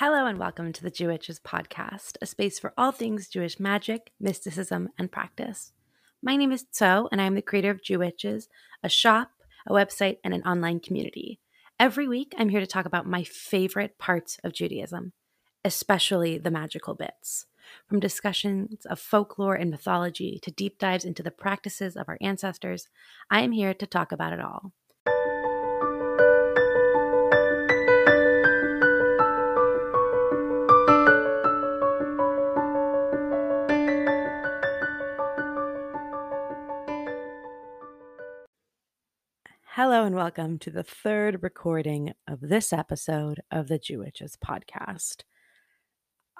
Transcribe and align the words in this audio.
Hello 0.00 0.24
and 0.24 0.38
welcome 0.38 0.72
to 0.72 0.82
the 0.82 0.90
Jewitches 0.90 1.38
podcast, 1.40 2.16
a 2.22 2.26
space 2.26 2.58
for 2.58 2.72
all 2.78 2.90
things 2.90 3.28
Jewish 3.28 3.60
magic, 3.60 4.12
mysticism, 4.18 4.88
and 4.96 5.12
practice. 5.12 5.74
My 6.22 6.36
name 6.36 6.52
is 6.52 6.64
Tso, 6.72 7.06
and 7.12 7.20
I 7.20 7.24
am 7.24 7.34
the 7.34 7.42
creator 7.42 7.70
of 7.70 7.82
Jewitches, 7.82 8.48
a 8.82 8.88
shop, 8.88 9.32
a 9.66 9.72
website, 9.72 10.16
and 10.24 10.32
an 10.32 10.42
online 10.44 10.80
community. 10.80 11.38
Every 11.78 12.08
week, 12.08 12.32
I'm 12.38 12.48
here 12.48 12.60
to 12.60 12.66
talk 12.66 12.86
about 12.86 13.06
my 13.06 13.24
favorite 13.24 13.98
parts 13.98 14.38
of 14.42 14.54
Judaism, 14.54 15.12
especially 15.66 16.38
the 16.38 16.50
magical 16.50 16.94
bits. 16.94 17.44
From 17.86 18.00
discussions 18.00 18.86
of 18.86 18.98
folklore 18.98 19.54
and 19.54 19.70
mythology 19.70 20.40
to 20.44 20.50
deep 20.50 20.78
dives 20.78 21.04
into 21.04 21.22
the 21.22 21.30
practices 21.30 21.94
of 21.94 22.08
our 22.08 22.16
ancestors, 22.22 22.88
I 23.30 23.42
am 23.42 23.52
here 23.52 23.74
to 23.74 23.86
talk 23.86 24.12
about 24.12 24.32
it 24.32 24.40
all. 24.40 24.72
And 40.00 40.14
welcome 40.14 40.58
to 40.60 40.70
the 40.70 40.82
third 40.82 41.42
recording 41.42 42.14
of 42.26 42.40
this 42.40 42.72
episode 42.72 43.42
of 43.50 43.68
the 43.68 43.78
Jewitches 43.78 44.34
podcast. 44.42 45.24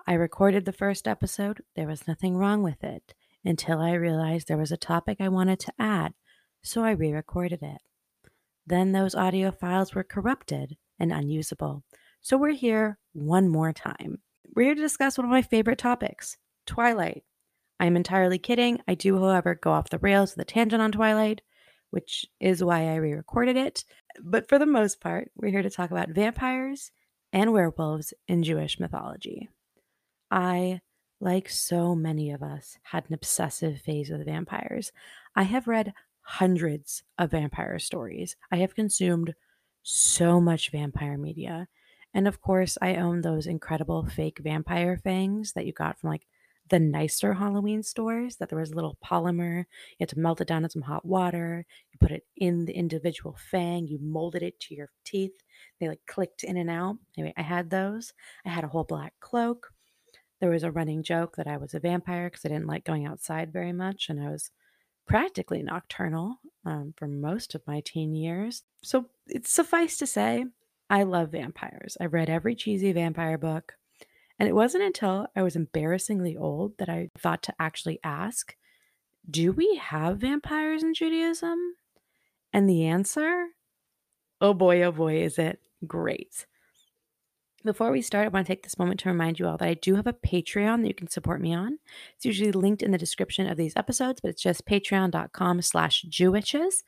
I 0.06 0.14
recorded 0.14 0.64
the 0.64 0.73
first 0.73 1.06
episode, 1.06 1.60
there 1.77 1.87
was 1.87 2.09
nothing 2.09 2.38
wrong 2.38 2.62
with 2.62 2.82
it 2.82 3.12
until 3.45 3.78
I 3.78 3.92
realized 3.92 4.48
there 4.48 4.56
was 4.56 4.73
a 4.73 4.78
topic 4.78 5.18
I 5.20 5.28
wanted 5.28 5.60
to 5.60 5.74
add, 5.78 6.15
so 6.62 6.82
I 6.82 6.92
re 6.92 7.12
recorded 7.12 7.62
it. 7.62 7.82
Then 8.66 8.92
those 8.92 9.15
audio 9.15 9.51
files 9.51 9.95
were 9.95 10.04
corrupted 10.04 10.79
and 10.98 11.12
unusable, 11.12 11.84
so 12.23 12.38
we're 12.38 12.52
here 12.52 12.98
one 13.12 13.46
more 13.46 13.74
time. 13.74 14.23
We're 14.56 14.62
here 14.68 14.74
to 14.74 14.80
discuss 14.80 15.18
one 15.18 15.27
of 15.27 15.30
my 15.30 15.43
favorite 15.43 15.79
topics 15.79 16.38
Twilight. 16.65 17.24
I'm 17.79 17.95
entirely 17.95 18.38
kidding. 18.38 18.80
I 18.88 18.95
do, 18.95 19.18
however, 19.18 19.54
go 19.54 19.73
off 19.73 19.90
the 19.90 19.99
rails 19.99 20.34
with 20.34 20.49
a 20.49 20.51
tangent 20.51 20.80
on 20.80 20.93
Twilight 20.93 21.43
which 21.91 22.27
is 22.41 22.63
why 22.63 22.88
I 22.88 22.96
re 22.96 23.13
recorded 23.13 23.57
it. 23.57 23.85
But 24.23 24.49
for 24.49 24.59
the 24.59 24.66
most 24.66 25.01
part, 25.01 25.30
we're 25.37 25.51
here 25.51 25.63
to 25.63 25.71
talk 25.71 25.91
about 25.91 26.10
vampires 26.10 26.91
and 27.33 27.52
werewolves 27.52 28.13
in 28.29 28.43
Jewish 28.43 28.80
mythology. 28.80 29.49
I, 30.30 30.80
like 31.21 31.49
so 31.49 31.95
many 31.95 32.30
of 32.30 32.43
us, 32.43 32.79
had 32.83 33.05
an 33.09 33.15
obsessive 33.15 33.80
phase 33.80 34.11
with 34.11 34.24
vampires. 34.24 34.93
I 35.35 35.45
have 35.45 35.68
read 35.68 35.93
hundreds 36.23 37.02
of 37.18 37.33
vampire 37.33 37.79
stories. 37.79 38.37
I 38.51 38.57
have 38.59 38.74
consumed 38.74 39.35
so 39.83 40.41
much 40.41 40.71
vampire 40.71 41.18
media. 41.18 41.68
And 42.13 42.27
of 42.27 42.41
course, 42.41 42.77
I 42.83 42.96
own 42.96 43.21
those 43.21 43.46
incredible 43.46 44.07
fake 44.07 44.38
vampire 44.41 44.96
fangs 44.96 45.52
that 45.52 45.66
you 45.66 45.73
got 45.73 45.99
from 45.99 46.11
like 46.11 46.27
the 46.71 46.79
nicer 46.80 47.35
Halloween 47.35 47.82
stores 47.82 48.37
that 48.37 48.49
there 48.49 48.59
was 48.59 48.71
a 48.71 48.74
little 48.74 48.96
polymer. 49.04 49.59
You 49.59 49.96
had 50.01 50.09
to 50.10 50.18
melt 50.18 50.40
it 50.40 50.49
down 50.49 50.65
in 50.65 50.71
some 50.71 50.82
hot 50.82 51.04
water. 51.04 51.66
You 51.93 51.99
put 52.01 52.12
it 52.12 52.24
in 52.37 52.65
the 52.65 52.73
individual 52.73 53.37
fang. 53.51 53.87
You 53.87 53.99
molded 54.01 54.43
it 54.43 54.59
to 54.60 54.74
your 54.74 54.88
teeth. 55.04 55.32
They 55.79 55.88
like 55.88 56.01
clicked 56.07 56.45
in 56.45 56.57
and 56.57 56.71
out. 56.71 56.96
Anyway, 57.18 57.35
I 57.37 57.43
had 57.43 57.71
those. 57.71 58.12
I 58.46 58.49
had 58.49 58.65
a 58.65 58.68
whole 58.68 58.85
black 58.85 59.15
cloak. 59.21 59.73
There 60.40 60.51
was 60.51 60.62
a 60.62 60.71
running 60.71 61.02
joke 61.02 61.37
that 61.37 61.46
I 61.46 61.59
was 61.59 61.74
a 61.74 61.80
vampire 61.80 62.30
because 62.30 62.45
I 62.45 62.49
didn't 62.49 62.66
like 62.66 62.84
going 62.84 63.05
outside 63.05 63.52
very 63.52 63.73
much 63.73 64.09
and 64.09 64.22
I 64.22 64.31
was 64.31 64.50
practically 65.06 65.62
nocturnal 65.62 66.37
um, 66.65 66.94
for 66.97 67.09
most 67.09 67.55
of 67.55 67.66
my 67.66 67.82
teen 67.84 68.15
years. 68.15 68.62
So 68.82 69.06
it's 69.27 69.50
suffice 69.50 69.99
to 69.99 70.06
say, 70.06 70.47
I 70.88 71.03
love 71.03 71.31
vampires. 71.31 71.97
I've 72.00 72.15
read 72.15 72.31
every 72.31 72.55
cheesy 72.55 72.93
vampire 72.93 73.38
book. 73.38 73.75
And 74.41 74.49
it 74.49 74.55
wasn't 74.55 74.84
until 74.84 75.27
I 75.37 75.43
was 75.43 75.55
embarrassingly 75.55 76.34
old 76.34 76.78
that 76.78 76.88
I 76.88 77.10
thought 77.19 77.43
to 77.43 77.55
actually 77.60 78.00
ask, 78.03 78.56
do 79.31 79.53
we 79.53 79.77
have 79.77 80.17
vampires 80.17 80.83
in 80.83 80.95
Judaism? 80.95 81.59
And 82.50 82.69
the 82.69 82.87
answer, 82.87 83.49
oh 84.41 84.55
boy, 84.55 84.83
oh 84.83 84.93
boy, 84.93 85.23
is 85.23 85.39
it 85.39 85.61
great. 85.87 86.47
Before 87.62 87.93
we 87.93 88.00
start, 88.00 88.25
I 88.25 88.29
want 88.29 88.47
to 88.47 88.50
take 88.50 88.62
this 88.62 88.79
moment 88.79 89.00
to 89.00 89.11
remind 89.11 89.39
you 89.39 89.47
all 89.47 89.59
that 89.59 89.69
I 89.69 89.75
do 89.75 89.97
have 89.97 90.06
a 90.06 90.15
Patreon 90.15 90.81
that 90.81 90.89
you 90.89 90.95
can 90.95 91.11
support 91.11 91.43
me 91.43 91.53
on. 91.53 91.79
It's 92.17 92.25
usually 92.25 92.53
linked 92.53 92.83
in 92.83 92.93
the 92.93 92.97
description 92.97 93.47
of 93.47 93.59
these 93.59 93.77
episodes, 93.77 94.23
but 94.23 94.31
it's 94.31 94.43
just 94.43 94.65
patreon.com 94.65 95.61
slash 95.61 96.06
Jewitches. 96.09 96.83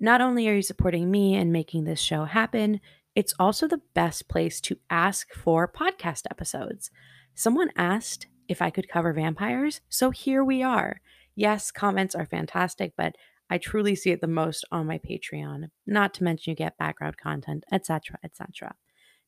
Not 0.00 0.22
only 0.22 0.48
are 0.48 0.54
you 0.54 0.62
supporting 0.62 1.10
me 1.10 1.34
and 1.34 1.52
making 1.52 1.84
this 1.84 2.00
show 2.00 2.24
happen, 2.24 2.80
it's 3.14 3.34
also 3.38 3.68
the 3.68 3.82
best 3.94 4.28
place 4.28 4.60
to 4.62 4.78
ask 4.90 5.32
for 5.32 5.70
podcast 5.70 6.22
episodes. 6.30 6.90
Someone 7.34 7.70
asked 7.76 8.26
if 8.48 8.60
I 8.60 8.70
could 8.70 8.88
cover 8.88 9.12
vampires, 9.12 9.80
so 9.88 10.10
here 10.10 10.44
we 10.44 10.62
are. 10.62 11.00
Yes, 11.34 11.70
comments 11.70 12.14
are 12.14 12.26
fantastic, 12.26 12.92
but 12.96 13.14
I 13.50 13.58
truly 13.58 13.94
see 13.94 14.10
it 14.10 14.20
the 14.20 14.26
most 14.26 14.64
on 14.72 14.86
my 14.86 14.98
Patreon. 14.98 15.68
Not 15.86 16.14
to 16.14 16.24
mention 16.24 16.50
you 16.50 16.56
get 16.56 16.78
background 16.78 17.16
content, 17.18 17.64
etc., 17.70 18.18
etc. 18.24 18.74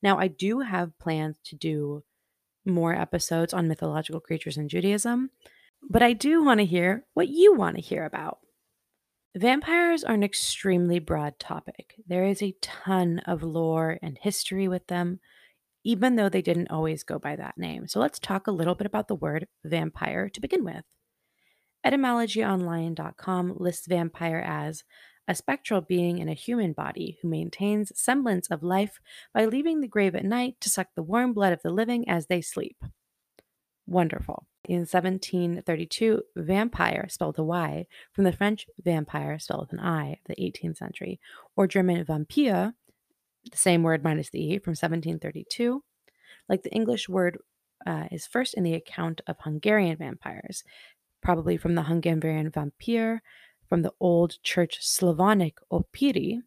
Now, 0.02 0.18
I 0.18 0.28
do 0.28 0.60
have 0.60 0.98
plans 0.98 1.38
to 1.44 1.56
do 1.56 2.02
more 2.64 2.94
episodes 2.94 3.54
on 3.54 3.68
mythological 3.68 4.20
creatures 4.20 4.56
in 4.56 4.68
Judaism, 4.68 5.30
but 5.88 6.02
I 6.02 6.12
do 6.12 6.42
want 6.44 6.58
to 6.60 6.66
hear 6.66 7.04
what 7.14 7.28
you 7.28 7.54
want 7.54 7.76
to 7.76 7.82
hear 7.82 8.04
about. 8.04 8.38
Vampires 9.36 10.02
are 10.02 10.14
an 10.14 10.22
extremely 10.22 10.98
broad 10.98 11.38
topic. 11.38 11.96
There 12.06 12.24
is 12.24 12.40
a 12.42 12.56
ton 12.62 13.18
of 13.26 13.42
lore 13.42 13.98
and 14.00 14.16
history 14.18 14.66
with 14.66 14.86
them, 14.86 15.20
even 15.84 16.16
though 16.16 16.30
they 16.30 16.40
didn't 16.40 16.70
always 16.70 17.02
go 17.02 17.18
by 17.18 17.36
that 17.36 17.58
name. 17.58 17.86
So 17.86 18.00
let's 18.00 18.18
talk 18.18 18.46
a 18.46 18.50
little 18.50 18.74
bit 18.74 18.86
about 18.86 19.08
the 19.08 19.14
word 19.14 19.46
vampire 19.62 20.30
to 20.30 20.40
begin 20.40 20.64
with. 20.64 20.84
Etymologyonline.com 21.84 23.56
lists 23.58 23.86
vampire 23.86 24.38
as 24.38 24.84
a 25.28 25.34
spectral 25.34 25.82
being 25.82 26.16
in 26.16 26.30
a 26.30 26.34
human 26.34 26.72
body 26.72 27.18
who 27.20 27.28
maintains 27.28 27.92
semblance 27.94 28.48
of 28.48 28.62
life 28.62 29.00
by 29.34 29.44
leaving 29.44 29.82
the 29.82 29.86
grave 29.86 30.14
at 30.14 30.24
night 30.24 30.54
to 30.62 30.70
suck 30.70 30.86
the 30.96 31.02
warm 31.02 31.34
blood 31.34 31.52
of 31.52 31.60
the 31.60 31.70
living 31.70 32.08
as 32.08 32.28
they 32.28 32.40
sleep. 32.40 32.78
Wonderful. 33.86 34.46
In 34.68 34.80
1732, 34.80 36.22
vampire, 36.36 37.06
spelled 37.08 37.34
with 37.34 37.38
a 37.38 37.44
Y, 37.44 37.86
from 38.12 38.24
the 38.24 38.32
French 38.32 38.66
vampire, 38.82 39.38
spelled 39.38 39.62
with 39.62 39.72
an 39.72 39.84
I, 39.84 40.12
of 40.12 40.18
the 40.26 40.34
18th 40.34 40.78
century, 40.78 41.20
or 41.54 41.68
German 41.68 42.04
vampire, 42.04 42.74
the 43.50 43.56
same 43.56 43.84
word 43.84 44.02
minus 44.02 44.30
the 44.30 44.40
E, 44.40 44.58
from 44.58 44.72
1732. 44.72 45.84
Like 46.48 46.62
the 46.62 46.72
English 46.72 47.08
word 47.08 47.38
uh, 47.86 48.06
is 48.10 48.26
first 48.26 48.54
in 48.54 48.64
the 48.64 48.74
account 48.74 49.20
of 49.28 49.36
Hungarian 49.40 49.96
vampires, 49.96 50.64
probably 51.22 51.56
from 51.56 51.76
the 51.76 51.82
Hungarian 51.82 52.50
vampire, 52.50 53.22
from 53.68 53.82
the 53.82 53.92
Old 54.00 54.42
Church 54.42 54.78
Slavonic 54.80 55.58
opiri, 55.72 56.38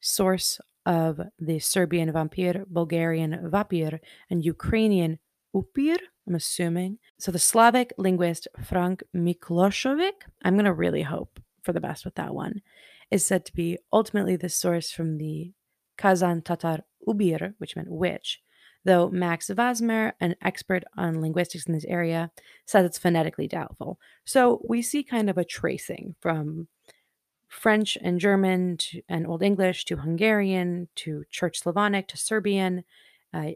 source 0.00 0.60
of 0.86 1.20
the 1.38 1.58
Serbian 1.60 2.12
vampir, 2.12 2.66
Bulgarian 2.66 3.50
vapir, 3.50 4.00
and 4.28 4.44
Ukrainian 4.44 5.18
upir, 5.54 5.98
I'm 6.26 6.34
assuming. 6.34 6.98
So 7.18 7.32
the 7.32 7.38
Slavic 7.38 7.92
linguist 7.98 8.48
Frank 8.64 9.02
Miklošović, 9.14 10.12
I'm 10.42 10.54
going 10.54 10.64
to 10.64 10.72
really 10.72 11.02
hope 11.02 11.40
for 11.62 11.72
the 11.72 11.80
best 11.80 12.04
with 12.04 12.14
that 12.14 12.34
one, 12.34 12.62
is 13.10 13.26
said 13.26 13.44
to 13.46 13.54
be 13.54 13.78
ultimately 13.92 14.36
the 14.36 14.48
source 14.48 14.90
from 14.90 15.18
the 15.18 15.52
Kazan 15.98 16.42
Tatar 16.42 16.80
ubir, 17.06 17.54
which 17.58 17.76
meant 17.76 17.90
witch, 17.90 18.40
though 18.84 19.10
Max 19.10 19.48
Vasmer, 19.48 20.14
an 20.20 20.36
expert 20.42 20.84
on 20.96 21.20
linguistics 21.20 21.66
in 21.66 21.74
this 21.74 21.84
area, 21.84 22.30
says 22.66 22.86
it's 22.86 22.98
phonetically 22.98 23.46
doubtful. 23.46 23.98
So 24.24 24.62
we 24.66 24.80
see 24.82 25.02
kind 25.02 25.28
of 25.28 25.36
a 25.36 25.44
tracing 25.44 26.14
from 26.20 26.68
French 27.48 27.98
and 28.00 28.20
German 28.20 28.76
to, 28.78 29.02
and 29.08 29.26
Old 29.26 29.42
English 29.42 29.84
to 29.86 29.96
Hungarian 29.96 30.88
to 30.96 31.24
Church 31.30 31.58
Slavonic 31.58 32.06
to 32.08 32.16
Serbian, 32.16 32.84
uh, 33.34 33.50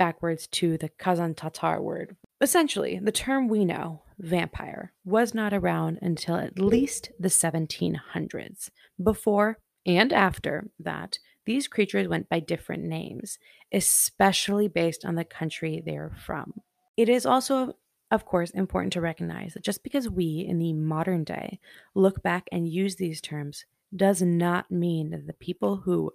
backwards 0.00 0.46
to 0.46 0.78
the 0.78 0.88
Kazan 0.88 1.34
Tatar 1.34 1.82
word. 1.82 2.16
Essentially, 2.40 2.98
the 2.98 3.12
term 3.12 3.48
we 3.48 3.66
know, 3.66 4.00
vampire, 4.18 4.94
was 5.04 5.34
not 5.34 5.52
around 5.52 5.98
until 6.00 6.36
at 6.36 6.58
least 6.58 7.10
the 7.20 7.28
1700s. 7.28 8.70
Before 9.02 9.58
and 9.84 10.10
after 10.10 10.70
that, 10.78 11.18
these 11.44 11.68
creatures 11.68 12.08
went 12.08 12.30
by 12.30 12.40
different 12.40 12.82
names, 12.84 13.38
especially 13.72 14.68
based 14.68 15.04
on 15.04 15.16
the 15.16 15.24
country 15.24 15.82
they're 15.84 16.16
from. 16.24 16.54
It 16.96 17.10
is 17.10 17.26
also, 17.26 17.74
of 18.10 18.24
course, 18.24 18.50
important 18.52 18.94
to 18.94 19.02
recognize 19.02 19.52
that 19.52 19.64
just 19.64 19.82
because 19.82 20.08
we 20.08 20.46
in 20.48 20.58
the 20.58 20.72
modern 20.72 21.24
day 21.24 21.60
look 21.94 22.22
back 22.22 22.48
and 22.50 22.66
use 22.66 22.96
these 22.96 23.20
terms 23.20 23.66
does 23.94 24.22
not 24.22 24.70
mean 24.70 25.10
that 25.10 25.26
the 25.26 25.34
people 25.34 25.76
who 25.76 26.12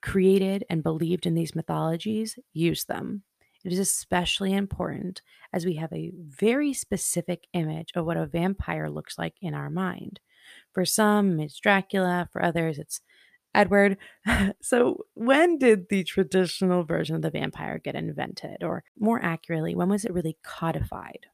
created 0.00 0.64
and 0.70 0.82
believed 0.82 1.26
in 1.26 1.34
these 1.34 1.54
mythologies 1.54 2.38
use 2.52 2.84
them. 2.84 3.22
It 3.64 3.72
is 3.72 3.78
especially 3.78 4.54
important 4.54 5.20
as 5.52 5.66
we 5.66 5.74
have 5.74 5.92
a 5.92 6.12
very 6.16 6.72
specific 6.72 7.46
image 7.52 7.90
of 7.94 8.06
what 8.06 8.16
a 8.16 8.26
vampire 8.26 8.88
looks 8.88 9.18
like 9.18 9.34
in 9.40 9.54
our 9.54 9.68
mind. 9.68 10.20
For 10.72 10.84
some, 10.84 11.40
it's 11.40 11.58
Dracula, 11.58 12.28
for 12.32 12.42
others, 12.42 12.78
it's 12.78 13.00
Edward, 13.54 13.96
so 14.62 15.04
when 15.14 15.58
did 15.58 15.88
the 15.88 16.04
traditional 16.04 16.84
version 16.84 17.16
of 17.16 17.22
the 17.22 17.30
vampire 17.30 17.78
get 17.78 17.94
invented? 17.94 18.62
Or 18.62 18.84
more 18.98 19.22
accurately, 19.22 19.74
when 19.74 19.88
was 19.88 20.04
it 20.04 20.12
really 20.12 20.36
codified? 20.44 21.26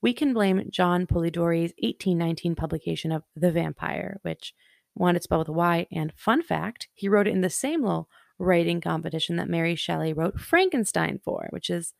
We 0.00 0.12
can 0.12 0.34
blame 0.34 0.68
John 0.70 1.06
Polidori's 1.06 1.72
1819 1.82 2.54
publication 2.54 3.10
of 3.10 3.24
The 3.34 3.50
Vampire, 3.50 4.20
which 4.22 4.54
one, 4.94 5.16
it's 5.16 5.24
spelled 5.24 5.40
with 5.40 5.48
a 5.48 5.52
Y, 5.52 5.86
and 5.92 6.12
fun 6.16 6.42
fact, 6.42 6.88
he 6.94 7.08
wrote 7.08 7.26
it 7.26 7.32
in 7.32 7.40
the 7.40 7.50
same 7.50 7.82
little 7.82 8.08
writing 8.38 8.80
competition 8.80 9.36
that 9.36 9.48
Mary 9.48 9.76
Shelley 9.76 10.12
wrote 10.12 10.40
Frankenstein 10.40 11.20
for, 11.24 11.48
which 11.50 11.70
is 11.70 11.92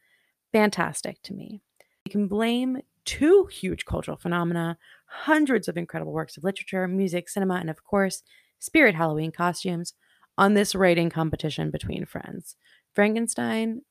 fantastic 0.53 1.21
to 1.23 1.35
me. 1.35 1.61
We 2.05 2.11
can 2.11 2.29
blame 2.29 2.79
two 3.05 3.47
huge 3.47 3.85
cultural 3.85 4.17
phenomena, 4.17 4.79
hundreds 5.07 5.69
of 5.69 5.77
incredible 5.77 6.13
works 6.13 6.37
of 6.37 6.45
literature, 6.45 6.89
music, 6.89 7.29
cinema, 7.29 7.57
and 7.57 7.71
of 7.71 7.85
course, 7.85 8.23
spirit 8.59 8.95
Halloween 8.95 9.31
costumes 9.31 9.95
on 10.37 10.55
this 10.55 10.75
writing 10.75 11.11
competition 11.11 11.71
between 11.71 12.07
friends. 12.07 12.57
Frankenstein 12.95 13.83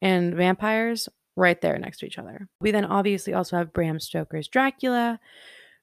and 0.00 0.34
vampires 0.34 1.08
right 1.36 1.60
there 1.60 1.78
next 1.78 1.98
to 1.98 2.06
each 2.06 2.18
other. 2.18 2.48
We 2.60 2.70
then 2.70 2.84
obviously 2.84 3.34
also 3.34 3.56
have 3.56 3.72
Bram 3.72 3.98
Stoker's 4.00 4.48
Dracula, 4.48 5.20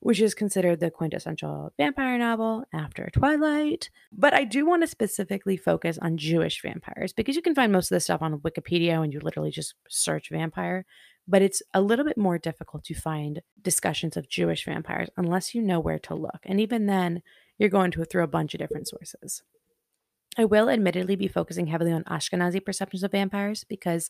which 0.02 0.20
is 0.20 0.34
considered 0.34 0.80
the 0.80 0.90
quintessential 0.90 1.72
vampire 1.78 2.18
novel 2.18 2.66
after 2.74 3.08
Twilight. 3.14 3.90
But 4.12 4.34
I 4.34 4.44
do 4.44 4.66
want 4.66 4.82
to 4.82 4.88
specifically 4.88 5.58
focus 5.58 6.00
on 6.02 6.18
Jewish 6.18 6.62
vampires 6.62 7.14
because 7.14 7.36
you 7.36 7.42
can 7.44 7.56
find 7.56 7.72
most 7.72 7.92
of 7.92 7.96
this 7.96 8.06
stuff 8.06 8.22
on 8.22 8.40
Wikipedia 8.40 9.00
when 9.00 9.12
you 9.12 9.20
literally 9.20 9.52
just 9.52 9.76
search 9.88 10.30
vampire. 10.32 10.86
But 11.28 11.44
it's 11.44 11.62
a 11.74 11.82
little 11.82 12.04
bit 12.04 12.18
more 12.18 12.40
difficult 12.40 12.84
to 12.86 12.96
find 12.96 13.42
discussions 13.62 14.18
of 14.18 14.28
Jewish 14.28 14.66
vampires 14.66 15.10
unless 15.18 15.54
you 15.54 15.62
know 15.62 15.80
where 15.80 16.00
to 16.00 16.16
look. 16.16 16.40
And 16.46 16.60
even 16.60 16.88
then, 16.88 17.22
you're 17.60 17.70
going 17.70 17.92
to 17.92 18.04
through 18.04 18.24
a 18.24 18.28
bunch 18.28 18.56
of 18.56 18.60
different 18.60 18.88
sources. 18.88 19.44
I 20.36 20.46
will 20.46 20.68
admittedly 20.68 21.16
be 21.16 21.28
focusing 21.28 21.68
heavily 21.68 21.92
on 21.92 22.06
Ashkenazi 22.06 22.66
perceptions 22.66 23.04
of 23.04 23.12
vampires 23.12 23.66
because, 23.66 24.10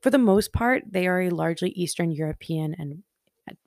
for 0.00 0.10
the 0.10 0.18
most 0.18 0.52
part, 0.52 0.84
they 0.88 1.08
are 1.08 1.22
a 1.22 1.30
largely 1.30 1.70
Eastern 1.70 2.12
European 2.12 2.76
and 2.78 3.02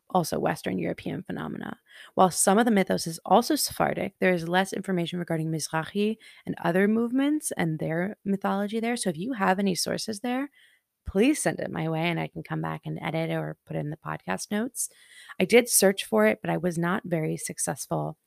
also 0.09 0.39
Western 0.39 0.79
European 0.79 1.23
phenomena. 1.23 1.77
While 2.13 2.31
some 2.31 2.57
of 2.57 2.65
the 2.65 2.71
mythos 2.71 3.05
is 3.05 3.19
also 3.25 3.55
Sephardic, 3.55 4.13
there 4.19 4.33
is 4.33 4.47
less 4.47 4.71
information 4.71 5.19
regarding 5.19 5.51
Mizrahi 5.51 6.17
and 6.45 6.55
other 6.63 6.87
movements 6.87 7.51
and 7.57 7.79
their 7.79 8.15
mythology 8.23 8.79
there. 8.79 8.95
So 8.95 9.09
if 9.09 9.17
you 9.17 9.33
have 9.33 9.59
any 9.59 9.75
sources 9.75 10.21
there, 10.21 10.49
please 11.05 11.41
send 11.41 11.59
it 11.59 11.69
my 11.69 11.89
way 11.89 12.03
and 12.03 12.19
I 12.19 12.27
can 12.27 12.43
come 12.43 12.61
back 12.61 12.81
and 12.85 12.99
edit 13.01 13.29
or 13.31 13.57
put 13.65 13.75
in 13.75 13.89
the 13.89 13.97
podcast 13.97 14.51
notes. 14.51 14.89
I 15.39 15.45
did 15.45 15.69
search 15.69 16.05
for 16.05 16.25
it, 16.27 16.39
but 16.41 16.49
I 16.49 16.57
was 16.57 16.77
not 16.77 17.03
very 17.05 17.37
successful. 17.37 18.17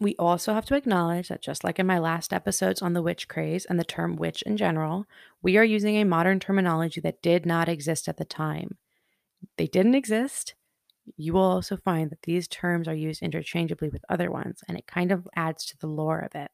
We 0.00 0.16
also 0.18 0.54
have 0.54 0.64
to 0.66 0.74
acknowledge 0.74 1.28
that, 1.28 1.42
just 1.42 1.62
like 1.62 1.78
in 1.78 1.86
my 1.86 2.00
last 2.00 2.32
episodes 2.32 2.82
on 2.82 2.94
the 2.94 3.02
witch 3.02 3.28
craze 3.28 3.64
and 3.64 3.78
the 3.78 3.84
term 3.84 4.16
witch 4.16 4.42
in 4.42 4.56
general, 4.56 5.06
we 5.40 5.56
are 5.56 5.64
using 5.64 5.96
a 5.96 6.04
modern 6.04 6.40
terminology 6.40 7.00
that 7.02 7.22
did 7.22 7.46
not 7.46 7.68
exist 7.68 8.08
at 8.08 8.16
the 8.16 8.24
time. 8.24 8.78
They 9.56 9.68
didn't 9.68 9.94
exist 9.94 10.54
you 11.16 11.32
will 11.32 11.42
also 11.42 11.76
find 11.76 12.10
that 12.10 12.22
these 12.22 12.48
terms 12.48 12.88
are 12.88 12.94
used 12.94 13.22
interchangeably 13.22 13.88
with 13.88 14.04
other 14.08 14.30
ones, 14.30 14.62
and 14.68 14.78
it 14.78 14.86
kind 14.86 15.12
of 15.12 15.28
adds 15.36 15.64
to 15.66 15.78
the 15.78 15.86
lore 15.86 16.20
of 16.20 16.34
it. 16.34 16.50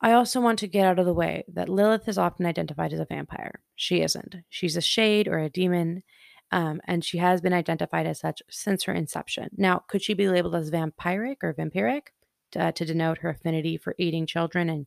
I 0.00 0.12
also 0.12 0.40
want 0.40 0.58
to 0.60 0.66
get 0.66 0.86
out 0.86 0.98
of 0.98 1.04
the 1.04 1.14
way 1.14 1.44
that 1.52 1.68
Lilith 1.68 2.08
is 2.08 2.18
often 2.18 2.46
identified 2.46 2.92
as 2.92 3.00
a 3.00 3.04
vampire. 3.04 3.60
She 3.76 4.00
isn't. 4.00 4.36
She's 4.48 4.76
a 4.76 4.80
shade 4.80 5.28
or 5.28 5.38
a 5.38 5.50
demon, 5.50 6.02
um, 6.50 6.80
and 6.86 7.04
she 7.04 7.18
has 7.18 7.40
been 7.40 7.52
identified 7.52 8.06
as 8.06 8.18
such 8.20 8.42
since 8.48 8.84
her 8.84 8.94
inception. 8.94 9.50
Now, 9.56 9.84
could 9.88 10.02
she 10.02 10.14
be 10.14 10.28
labeled 10.28 10.54
as 10.54 10.70
vampiric 10.70 11.36
or 11.42 11.54
vampiric 11.54 12.08
to, 12.52 12.72
to 12.72 12.84
denote 12.84 13.18
her 13.18 13.28
affinity 13.28 13.76
for 13.76 13.94
eating 13.98 14.26
children 14.26 14.70
and 14.70 14.86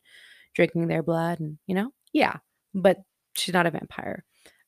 drinking 0.56 0.88
their 0.88 1.04
blood? 1.04 1.39
And, 1.39 1.60
you 1.68 1.75
know, 1.75 1.92
yeah, 2.12 2.38
but 2.74 2.98
she's 3.34 3.54
not 3.54 3.68
a 3.68 3.72
vampire. 3.72 4.25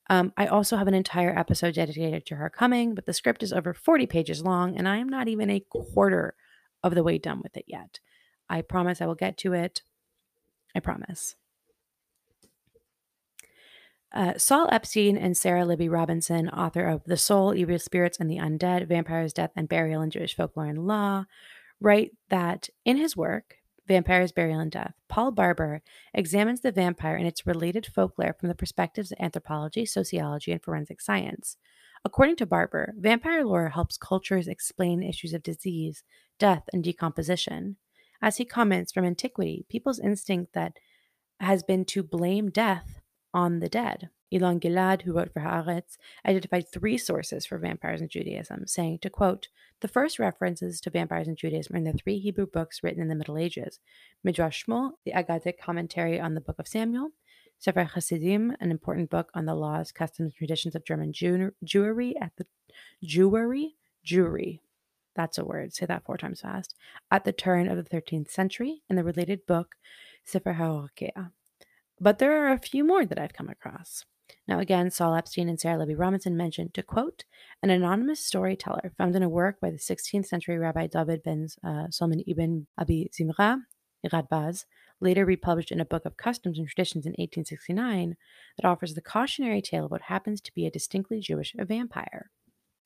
Um, 0.10 0.34
I 0.38 0.48
also 0.48 0.78
have 0.78 0.88
an 0.88 0.94
entire 0.94 1.38
episode 1.38 1.75
dedicated 1.75 2.25
to 2.28 2.36
her 2.36 2.50
coming, 2.50 2.94
but 2.94 3.06
the 3.06 3.13
script 3.13 3.42
is 3.42 3.52
over 3.52 3.74
40 3.74 4.06
pages 4.06 4.44
long, 4.44 4.78
and 4.78 4.88
I 4.88 4.98
am 4.98 5.10
not 5.10 5.28
even 5.28 5.50
a 5.50 5.66
quarter 5.69 6.36
of 6.84 6.94
the 6.94 7.04
way 7.04 7.18
done 7.18 7.42
with 7.42 7.57
it 7.57 7.66
yet. 7.68 8.00
I 8.50 8.62
promise 8.62 9.02
I 9.02 9.07
will 9.07 9.16
get 9.16 9.38
to 9.40 9.54
it. 9.54 9.81
I 10.75 10.80
promise. 10.80 11.36
Uh, 14.13 14.38
Saul 14.38 14.69
Epstein 14.72 15.18
and 15.18 15.36
Sarah 15.36 15.66
Libby 15.66 15.90
Robinson, 15.90 16.48
author 16.50 16.88
of 16.88 17.04
The 17.04 17.18
Soul, 17.18 17.54
Evil 17.54 17.80
Spirits, 17.80 18.18
and 18.19 18.30
the 18.30 18.38
Undead 18.38 18.88
Vampires, 18.88 19.34
Death, 19.34 19.52
and 19.56 19.68
Burial 19.68 20.02
in 20.02 20.10
Jewish 20.10 20.36
Folklore 20.36 20.68
and 20.68 20.88
Law, 20.88 21.25
write 21.81 22.12
that 22.30 22.69
in 22.86 22.96
his 22.96 23.18
work, 23.18 23.56
Vampires, 23.88 24.32
Burial, 24.32 24.60
and 24.60 24.72
Death, 24.72 24.94
Paul 25.08 25.32
Barber 25.32 25.82
examines 26.14 26.62
the 26.62 26.72
vampire 26.72 27.16
and 27.16 27.28
its 27.28 27.46
related 27.46 27.86
folklore 27.86 28.36
from 28.40 28.50
the 28.50 28.56
perspectives 28.56 29.12
of 29.12 29.18
anthropology, 29.22 29.86
sociology, 29.86 30.52
and 30.52 30.64
forensic 30.64 31.02
science. 31.02 31.58
According 32.04 32.36
to 32.38 32.46
Barber, 32.46 32.94
vampire 32.98 33.44
lore 33.44 33.70
helps 33.70 33.98
cultures 33.98 34.48
explain 34.48 35.04
issues 35.04 35.34
of 35.34 35.44
disease, 35.44 36.04
death, 36.40 36.64
and 36.74 36.84
decomposition. 36.84 37.78
As 38.22 38.38
he 38.38 38.46
comments 38.46 38.92
from 38.92 39.06
antiquity, 39.06 39.66
people's 39.70 40.00
instinct 40.00 40.54
that 40.54 40.78
has 41.40 41.64
been 41.64 41.86
to 41.86 42.04
blame 42.04 42.50
death 42.50 43.02
on 43.34 43.60
the 43.60 43.70
dead. 43.70 44.10
Elon 44.33 44.60
Gilad, 44.60 45.04
who 45.04 45.13
wrote 45.13 45.31
for 45.31 45.42
Haaretz, 45.42 45.98
identified 46.25 46.68
three 46.68 46.98
sources 46.98 47.45
for 47.45 47.57
vampires 47.57 48.01
in 48.01 48.10
Judaism, 48.10 48.66
saying, 48.68 49.00
to 49.00 49.10
quote, 49.10 49.50
the 49.81 49.88
first 49.88 50.19
references 50.19 50.81
to 50.81 50.89
vampires 50.89 51.27
in 51.27 51.36
Judaism 51.36 51.75
are 51.75 51.77
in 51.77 51.83
the 51.83 51.94
three 51.94 52.18
Hebrew 52.19 52.48
books 52.48 52.81
written 52.83 53.01
in 53.01 53.07
the 53.07 53.16
Middle 53.16 53.38
Ages 53.38 53.80
Midrash 54.24 54.66
Shmuel, 54.66 54.92
the 55.06 55.12
Agadic 55.12 55.60
commentary 55.60 56.19
on 56.19 56.33
the 56.33 56.42
Book 56.42 56.57
of 56.60 56.68
Samuel, 56.68 57.10
Sefer 57.60 57.83
Hasidim, 57.83 58.56
an 58.60 58.72
important 58.72 59.10
book 59.10 59.30
on 59.33 59.45
the 59.45 59.56
laws, 59.56 59.92
customs, 59.92 60.28
and 60.28 60.36
traditions 60.36 60.75
of 60.75 60.86
German 60.86 61.13
Jew- 61.13 61.54
Jewry 61.63 62.13
at 62.21 62.31
the 62.38 62.45
Jewry, 63.04 63.74
Jewry. 64.06 64.60
That's 65.16 65.38
a 65.38 65.45
word. 65.45 65.74
Say 65.74 65.86
that 65.86 66.04
four 66.04 66.18
times 66.18 66.42
fast. 66.42 66.75
At 67.10 67.24
the 67.24 67.31
turn 67.31 67.69
of 67.69 67.78
the 67.78 67.89
13th 67.89 68.30
century, 68.30 68.81
in 68.89 68.95
the 68.95 69.04
related 69.04 69.45
book 69.45 69.75
Sefer 70.24 70.56
HaRokea. 70.56 71.31
But 72.00 72.19
there 72.19 72.45
are 72.45 72.51
a 72.51 72.60
few 72.60 72.83
more 72.83 73.06
that 73.06 73.19
I've 73.19 73.33
come 73.33 73.50
across. 73.50 74.06
Now, 74.48 74.60
again, 74.60 74.92
Saul 74.92 75.16
Epstein 75.16 75.50
and 75.50 75.60
Sarah 75.60 75.80
Libby 75.80 75.95
Robinson 75.95 76.38
mentioned 76.38 76.74
to 76.74 76.83
quote 76.83 77.24
an 77.63 77.69
anonymous 77.69 78.19
storyteller 78.19 78.94
found 78.98 79.16
in 79.16 79.24
a 79.24 79.30
work 79.30 79.60
by 79.60 79.72
the 79.72 79.77
16th 79.77 80.25
century 80.25 80.57
Rabbi 80.57 80.88
David 80.88 81.24
ben 81.24 81.48
uh, 81.63 81.89
Solomon 81.89 82.24
ibn 82.27 82.68
Abi 82.77 83.10
Zimra, 83.13 83.62
Radbaz, 84.12 84.66
later 85.01 85.25
republished 85.25 85.72
in 85.72 85.80
a 85.80 85.86
book 85.86 86.06
of 86.06 86.18
customs 86.18 86.57
and 86.57 86.68
traditions 86.68 87.06
in 87.06 87.11
1869, 87.11 88.16
that 88.57 88.68
offers 88.68 88.94
the 88.94 89.02
cautionary 89.02 89.61
tale 89.61 89.85
of 89.85 89.92
what 89.92 90.04
happens 90.04 90.42
to 90.42 90.54
be 90.54 90.66
a 90.66 90.71
distinctly 90.71 91.19
Jewish 91.19 91.56
vampire. 91.57 92.31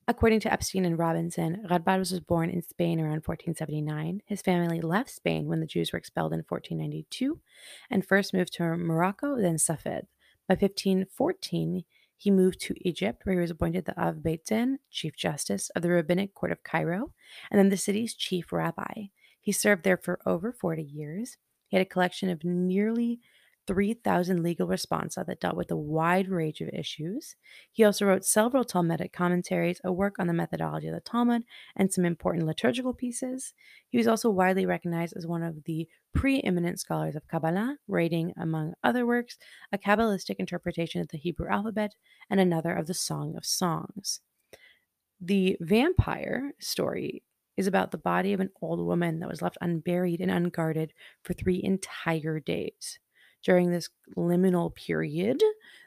According 0.08 0.40
to 0.40 0.52
Epstein 0.52 0.84
and 0.84 0.98
Robinson, 0.98 1.64
Radbaz 1.70 2.10
was 2.10 2.20
born 2.20 2.50
in 2.50 2.62
Spain 2.62 2.98
around 2.98 3.22
1479. 3.24 4.22
His 4.26 4.42
family 4.42 4.80
left 4.80 5.10
Spain 5.10 5.46
when 5.46 5.60
the 5.60 5.66
Jews 5.66 5.92
were 5.92 5.98
expelled 5.98 6.32
in 6.32 6.42
1492 6.48 7.38
and 7.90 8.04
first 8.04 8.34
moved 8.34 8.52
to 8.54 8.76
Morocco, 8.76 9.36
then 9.36 9.56
Safed. 9.56 10.06
By 10.50 10.54
1514, 10.54 11.84
he 12.16 12.30
moved 12.32 12.60
to 12.62 12.74
Egypt, 12.80 13.24
where 13.24 13.36
he 13.36 13.40
was 13.40 13.52
appointed 13.52 13.84
the 13.84 13.96
Av 13.96 14.20
Beit 14.20 14.44
Din, 14.44 14.80
Chief 14.90 15.14
Justice 15.14 15.70
of 15.76 15.82
the 15.82 15.90
Rabbinic 15.90 16.34
Court 16.34 16.50
of 16.50 16.64
Cairo, 16.64 17.12
and 17.52 17.58
then 17.60 17.68
the 17.68 17.76
city's 17.76 18.14
chief 18.14 18.52
rabbi. 18.52 19.10
He 19.40 19.52
served 19.52 19.84
there 19.84 19.96
for 19.96 20.18
over 20.26 20.52
40 20.52 20.82
years. 20.82 21.36
He 21.68 21.76
had 21.76 21.86
a 21.86 21.88
collection 21.88 22.30
of 22.30 22.42
nearly 22.42 23.20
3,000 23.66 24.42
legal 24.42 24.66
responsa 24.66 25.24
that 25.26 25.40
dealt 25.40 25.56
with 25.56 25.70
a 25.70 25.76
wide 25.76 26.28
range 26.28 26.60
of 26.60 26.68
issues. 26.72 27.36
He 27.70 27.84
also 27.84 28.06
wrote 28.06 28.24
several 28.24 28.64
Talmudic 28.64 29.12
commentaries, 29.12 29.80
a 29.84 29.92
work 29.92 30.16
on 30.18 30.26
the 30.26 30.32
methodology 30.32 30.88
of 30.88 30.94
the 30.94 31.00
Talmud, 31.00 31.44
and 31.76 31.92
some 31.92 32.04
important 32.04 32.46
liturgical 32.46 32.94
pieces. 32.94 33.54
He 33.88 33.98
was 33.98 34.08
also 34.08 34.30
widely 34.30 34.66
recognized 34.66 35.14
as 35.16 35.26
one 35.26 35.42
of 35.42 35.64
the 35.64 35.88
preeminent 36.14 36.80
scholars 36.80 37.16
of 37.16 37.28
Kabbalah, 37.28 37.76
writing, 37.86 38.32
among 38.36 38.74
other 38.82 39.06
works, 39.06 39.38
a 39.72 39.78
Kabbalistic 39.78 40.36
interpretation 40.38 41.00
of 41.00 41.08
the 41.08 41.18
Hebrew 41.18 41.48
alphabet 41.48 41.94
and 42.28 42.40
another 42.40 42.74
of 42.74 42.86
the 42.86 42.94
Song 42.94 43.36
of 43.36 43.46
Songs. 43.46 44.20
The 45.20 45.56
vampire 45.60 46.52
story 46.58 47.22
is 47.56 47.66
about 47.66 47.90
the 47.90 47.98
body 47.98 48.32
of 48.32 48.40
an 48.40 48.50
old 48.62 48.84
woman 48.84 49.20
that 49.20 49.28
was 49.28 49.42
left 49.42 49.58
unburied 49.60 50.20
and 50.20 50.30
unguarded 50.30 50.94
for 51.22 51.34
three 51.34 51.60
entire 51.62 52.40
days. 52.40 52.98
During 53.42 53.70
this 53.70 53.88
liminal 54.16 54.74
period, 54.74 55.42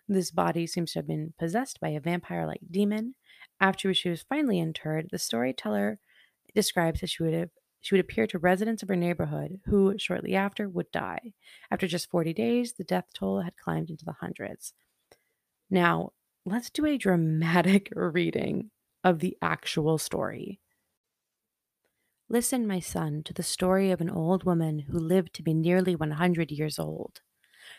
this 0.08 0.32
body 0.32 0.66
seems 0.68 0.94
to 0.94 1.00
have 1.00 1.08
been 1.08 1.34
possessed 1.38 1.80
by 1.80 1.90
a 1.90 2.00
vampire 2.00 2.48
like 2.48 2.62
demon. 2.70 3.16
After 3.60 3.94
she 3.94 4.10
was 4.10 4.24
finally 4.24 4.60
interred, 4.60 5.10
the 5.12 5.20
storyteller 5.20 6.00
describes 6.56 7.02
that 7.02 7.10
she 7.10 7.24
would 7.24 7.34
have 7.34 7.50
she 7.82 7.94
would 7.94 8.00
appear 8.00 8.26
to 8.28 8.40
residents 8.40 8.82
of 8.82 8.88
her 8.88 8.96
neighborhood 8.96 9.60
who, 9.66 9.94
shortly 9.98 10.36
after, 10.36 10.70
would 10.70 10.90
die. 10.94 11.34
After 11.70 11.86
just 11.86 12.10
40 12.10 12.34
days, 12.34 12.74
the 12.74 12.86
death 12.86 13.08
toll 13.14 13.42
had 13.42 13.58
climbed 13.58 13.90
into 13.90 14.06
the 14.06 14.14
hundreds. 14.14 14.74
Now, 15.70 16.14
let's 16.46 16.70
do 16.70 16.86
a 16.86 16.98
dramatic 16.98 17.90
reading 17.96 18.72
of 19.04 19.20
the 19.20 19.38
actual 19.42 19.98
story. 19.98 20.62
Listen, 22.30 22.66
my 22.66 22.80
son, 22.80 23.22
to 23.26 23.34
the 23.34 23.44
story 23.44 23.92
of 23.92 24.00
an 24.00 24.10
old 24.10 24.46
woman 24.46 24.80
who 24.80 24.98
lived 24.98 25.34
to 25.34 25.44
be 25.44 25.54
nearly 25.54 25.94
100 25.94 26.52
years 26.52 26.80
old. 26.80 27.20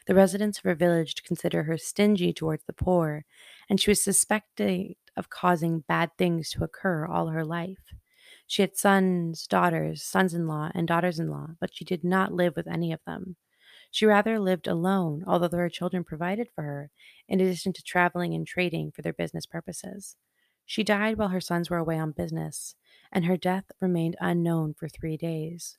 The 0.06 0.14
residents 0.14 0.58
of 0.58 0.64
her 0.64 0.74
village 0.74 1.22
consider 1.24 1.62
her 1.62 1.78
stingy 1.78 2.32
towards 2.32 2.64
the 2.64 2.72
poor, 2.72 3.24
and 3.68 3.80
she 3.80 3.90
was 3.90 4.02
suspected 4.02 4.96
of 5.16 5.30
causing 5.30 5.80
bad 5.80 6.10
things 6.18 6.50
to 6.50 6.64
occur 6.64 7.06
all 7.06 7.28
her 7.28 7.44
life. 7.44 7.94
She 8.46 8.62
had 8.62 8.76
sons, 8.76 9.46
daughters, 9.46 10.02
sons 10.02 10.34
in 10.34 10.46
law, 10.46 10.70
and 10.74 10.86
daughters 10.86 11.18
in 11.18 11.30
law, 11.30 11.50
but 11.60 11.74
she 11.74 11.84
did 11.84 12.04
not 12.04 12.34
live 12.34 12.54
with 12.56 12.66
any 12.66 12.92
of 12.92 13.00
them. 13.06 13.36
She 13.90 14.06
rather 14.06 14.38
lived 14.38 14.66
alone, 14.66 15.24
although 15.26 15.56
her 15.56 15.70
children 15.70 16.04
provided 16.04 16.48
for 16.54 16.62
her, 16.62 16.90
in 17.28 17.40
addition 17.40 17.72
to 17.72 17.82
traveling 17.82 18.34
and 18.34 18.46
trading 18.46 18.90
for 18.90 19.02
their 19.02 19.12
business 19.12 19.46
purposes. 19.46 20.16
She 20.66 20.82
died 20.82 21.16
while 21.16 21.28
her 21.28 21.40
sons 21.40 21.70
were 21.70 21.78
away 21.78 21.98
on 21.98 22.12
business, 22.12 22.74
and 23.12 23.24
her 23.24 23.36
death 23.36 23.64
remained 23.80 24.16
unknown 24.20 24.74
for 24.74 24.88
three 24.88 25.16
days. 25.16 25.78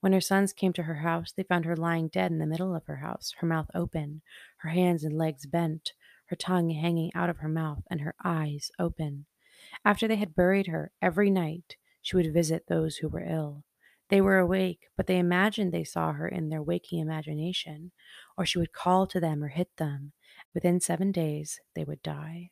When 0.00 0.12
her 0.12 0.20
sons 0.20 0.52
came 0.52 0.72
to 0.74 0.84
her 0.84 0.96
house, 0.96 1.32
they 1.32 1.42
found 1.42 1.64
her 1.64 1.76
lying 1.76 2.08
dead 2.08 2.30
in 2.30 2.38
the 2.38 2.46
middle 2.46 2.74
of 2.74 2.86
her 2.86 2.96
house, 2.96 3.34
her 3.38 3.46
mouth 3.46 3.68
open, 3.74 4.22
her 4.58 4.70
hands 4.70 5.02
and 5.02 5.16
legs 5.16 5.46
bent, 5.46 5.92
her 6.26 6.36
tongue 6.36 6.70
hanging 6.70 7.10
out 7.14 7.30
of 7.30 7.38
her 7.38 7.48
mouth, 7.48 7.82
and 7.90 8.00
her 8.02 8.14
eyes 8.22 8.70
open. 8.78 9.26
After 9.84 10.06
they 10.06 10.16
had 10.16 10.36
buried 10.36 10.68
her, 10.68 10.92
every 11.02 11.30
night 11.30 11.76
she 12.00 12.16
would 12.16 12.32
visit 12.32 12.66
those 12.68 12.98
who 12.98 13.08
were 13.08 13.24
ill. 13.24 13.64
They 14.08 14.20
were 14.20 14.38
awake, 14.38 14.86
but 14.96 15.06
they 15.06 15.18
imagined 15.18 15.72
they 15.72 15.84
saw 15.84 16.12
her 16.12 16.28
in 16.28 16.48
their 16.48 16.62
waking 16.62 17.00
imagination, 17.00 17.92
or 18.36 18.46
she 18.46 18.58
would 18.58 18.72
call 18.72 19.06
to 19.08 19.20
them 19.20 19.42
or 19.42 19.48
hit 19.48 19.76
them. 19.76 20.12
Within 20.54 20.80
seven 20.80 21.12
days, 21.12 21.60
they 21.74 21.84
would 21.84 22.02
die. 22.02 22.50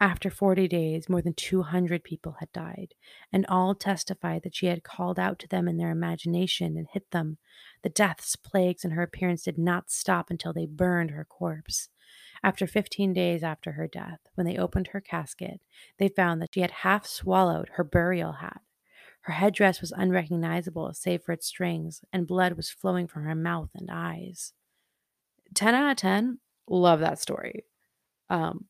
After 0.00 0.30
40 0.30 0.68
days, 0.68 1.08
more 1.08 1.20
than 1.20 1.34
200 1.34 2.04
people 2.04 2.36
had 2.38 2.52
died, 2.52 2.94
and 3.32 3.44
all 3.46 3.74
testified 3.74 4.42
that 4.44 4.54
she 4.54 4.66
had 4.66 4.84
called 4.84 5.18
out 5.18 5.40
to 5.40 5.48
them 5.48 5.66
in 5.66 5.76
their 5.76 5.90
imagination 5.90 6.76
and 6.76 6.86
hit 6.92 7.10
them. 7.10 7.38
The 7.82 7.88
deaths, 7.88 8.36
plagues, 8.36 8.84
and 8.84 8.92
her 8.92 9.02
appearance 9.02 9.42
did 9.42 9.58
not 9.58 9.90
stop 9.90 10.30
until 10.30 10.52
they 10.52 10.66
burned 10.66 11.10
her 11.10 11.24
corpse. 11.24 11.88
After 12.44 12.68
15 12.68 13.12
days 13.12 13.42
after 13.42 13.72
her 13.72 13.88
death, 13.88 14.20
when 14.36 14.46
they 14.46 14.56
opened 14.56 14.88
her 14.88 15.00
casket, 15.00 15.60
they 15.98 16.08
found 16.08 16.40
that 16.40 16.54
she 16.54 16.60
had 16.60 16.70
half 16.70 17.04
swallowed 17.04 17.70
her 17.74 17.82
burial 17.82 18.34
hat. 18.34 18.60
Her 19.22 19.32
headdress 19.32 19.80
was 19.80 19.92
unrecognizable 19.92 20.94
save 20.94 21.24
for 21.24 21.32
its 21.32 21.48
strings, 21.48 22.02
and 22.12 22.24
blood 22.26 22.52
was 22.52 22.70
flowing 22.70 23.08
from 23.08 23.24
her 23.24 23.34
mouth 23.34 23.70
and 23.74 23.90
eyes. 23.90 24.52
10 25.54 25.74
out 25.74 25.90
of 25.90 25.96
10, 25.96 26.38
love 26.68 27.00
that 27.00 27.18
story. 27.18 27.64
Um, 28.30 28.66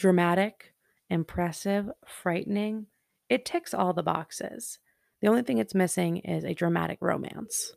dramatic, 0.00 0.72
impressive, 1.10 1.90
frightening. 2.06 2.86
It 3.28 3.44
ticks 3.44 3.74
all 3.74 3.92
the 3.92 4.02
boxes. 4.02 4.78
The 5.20 5.28
only 5.28 5.42
thing 5.42 5.58
it's 5.58 5.74
missing 5.74 6.16
is 6.18 6.42
a 6.42 6.54
dramatic 6.54 6.98
romance. 7.00 7.74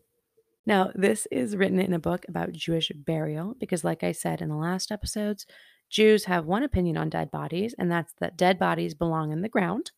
Now, 0.65 0.91
this 0.95 1.27
is 1.29 1.57
written 1.57 1.79
in 1.79 1.93
a 1.93 1.99
book 1.99 2.25
about 2.29 2.53
Jewish 2.53 2.91
burial 2.95 3.55
because, 3.59 3.83
like 3.83 4.03
I 4.03 4.13
said 4.13 4.41
in 4.41 4.47
the 4.47 4.55
last 4.55 4.91
episodes, 4.91 5.45
Jews 5.89 6.23
have 6.25 6.45
one 6.45 6.63
opinion 6.63 6.97
on 6.97 7.09
dead 7.09 7.29
bodies, 7.29 7.75
and 7.77 7.91
that's 7.91 8.13
that 8.19 8.37
dead 8.37 8.57
bodies 8.57 8.93
belong 8.93 9.33
in 9.33 9.41
the 9.41 9.49
ground. 9.49 9.91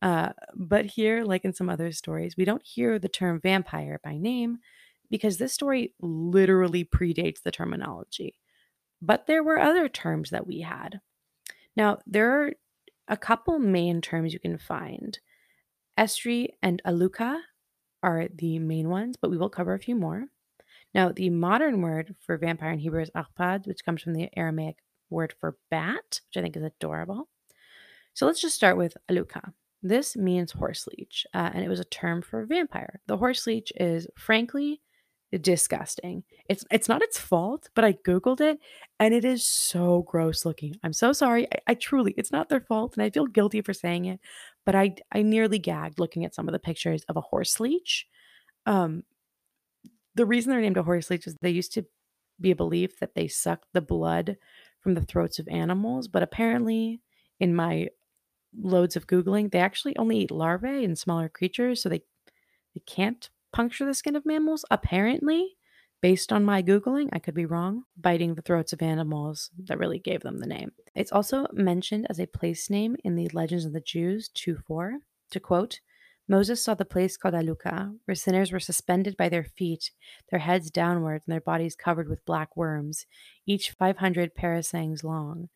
Uh, 0.00 0.30
but 0.54 0.86
here, 0.86 1.24
like 1.24 1.44
in 1.44 1.52
some 1.52 1.68
other 1.68 1.90
stories, 1.90 2.36
we 2.36 2.44
don't 2.44 2.64
hear 2.64 3.00
the 3.00 3.08
term 3.08 3.40
vampire 3.40 4.00
by 4.04 4.16
name 4.16 4.58
because 5.10 5.38
this 5.38 5.52
story 5.52 5.92
literally 6.00 6.84
predates 6.84 7.42
the 7.42 7.50
terminology. 7.50 8.38
But 9.02 9.26
there 9.26 9.42
were 9.42 9.58
other 9.58 9.88
terms 9.88 10.30
that 10.30 10.46
we 10.46 10.60
had. 10.60 11.00
Now, 11.76 11.98
there 12.06 12.42
are 12.42 12.52
a 13.08 13.16
couple 13.16 13.58
main 13.58 14.00
terms 14.00 14.32
you 14.32 14.40
can 14.40 14.58
find. 14.58 15.18
Estri 15.98 16.48
and 16.62 16.82
Aluka 16.86 17.40
are 18.02 18.28
the 18.34 18.58
main 18.58 18.88
ones, 18.88 19.16
but 19.20 19.30
we 19.30 19.36
will 19.36 19.48
cover 19.48 19.74
a 19.74 19.78
few 19.78 19.94
more. 19.94 20.24
Now, 20.94 21.12
the 21.12 21.30
modern 21.30 21.82
word 21.82 22.14
for 22.20 22.38
vampire 22.38 22.70
in 22.70 22.78
Hebrew 22.78 23.02
is 23.02 23.10
arpad, 23.10 23.66
which 23.66 23.84
comes 23.84 24.02
from 24.02 24.14
the 24.14 24.28
Aramaic 24.36 24.76
word 25.10 25.34
for 25.38 25.56
bat, 25.70 26.20
which 26.28 26.36
I 26.36 26.42
think 26.42 26.56
is 26.56 26.62
adorable. 26.62 27.28
So 28.14 28.26
let's 28.26 28.40
just 28.40 28.54
start 28.54 28.76
with 28.76 28.96
Aluka. 29.10 29.52
This 29.82 30.16
means 30.16 30.52
horse 30.52 30.88
leech, 30.88 31.26
uh, 31.34 31.50
and 31.52 31.62
it 31.62 31.68
was 31.68 31.80
a 31.80 31.84
term 31.84 32.22
for 32.22 32.46
vampire. 32.46 33.00
The 33.06 33.18
horse 33.18 33.46
leech 33.46 33.72
is 33.76 34.06
frankly 34.16 34.80
disgusting. 35.32 36.22
It's 36.48 36.64
it's 36.70 36.88
not 36.88 37.02
its 37.02 37.18
fault, 37.18 37.68
but 37.74 37.84
I 37.84 37.94
googled 37.94 38.40
it 38.40 38.58
and 39.00 39.12
it 39.12 39.24
is 39.24 39.44
so 39.44 40.02
gross 40.02 40.44
looking. 40.44 40.76
I'm 40.82 40.92
so 40.92 41.12
sorry. 41.12 41.46
I, 41.52 41.58
I, 41.68 41.74
truly, 41.74 42.14
it's 42.16 42.32
not 42.32 42.48
their 42.48 42.60
fault, 42.60 42.94
and 42.94 43.02
I 43.02 43.10
feel 43.10 43.26
guilty 43.26 43.60
for 43.60 43.74
saying 43.74 44.06
it, 44.06 44.20
but 44.64 44.74
I 44.74 44.94
I 45.12 45.22
nearly 45.22 45.58
gagged 45.58 45.98
looking 45.98 46.24
at 46.24 46.34
some 46.34 46.48
of 46.48 46.52
the 46.52 46.58
pictures 46.58 47.04
of 47.08 47.16
a 47.16 47.20
horse 47.20 47.60
leech. 47.60 48.06
Um, 48.66 49.04
the 50.14 50.26
reason 50.26 50.50
they're 50.50 50.60
named 50.60 50.78
a 50.78 50.82
horse 50.82 51.10
leech 51.10 51.26
is 51.26 51.36
they 51.40 51.50
used 51.50 51.72
to 51.74 51.84
be 52.40 52.50
a 52.50 52.56
belief 52.56 52.98
that 53.00 53.14
they 53.14 53.28
sucked 53.28 53.68
the 53.72 53.80
blood 53.80 54.36
from 54.80 54.94
the 54.94 55.02
throats 55.02 55.38
of 55.38 55.48
animals, 55.48 56.08
but 56.08 56.22
apparently, 56.22 57.00
in 57.40 57.54
my 57.54 57.88
loads 58.58 58.96
of 58.96 59.06
googling, 59.06 59.50
they 59.50 59.58
actually 59.58 59.96
only 59.96 60.18
eat 60.20 60.30
larvae 60.30 60.84
and 60.84 60.98
smaller 60.98 61.28
creatures, 61.28 61.82
so 61.82 61.88
they 61.88 62.02
they 62.74 62.82
can't 62.86 63.30
puncture 63.56 63.86
the 63.86 63.94
skin 63.94 64.14
of 64.14 64.26
mammals. 64.26 64.66
Apparently, 64.70 65.56
based 66.02 66.30
on 66.30 66.44
my 66.44 66.62
googling, 66.62 67.08
I 67.14 67.18
could 67.18 67.32
be 67.32 67.46
wrong. 67.46 67.84
Biting 67.96 68.34
the 68.34 68.42
throats 68.42 68.74
of 68.74 68.82
animals 68.82 69.50
that 69.64 69.78
really 69.78 69.98
gave 69.98 70.20
them 70.20 70.40
the 70.40 70.46
name. 70.46 70.72
It's 70.94 71.10
also 71.10 71.46
mentioned 71.54 72.06
as 72.10 72.20
a 72.20 72.26
place 72.26 72.68
name 72.68 72.96
in 73.02 73.14
the 73.16 73.30
Legends 73.32 73.64
of 73.64 73.72
the 73.72 73.80
Jews 73.80 74.28
2:4. 74.28 74.98
To 75.30 75.40
quote, 75.40 75.80
Moses 76.28 76.62
saw 76.62 76.74
the 76.74 76.84
place 76.84 77.16
called 77.16 77.32
Aluka, 77.32 77.98
where 78.04 78.14
sinners 78.14 78.52
were 78.52 78.60
suspended 78.60 79.16
by 79.16 79.30
their 79.30 79.44
feet, 79.44 79.90
their 80.30 80.40
heads 80.40 80.70
downwards 80.70 81.24
and 81.26 81.32
their 81.32 81.40
bodies 81.40 81.74
covered 81.74 82.10
with 82.10 82.26
black 82.26 82.58
worms, 82.58 83.06
each 83.46 83.70
500 83.70 84.34
parasangs 84.34 85.02
long. 85.02 85.48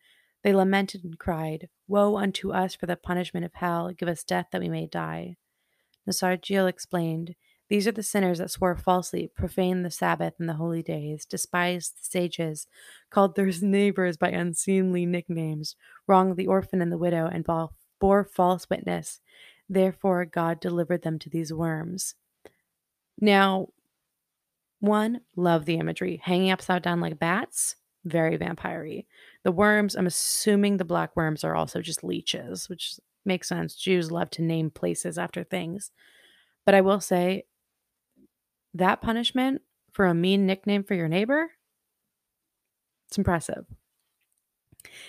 They 0.43 0.53
lamented 0.53 1.03
and 1.03 1.19
cried, 1.19 1.69
Woe 1.87 2.17
unto 2.17 2.51
us 2.51 2.73
for 2.73 2.87
the 2.87 2.95
punishment 2.95 3.45
of 3.45 3.53
hell! 3.53 3.91
Give 3.91 4.09
us 4.09 4.23
death 4.23 4.47
that 4.51 4.61
we 4.61 4.69
may 4.69 4.87
die. 4.87 5.35
Nasargiel 6.07 6.67
explained, 6.67 7.35
These 7.71 7.87
are 7.87 7.93
the 7.93 8.03
sinners 8.03 8.39
that 8.39 8.51
swore 8.51 8.75
falsely, 8.75 9.31
profaned 9.33 9.85
the 9.85 9.91
Sabbath 9.91 10.33
and 10.39 10.49
the 10.49 10.55
holy 10.55 10.83
days, 10.83 11.25
despised 11.25 11.93
the 11.93 12.03
sages, 12.03 12.67
called 13.09 13.37
their 13.37 13.49
neighbors 13.61 14.17
by 14.17 14.27
unseemly 14.27 15.05
nicknames, 15.05 15.77
wronged 16.05 16.35
the 16.35 16.47
orphan 16.47 16.81
and 16.81 16.91
the 16.91 16.97
widow, 16.97 17.27
and 17.27 17.45
bore 17.45 18.25
false 18.25 18.69
witness. 18.69 19.21
Therefore, 19.69 20.25
God 20.25 20.59
delivered 20.59 21.03
them 21.03 21.17
to 21.19 21.29
these 21.29 21.53
worms. 21.53 22.15
Now, 23.21 23.69
one, 24.81 25.21
love 25.37 25.63
the 25.63 25.77
imagery. 25.77 26.19
Hanging 26.21 26.51
upside 26.51 26.81
down 26.81 26.99
like 26.99 27.19
bats, 27.19 27.77
very 28.03 28.35
vampire 28.35 29.01
The 29.45 29.53
worms, 29.53 29.95
I'm 29.95 30.07
assuming 30.07 30.75
the 30.75 30.83
black 30.83 31.15
worms 31.15 31.45
are 31.45 31.55
also 31.55 31.79
just 31.79 32.03
leeches, 32.03 32.67
which 32.67 32.99
makes 33.23 33.47
sense. 33.47 33.75
Jews 33.75 34.11
love 34.11 34.29
to 34.31 34.41
name 34.41 34.71
places 34.71 35.17
after 35.17 35.45
things. 35.45 35.91
But 36.65 36.75
I 36.75 36.81
will 36.81 36.99
say 36.99 37.45
that 38.73 39.01
punishment 39.01 39.61
for 39.91 40.05
a 40.05 40.13
mean 40.13 40.45
nickname 40.45 40.83
for 40.83 40.93
your 40.93 41.07
neighbor, 41.07 41.51
it's 43.07 43.17
impressive. 43.17 43.65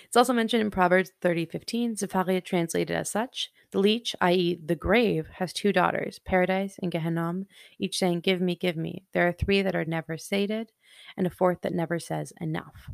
It's 0.05 0.17
also 0.17 0.33
mentioned 0.33 0.61
in 0.61 0.71
Proverbs 0.71 1.11
30:15, 1.21 1.95
Sefaria 1.95 2.43
translated 2.43 2.95
as 2.95 3.09
such. 3.09 3.51
The 3.71 3.79
leech, 3.79 4.15
i.e., 4.21 4.59
the 4.63 4.75
grave, 4.75 5.27
has 5.35 5.51
two 5.51 5.73
daughters, 5.73 6.19
Paradise 6.19 6.77
and 6.81 6.91
Gehenna, 6.91 7.45
each 7.79 7.97
saying, 7.97 8.21
Give 8.21 8.41
me, 8.41 8.55
give 8.55 8.77
me. 8.77 9.03
There 9.13 9.27
are 9.27 9.31
three 9.31 9.61
that 9.61 9.75
are 9.75 9.85
never 9.85 10.17
sated, 10.17 10.71
and 11.17 11.25
a 11.25 11.31
fourth 11.31 11.61
that 11.61 11.73
never 11.73 11.99
says 11.99 12.33
enough, 12.39 12.89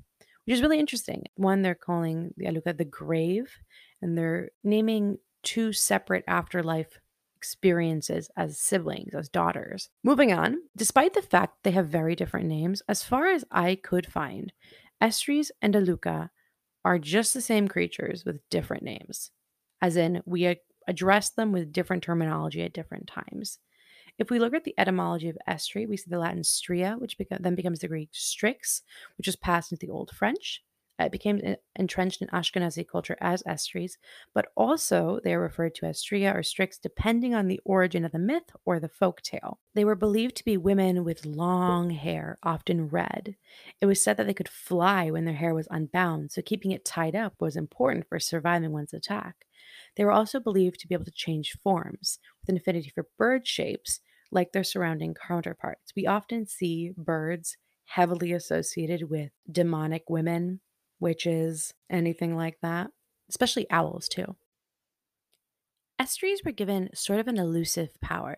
which 0.45 0.53
is 0.53 0.61
really 0.61 0.79
interesting. 0.79 1.25
One, 1.35 1.61
they're 1.61 1.75
calling 1.75 2.33
the 2.37 2.45
Aluka 2.45 2.77
the 2.77 2.85
grave, 2.85 3.51
and 4.01 4.17
they're 4.17 4.51
naming 4.63 5.17
two 5.43 5.73
separate 5.73 6.23
afterlife 6.27 6.99
experiences 7.39 8.29
as 8.35 8.59
siblings, 8.59 9.15
as 9.15 9.29
daughters. 9.29 9.89
Moving 10.03 10.33
on, 10.33 10.57
despite 10.75 11.13
the 11.13 11.21
fact 11.21 11.63
they 11.63 11.71
have 11.71 11.87
very 11.87 12.15
different 12.15 12.47
names, 12.47 12.81
as 12.89 13.01
far 13.01 13.27
as 13.27 13.45
I 13.49 13.75
could 13.75 14.05
find, 14.05 14.51
Estris 15.01 15.49
and 15.61 15.73
Aluka 15.73 16.31
are 16.83 16.99
just 16.99 17.33
the 17.33 17.41
same 17.41 17.69
creatures 17.69 18.25
with 18.25 18.47
different 18.49 18.83
names, 18.83 19.31
as 19.81 19.95
in, 19.95 20.21
we 20.25 20.57
address 20.85 21.29
them 21.29 21.53
with 21.53 21.71
different 21.71 22.03
terminology 22.03 22.61
at 22.61 22.73
different 22.73 23.07
times. 23.07 23.59
If 24.17 24.29
we 24.29 24.39
look 24.39 24.53
at 24.53 24.65
the 24.65 24.75
etymology 24.77 25.29
of 25.29 25.37
estri, 25.47 25.87
we 25.87 25.95
see 25.95 26.09
the 26.09 26.19
Latin 26.19 26.41
stria, 26.41 26.99
which 26.99 27.17
beca- 27.17 27.41
then 27.41 27.55
becomes 27.55 27.79
the 27.79 27.87
Greek 27.87 28.09
strix, 28.11 28.81
which 29.17 29.27
was 29.27 29.37
passed 29.37 29.71
into 29.71 29.85
the 29.85 29.93
Old 29.93 30.11
French. 30.11 30.61
Uh, 30.99 31.07
became 31.07 31.55
entrenched 31.77 32.21
in 32.21 32.27
Ashkenazi 32.27 32.85
culture 32.85 33.15
as 33.21 33.41
estries, 33.43 33.93
but 34.33 34.47
also 34.57 35.21
they 35.23 35.33
are 35.33 35.39
referred 35.39 35.73
to 35.75 35.85
as 35.85 36.03
stria 36.03 36.35
or 36.35 36.43
strix 36.43 36.77
depending 36.77 37.33
on 37.33 37.47
the 37.47 37.61
origin 37.63 38.03
of 38.03 38.11
the 38.11 38.19
myth 38.19 38.51
or 38.65 38.79
the 38.79 38.89
folk 38.89 39.21
tale. 39.21 39.59
They 39.75 39.85
were 39.85 39.95
believed 39.95 40.35
to 40.37 40.45
be 40.45 40.57
women 40.57 41.05
with 41.05 41.25
long 41.25 41.91
hair, 41.91 42.37
often 42.43 42.89
red. 42.89 43.37
It 43.79 43.85
was 43.85 44.03
said 44.03 44.17
that 44.17 44.27
they 44.27 44.33
could 44.33 44.49
fly 44.49 45.09
when 45.09 45.23
their 45.23 45.35
hair 45.35 45.55
was 45.55 45.69
unbound, 45.71 46.31
so 46.31 46.41
keeping 46.41 46.71
it 46.71 46.83
tied 46.83 47.15
up 47.15 47.35
was 47.39 47.55
important 47.55 48.07
for 48.09 48.19
surviving 48.19 48.73
one's 48.73 48.93
attack. 48.93 49.45
They 49.95 50.03
were 50.03 50.11
also 50.11 50.39
believed 50.39 50.79
to 50.81 50.87
be 50.87 50.95
able 50.95 51.05
to 51.05 51.11
change 51.11 51.57
forms 51.63 52.19
with 52.41 52.49
an 52.49 52.57
affinity 52.57 52.89
for 52.89 53.07
bird 53.17 53.47
shapes 53.47 54.01
like 54.31 54.51
their 54.51 54.63
surrounding 54.63 55.13
counterparts. 55.13 55.93
We 55.95 56.05
often 56.05 56.45
see 56.45 56.91
birds 56.97 57.57
heavily 57.85 58.33
associated 58.33 59.09
with 59.09 59.31
demonic 59.51 60.09
women, 60.09 60.59
witches, 60.99 61.73
anything 61.89 62.35
like 62.35 62.57
that, 62.61 62.91
especially 63.29 63.69
owls, 63.69 64.07
too. 64.07 64.35
Estries 65.99 66.45
were 66.45 66.51
given 66.51 66.89
sort 66.93 67.19
of 67.19 67.27
an 67.27 67.37
elusive 67.37 67.89
power. 68.01 68.37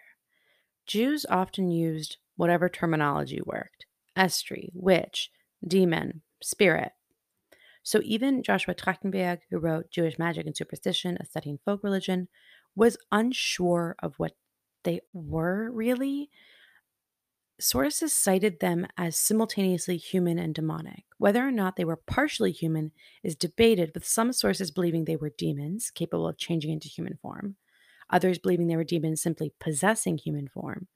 Jews 0.87 1.25
often 1.29 1.69
used 1.69 2.17
whatever 2.35 2.69
terminology 2.69 3.39
worked 3.45 3.85
estry, 4.17 4.69
witch, 4.73 5.29
demon, 5.65 6.21
spirit. 6.41 6.91
So 7.83 8.01
even 8.03 8.43
Joshua 8.43 8.75
Trachtenberg, 8.75 9.39
who 9.49 9.57
wrote 9.57 9.89
Jewish 9.89 10.19
Magic 10.19 10.45
and 10.45 10.55
Superstition, 10.55 11.17
a 11.19 11.25
study 11.25 11.49
in 11.51 11.59
folk 11.63 11.83
religion, 11.83 12.27
was 12.75 12.97
unsure 13.11 13.95
of 13.99 14.15
what 14.17 14.33
they 14.83 15.01
were 15.13 15.71
really. 15.71 16.29
Sources 17.61 18.11
cited 18.11 18.59
them 18.59 18.87
as 18.97 19.15
simultaneously 19.15 19.95
human 19.95 20.39
and 20.39 20.53
demonic. 20.53 21.03
Whether 21.19 21.47
or 21.47 21.51
not 21.51 21.75
they 21.75 21.85
were 21.85 21.95
partially 21.95 22.51
human 22.51 22.91
is 23.23 23.35
debated, 23.35 23.91
with 23.93 24.03
some 24.03 24.33
sources 24.33 24.71
believing 24.71 25.05
they 25.05 25.15
were 25.15 25.31
demons 25.37 25.91
capable 25.91 26.27
of 26.27 26.39
changing 26.39 26.71
into 26.71 26.87
human 26.87 27.17
form, 27.21 27.57
others 28.09 28.39
believing 28.39 28.67
they 28.67 28.75
were 28.75 28.83
demons 28.83 29.21
simply 29.21 29.53
possessing 29.59 30.17
human 30.17 30.47
form, 30.47 30.87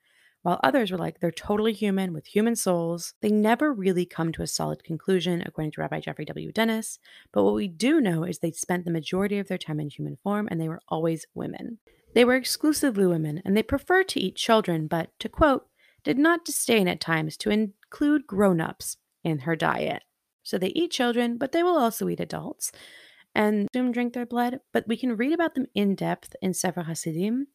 while 0.42 0.60
others 0.64 0.92
were 0.92 0.98
like, 0.98 1.20
they're 1.20 1.32
totally 1.32 1.74
human 1.74 2.14
with 2.14 2.26
human 2.26 2.56
souls. 2.56 3.14
They 3.22 3.30
never 3.30 3.72
really 3.72 4.06
come 4.06 4.32
to 4.34 4.42
a 4.42 4.48
solid 4.48 4.84
conclusion, 4.84 5.44
according 5.46 5.72
to 5.74 5.82
Rabbi 5.82 6.00
Geoffrey 6.00 6.26
W. 6.26 6.52
Dennis. 6.52 7.00
But 7.32 7.44
what 7.44 7.54
we 7.54 7.68
do 7.68 8.02
know 8.02 8.24
is 8.24 8.40
they 8.40 8.52
spent 8.52 8.86
the 8.86 8.92
majority 8.92 9.40
of 9.40 9.48
their 9.48 9.58
time 9.58 9.80
in 9.80 9.90
human 9.90 10.18
form 10.18 10.48
and 10.50 10.60
they 10.60 10.68
were 10.68 10.82
always 10.88 11.26
women. 11.34 11.80
They 12.14 12.26
were 12.26 12.36
exclusively 12.36 13.06
women, 13.06 13.42
and 13.44 13.58
they 13.58 13.64
preferred 13.64 14.08
to 14.10 14.20
eat 14.20 14.36
children, 14.36 14.88
but, 14.88 15.10
to 15.20 15.28
quote, 15.28 15.68
did 16.06 16.18
not 16.18 16.46
disdain 16.46 16.88
at 16.88 17.02
times 17.02 17.36
to 17.38 17.50
include 17.50 18.28
grown 18.28 18.62
ups 18.62 18.98
in 19.24 19.40
her 19.40 19.56
diet. 19.56 20.04
So 20.44 20.58
they 20.58 20.68
eat 20.68 20.92
children, 20.92 21.38
but 21.38 21.52
they 21.52 21.64
will 21.64 21.78
also 21.78 22.08
eat 22.08 22.20
adults 22.20 22.72
and 23.34 23.68
soon 23.74 23.92
drink 23.92 24.14
their 24.14 24.26
blood. 24.26 24.60
But 24.72 24.88
we 24.88 24.96
can 24.96 25.18
read 25.18 25.34
about 25.34 25.56
them 25.56 25.66
in 25.74 25.96
depth 25.96 26.36
in 26.42 26.54
Sefer 26.54 26.84
Hasidim. 26.84 27.48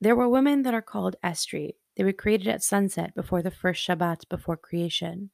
There 0.00 0.16
were 0.16 0.28
women 0.28 0.62
that 0.62 0.74
are 0.74 0.82
called 0.82 1.16
Estri. 1.22 1.72
They 1.96 2.04
were 2.04 2.12
created 2.12 2.48
at 2.48 2.62
sunset 2.62 3.14
before 3.14 3.42
the 3.42 3.50
first 3.50 3.86
Shabbat 3.86 4.28
before 4.28 4.56
creation. 4.56 5.30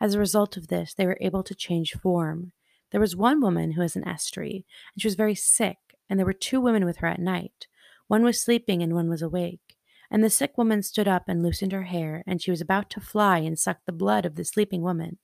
As 0.00 0.14
a 0.14 0.18
result 0.18 0.56
of 0.56 0.68
this, 0.68 0.94
they 0.94 1.06
were 1.06 1.18
able 1.20 1.42
to 1.42 1.54
change 1.54 1.92
form. 1.92 2.52
There 2.90 3.00
was 3.00 3.16
one 3.16 3.40
woman 3.40 3.72
who 3.72 3.82
was 3.82 3.96
an 3.96 4.04
Estri, 4.04 4.64
and 4.94 5.02
she 5.02 5.06
was 5.06 5.16
very 5.16 5.34
sick, 5.34 5.78
and 6.08 6.18
there 6.18 6.26
were 6.26 6.32
two 6.32 6.60
women 6.60 6.84
with 6.84 6.98
her 6.98 7.08
at 7.08 7.20
night. 7.20 7.66
One 8.06 8.22
was 8.22 8.40
sleeping 8.40 8.82
and 8.82 8.94
one 8.94 9.08
was 9.08 9.22
awake. 9.22 9.73
And 10.10 10.22
the 10.22 10.30
sick 10.30 10.56
woman 10.56 10.82
stood 10.82 11.08
up 11.08 11.24
and 11.28 11.42
loosened 11.42 11.72
her 11.72 11.84
hair, 11.84 12.22
and 12.26 12.40
she 12.40 12.50
was 12.50 12.60
about 12.60 12.90
to 12.90 13.00
fly 13.00 13.38
and 13.38 13.58
suck 13.58 13.78
the 13.84 13.92
blood 13.92 14.26
of 14.26 14.36
the 14.36 14.44
sleeping 14.44 14.82
woman. 14.82 15.18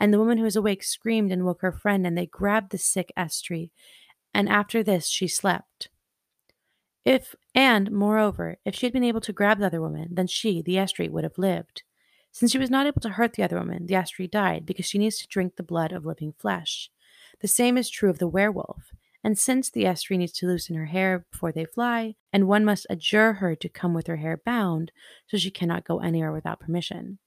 And 0.00 0.12
the 0.12 0.18
woman 0.18 0.38
who 0.38 0.44
was 0.44 0.56
awake 0.56 0.84
screamed 0.84 1.32
and 1.32 1.44
woke 1.44 1.62
her 1.62 1.72
friend, 1.72 2.06
and 2.06 2.16
they 2.16 2.26
grabbed 2.26 2.70
the 2.70 2.78
sick 2.78 3.12
Estri. 3.16 3.70
And 4.34 4.48
after 4.48 4.82
this, 4.82 5.08
she 5.08 5.26
slept. 5.28 5.88
If, 7.04 7.34
and 7.54 7.90
moreover, 7.90 8.58
if 8.64 8.74
she 8.74 8.86
had 8.86 8.92
been 8.92 9.04
able 9.04 9.22
to 9.22 9.32
grab 9.32 9.58
the 9.58 9.66
other 9.66 9.80
woman, 9.80 10.08
then 10.10 10.26
she, 10.26 10.62
the 10.62 10.74
Estri, 10.74 11.08
would 11.10 11.24
have 11.24 11.38
lived. 11.38 11.82
Since 12.30 12.52
she 12.52 12.58
was 12.58 12.70
not 12.70 12.86
able 12.86 13.00
to 13.00 13.08
hurt 13.10 13.32
the 13.32 13.42
other 13.42 13.58
woman, 13.58 13.86
the 13.86 13.94
Estri 13.94 14.30
died 14.30 14.66
because 14.66 14.86
she 14.86 14.98
needs 14.98 15.18
to 15.18 15.26
drink 15.26 15.56
the 15.56 15.62
blood 15.62 15.92
of 15.92 16.04
living 16.04 16.34
flesh. 16.38 16.90
The 17.40 17.48
same 17.48 17.78
is 17.78 17.88
true 17.88 18.10
of 18.10 18.18
the 18.18 18.28
werewolf. 18.28 18.92
And 19.24 19.38
since 19.38 19.70
the 19.70 19.84
estri 19.84 20.16
needs 20.16 20.32
to 20.34 20.46
loosen 20.46 20.76
her 20.76 20.86
hair 20.86 21.26
before 21.30 21.52
they 21.52 21.64
fly, 21.64 22.14
and 22.32 22.46
one 22.46 22.64
must 22.64 22.86
adjure 22.88 23.34
her 23.34 23.56
to 23.56 23.68
come 23.68 23.92
with 23.94 24.06
her 24.06 24.16
hair 24.16 24.40
bound, 24.44 24.92
so 25.26 25.36
she 25.36 25.50
cannot 25.50 25.84
go 25.84 25.98
anywhere 25.98 26.32
without 26.32 26.60
permission. 26.60 27.18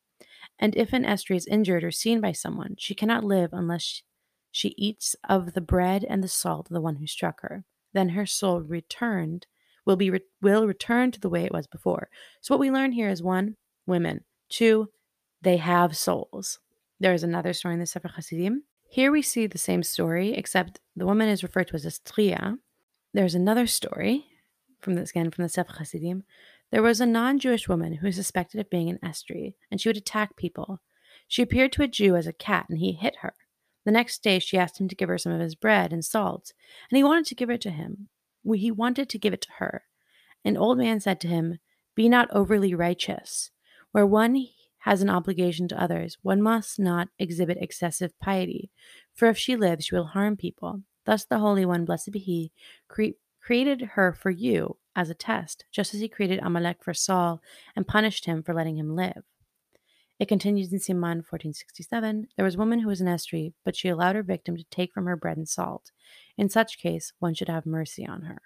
And 0.57 0.75
if 0.75 0.93
an 0.93 1.03
estri 1.03 1.35
is 1.35 1.47
injured 1.47 1.83
or 1.83 1.91
seen 1.91 2.21
by 2.21 2.31
someone, 2.31 2.75
she 2.77 2.95
cannot 2.95 3.23
live 3.23 3.49
unless 3.51 4.03
she 4.51 4.73
eats 4.77 5.15
of 5.27 5.53
the 5.53 5.61
bread 5.61 6.05
and 6.07 6.23
the 6.23 6.27
salt 6.27 6.67
of 6.67 6.73
the 6.73 6.81
one 6.81 6.97
who 6.97 7.07
struck 7.07 7.41
her. 7.41 7.65
Then 7.93 8.09
her 8.09 8.25
soul 8.25 8.61
returned 8.61 9.47
will 9.85 9.95
be 9.95 10.09
re- 10.09 10.21
will 10.41 10.67
return 10.67 11.11
to 11.11 11.19
the 11.19 11.29
way 11.29 11.43
it 11.43 11.53
was 11.53 11.67
before. 11.67 12.09
So 12.41 12.53
what 12.53 12.59
we 12.59 12.71
learn 12.71 12.91
here 12.91 13.09
is 13.09 13.23
one, 13.23 13.57
women. 13.85 14.23
Two, 14.49 14.89
they 15.41 15.57
have 15.57 15.97
souls. 15.97 16.59
There 16.99 17.13
is 17.13 17.23
another 17.23 17.53
story 17.53 17.73
in 17.73 17.79
the 17.79 17.85
Sefer 17.85 18.09
Hasidim 18.09 18.63
here 18.91 19.09
we 19.09 19.21
see 19.21 19.47
the 19.47 19.57
same 19.57 19.83
story, 19.83 20.33
except 20.33 20.81
the 20.97 21.05
woman 21.05 21.29
is 21.29 21.43
referred 21.43 21.69
to 21.69 21.75
as 21.75 21.85
a 21.85 21.87
Estria. 21.87 22.57
There's 23.13 23.35
another 23.35 23.65
story 23.65 24.25
from 24.81 24.95
this 24.95 25.11
again 25.11 25.31
from 25.31 25.43
the 25.43 25.49
Sefer 25.49 25.71
Hasidim. 25.77 26.23
There 26.71 26.81
was 26.83 26.99
a 26.99 27.05
non-Jewish 27.05 27.69
woman 27.69 27.93
who 27.93 28.07
was 28.07 28.17
suspected 28.17 28.59
of 28.59 28.69
being 28.69 28.89
an 28.89 28.99
Estri, 29.01 29.53
and 29.71 29.79
she 29.79 29.87
would 29.87 29.95
attack 29.95 30.35
people. 30.35 30.81
She 31.25 31.41
appeared 31.41 31.71
to 31.73 31.83
a 31.83 31.87
Jew 31.87 32.17
as 32.17 32.27
a 32.27 32.33
cat, 32.33 32.65
and 32.67 32.79
he 32.79 32.91
hit 32.91 33.15
her. 33.21 33.33
The 33.85 33.91
next 33.91 34.23
day, 34.23 34.39
she 34.39 34.57
asked 34.57 34.81
him 34.81 34.89
to 34.89 34.95
give 34.95 35.07
her 35.07 35.17
some 35.17 35.31
of 35.31 35.39
his 35.39 35.55
bread 35.55 35.93
and 35.93 36.03
salt, 36.03 36.51
and 36.89 36.97
he 36.97 37.03
wanted 37.03 37.27
to 37.27 37.35
give 37.35 37.49
it 37.49 37.61
to 37.61 37.69
him. 37.69 38.09
He 38.43 38.71
wanted 38.71 39.07
to 39.07 39.17
give 39.17 39.33
it 39.33 39.41
to 39.43 39.51
her. 39.59 39.83
An 40.43 40.57
old 40.57 40.77
man 40.77 40.99
said 40.99 41.21
to 41.21 41.29
him, 41.29 41.59
Be 41.95 42.09
not 42.09 42.29
overly 42.31 42.75
righteous. 42.75 43.51
Where 43.93 44.05
one 44.05 44.47
has 44.81 45.01
an 45.01 45.09
obligation 45.09 45.67
to 45.67 45.81
others, 45.81 46.17
one 46.21 46.41
must 46.41 46.79
not 46.79 47.09
exhibit 47.19 47.57
excessive 47.61 48.17
piety, 48.19 48.71
for 49.13 49.27
if 49.27 49.37
she 49.37 49.55
lives, 49.55 49.85
she 49.85 49.95
will 49.95 50.07
harm 50.07 50.35
people. 50.35 50.81
Thus, 51.05 51.25
the 51.25 51.39
Holy 51.39 51.65
One, 51.65 51.85
blessed 51.85 52.11
be 52.11 52.19
He, 52.19 52.51
cre- 52.87 53.17
created 53.41 53.81
her 53.93 54.13
for 54.13 54.31
you 54.31 54.77
as 54.95 55.09
a 55.09 55.15
test, 55.15 55.65
just 55.71 55.93
as 55.93 55.99
He 55.99 56.09
created 56.09 56.39
Amalek 56.41 56.83
for 56.83 56.93
Saul 56.93 57.41
and 57.75 57.87
punished 57.87 58.25
him 58.25 58.41
for 58.41 58.53
letting 58.53 58.77
him 58.77 58.95
live. 58.95 59.23
It 60.19 60.27
continues 60.27 60.71
in 60.71 60.79
Siman 60.79 61.25
1467 61.25 62.27
There 62.35 62.45
was 62.45 62.55
a 62.55 62.59
woman 62.59 62.79
who 62.79 62.87
was 62.87 63.01
an 63.01 63.07
estri, 63.07 63.53
but 63.65 63.75
she 63.75 63.87
allowed 63.87 64.15
her 64.15 64.23
victim 64.23 64.55
to 64.55 64.63
take 64.65 64.93
from 64.93 65.05
her 65.05 65.15
bread 65.15 65.37
and 65.37 65.49
salt. 65.49 65.91
In 66.37 66.49
such 66.49 66.79
case, 66.79 67.13
one 67.19 67.33
should 67.33 67.49
have 67.49 67.65
mercy 67.65 68.05
on 68.05 68.23
her. 68.23 68.41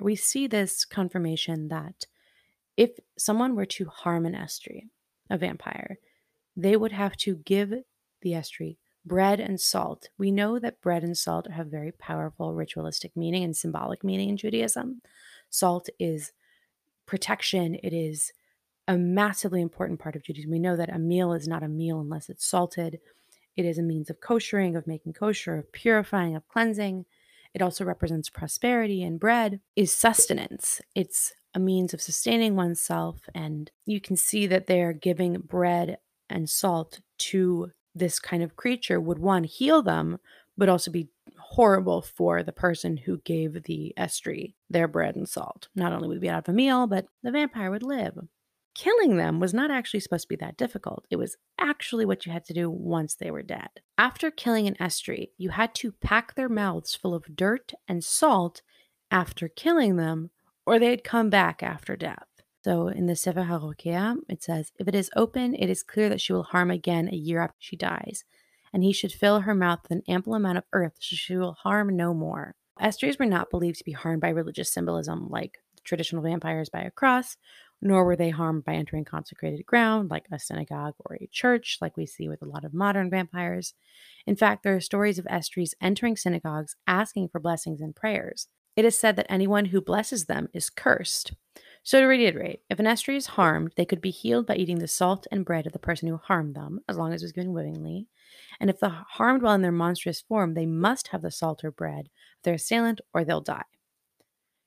We 0.00 0.16
see 0.16 0.46
this 0.46 0.84
confirmation 0.84 1.68
that 1.68 2.04
if 2.76 2.98
someone 3.16 3.54
were 3.54 3.64
to 3.66 3.86
harm 3.86 4.26
an 4.26 4.34
estri, 4.34 4.88
a 5.30 5.38
vampire, 5.38 5.98
they 6.56 6.76
would 6.76 6.92
have 6.92 7.16
to 7.18 7.36
give 7.36 7.70
the 8.22 8.32
estri 8.32 8.76
bread 9.04 9.38
and 9.38 9.60
salt. 9.60 10.08
We 10.18 10.30
know 10.30 10.58
that 10.58 10.80
bread 10.80 11.04
and 11.04 11.16
salt 11.16 11.48
have 11.50 11.68
very 11.68 11.92
powerful 11.92 12.54
ritualistic 12.54 13.16
meaning 13.16 13.44
and 13.44 13.56
symbolic 13.56 14.02
meaning 14.02 14.30
in 14.30 14.36
Judaism. 14.36 15.00
Salt 15.48 15.88
is 16.00 16.32
protection, 17.06 17.76
it 17.82 17.92
is 17.92 18.32
a 18.88 18.96
massively 18.96 19.60
important 19.60 20.00
part 20.00 20.16
of 20.16 20.22
Judaism. 20.22 20.50
We 20.50 20.58
know 20.58 20.76
that 20.76 20.94
a 20.94 20.98
meal 20.98 21.32
is 21.32 21.48
not 21.48 21.62
a 21.62 21.68
meal 21.68 22.00
unless 22.00 22.28
it's 22.28 22.46
salted. 22.46 22.98
It 23.56 23.64
is 23.64 23.78
a 23.78 23.82
means 23.82 24.10
of 24.10 24.20
koshering, 24.20 24.76
of 24.76 24.86
making 24.86 25.14
kosher, 25.14 25.56
of 25.56 25.72
purifying, 25.72 26.36
of 26.36 26.46
cleansing. 26.48 27.04
It 27.54 27.62
also 27.62 27.84
represents 27.84 28.28
prosperity, 28.28 29.02
and 29.02 29.18
bread 29.18 29.60
is 29.76 29.90
sustenance. 29.90 30.80
It's 30.94 31.32
a 31.56 31.58
means 31.58 31.94
of 31.94 32.02
sustaining 32.02 32.54
oneself. 32.54 33.28
And 33.34 33.70
you 33.86 33.98
can 33.98 34.16
see 34.16 34.46
that 34.46 34.66
they're 34.66 34.92
giving 34.92 35.38
bread 35.38 35.96
and 36.28 36.48
salt 36.48 37.00
to 37.18 37.72
this 37.94 38.18
kind 38.18 38.42
of 38.42 38.56
creature 38.56 39.00
would 39.00 39.18
one 39.18 39.44
heal 39.44 39.82
them, 39.82 40.18
but 40.58 40.68
also 40.68 40.90
be 40.90 41.08
horrible 41.38 42.02
for 42.02 42.42
the 42.42 42.52
person 42.52 42.98
who 42.98 43.22
gave 43.24 43.62
the 43.62 43.94
estri 43.98 44.52
their 44.68 44.86
bread 44.86 45.16
and 45.16 45.26
salt. 45.26 45.68
Not 45.74 45.94
only 45.94 46.08
would 46.08 46.20
be 46.20 46.28
out 46.28 46.46
of 46.46 46.52
a 46.52 46.52
meal, 46.52 46.86
but 46.86 47.06
the 47.22 47.32
vampire 47.32 47.70
would 47.70 47.82
live. 47.82 48.18
Killing 48.74 49.16
them 49.16 49.40
was 49.40 49.54
not 49.54 49.70
actually 49.70 50.00
supposed 50.00 50.24
to 50.24 50.28
be 50.28 50.36
that 50.36 50.58
difficult. 50.58 51.06
It 51.08 51.16
was 51.16 51.38
actually 51.58 52.04
what 52.04 52.26
you 52.26 52.32
had 52.32 52.44
to 52.44 52.52
do 52.52 52.68
once 52.68 53.14
they 53.14 53.30
were 53.30 53.42
dead. 53.42 53.70
After 53.96 54.30
killing 54.30 54.66
an 54.66 54.74
estri, 54.74 55.30
you 55.38 55.48
had 55.50 55.74
to 55.76 55.92
pack 55.92 56.34
their 56.34 56.50
mouths 56.50 56.94
full 56.94 57.14
of 57.14 57.34
dirt 57.34 57.72
and 57.88 58.04
salt 58.04 58.60
after 59.10 59.48
killing 59.48 59.96
them 59.96 60.30
or 60.66 60.78
they'd 60.78 61.04
come 61.04 61.30
back 61.30 61.62
after 61.62 61.96
death. 61.96 62.26
So 62.64 62.88
in 62.88 63.06
the 63.06 63.14
Sefer 63.14 63.44
HaRokea, 63.44 64.16
it 64.28 64.42
says, 64.42 64.72
If 64.78 64.88
it 64.88 64.94
is 64.94 65.08
open, 65.14 65.54
it 65.54 65.70
is 65.70 65.84
clear 65.84 66.08
that 66.08 66.20
she 66.20 66.32
will 66.32 66.42
harm 66.42 66.70
again 66.70 67.08
a 67.08 67.16
year 67.16 67.40
after 67.40 67.56
she 67.60 67.76
dies, 67.76 68.24
and 68.72 68.82
he 68.82 68.92
should 68.92 69.12
fill 69.12 69.40
her 69.40 69.54
mouth 69.54 69.80
with 69.84 69.92
an 69.92 70.02
ample 70.08 70.34
amount 70.34 70.58
of 70.58 70.64
earth 70.72 70.96
so 70.98 71.14
she 71.14 71.36
will 71.36 71.52
harm 71.52 71.96
no 71.96 72.12
more. 72.12 72.56
Estries 72.80 73.18
were 73.18 73.26
not 73.26 73.50
believed 73.50 73.78
to 73.78 73.84
be 73.84 73.92
harmed 73.92 74.20
by 74.20 74.28
religious 74.28 74.72
symbolism 74.72 75.28
like 75.30 75.58
traditional 75.84 76.22
vampires 76.22 76.68
by 76.68 76.80
a 76.80 76.90
cross, 76.90 77.36
nor 77.80 78.04
were 78.04 78.16
they 78.16 78.30
harmed 78.30 78.64
by 78.64 78.74
entering 78.74 79.04
consecrated 79.04 79.64
ground 79.64 80.10
like 80.10 80.26
a 80.32 80.38
synagogue 80.38 80.94
or 80.98 81.16
a 81.16 81.28
church, 81.30 81.78
like 81.80 81.96
we 81.96 82.04
see 82.04 82.28
with 82.28 82.42
a 82.42 82.46
lot 82.46 82.64
of 82.64 82.74
modern 82.74 83.08
vampires. 83.08 83.74
In 84.26 84.34
fact, 84.34 84.64
there 84.64 84.74
are 84.74 84.80
stories 84.80 85.18
of 85.18 85.26
Estries 85.26 85.74
entering 85.80 86.16
synagogues 86.16 86.74
asking 86.86 87.28
for 87.28 87.38
blessings 87.38 87.80
and 87.80 87.94
prayers. 87.94 88.48
It 88.76 88.84
is 88.84 88.98
said 88.98 89.16
that 89.16 89.26
anyone 89.30 89.66
who 89.66 89.80
blesses 89.80 90.26
them 90.26 90.48
is 90.52 90.70
cursed. 90.70 91.32
So, 91.82 92.00
to 92.00 92.06
reiterate, 92.06 92.60
if 92.68 92.78
an 92.78 92.86
estri 92.86 93.16
is 93.16 93.28
harmed, 93.28 93.72
they 93.76 93.84
could 93.84 94.00
be 94.00 94.10
healed 94.10 94.46
by 94.46 94.56
eating 94.56 94.80
the 94.80 94.88
salt 94.88 95.26
and 95.30 95.44
bread 95.44 95.66
of 95.66 95.72
the 95.72 95.78
person 95.78 96.08
who 96.08 96.16
harmed 96.16 96.54
them, 96.54 96.80
as 96.88 96.96
long 96.96 97.12
as 97.12 97.22
it 97.22 97.24
was 97.24 97.32
given 97.32 97.52
willingly. 97.52 98.08
And 98.60 98.68
if 98.68 98.80
the 98.80 98.88
harmed 98.88 99.42
while 99.42 99.54
in 99.54 99.62
their 99.62 99.72
monstrous 99.72 100.20
form, 100.20 100.54
they 100.54 100.66
must 100.66 101.08
have 101.08 101.22
the 101.22 101.30
salt 101.30 101.64
or 101.64 101.70
bread 101.70 102.06
of 102.06 102.42
their 102.42 102.54
assailant 102.54 103.00
or 103.14 103.24
they'll 103.24 103.40
die. 103.40 103.62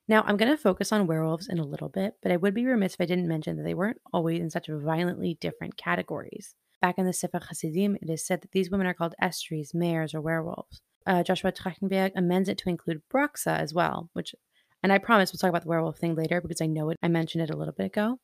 Now, 0.08 0.24
I'm 0.26 0.36
going 0.36 0.50
to 0.50 0.56
focus 0.56 0.90
on 0.90 1.06
werewolves 1.06 1.48
in 1.48 1.60
a 1.60 1.64
little 1.64 1.88
bit, 1.88 2.14
but 2.20 2.32
I 2.32 2.36
would 2.36 2.54
be 2.54 2.66
remiss 2.66 2.94
if 2.94 3.00
I 3.00 3.06
didn't 3.06 3.28
mention 3.28 3.56
that 3.56 3.62
they 3.62 3.74
weren't 3.74 4.00
always 4.12 4.40
in 4.40 4.50
such 4.50 4.66
violently 4.68 5.36
different 5.40 5.76
categories. 5.76 6.54
Back 6.82 6.96
in 6.98 7.04
the 7.04 7.12
Sefer 7.12 7.38
Hasidim, 7.38 7.96
it 8.02 8.10
is 8.10 8.26
said 8.26 8.40
that 8.40 8.50
these 8.50 8.70
women 8.70 8.88
are 8.88 8.94
called 8.94 9.14
estries, 9.22 9.72
mares, 9.72 10.14
or 10.14 10.20
werewolves. 10.20 10.80
Uh, 11.06 11.22
Joshua 11.22 11.52
Trachtenberg 11.52 12.12
amends 12.14 12.48
it 12.48 12.58
to 12.58 12.68
include 12.68 13.02
Broxa 13.12 13.58
as 13.58 13.72
well, 13.72 14.10
which, 14.12 14.34
and 14.82 14.92
I 14.92 14.98
promise 14.98 15.32
we'll 15.32 15.38
talk 15.38 15.48
about 15.50 15.62
the 15.62 15.68
werewolf 15.68 15.98
thing 15.98 16.14
later 16.14 16.40
because 16.40 16.60
I 16.60 16.66
know 16.66 16.90
it. 16.90 16.98
I 17.02 17.08
mentioned 17.08 17.42
it 17.42 17.50
a 17.50 17.56
little 17.56 17.74
bit 17.74 17.86
ago. 17.86 18.18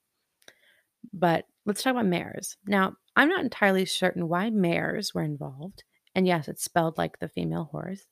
But 1.13 1.47
let's 1.65 1.83
talk 1.83 1.93
about 1.93 2.07
mares. 2.07 2.57
Now, 2.67 2.95
I'm 3.15 3.29
not 3.29 3.45
entirely 3.45 3.87
certain 3.87 4.29
why 4.29 4.51
mares 4.51 5.15
were 5.15 5.23
involved, 5.23 5.85
and 6.15 6.27
yes, 6.27 6.49
it's 6.49 6.65
spelled 6.65 6.99
like 6.99 7.19
the 7.19 7.29
female 7.29 7.69
horse 7.71 8.07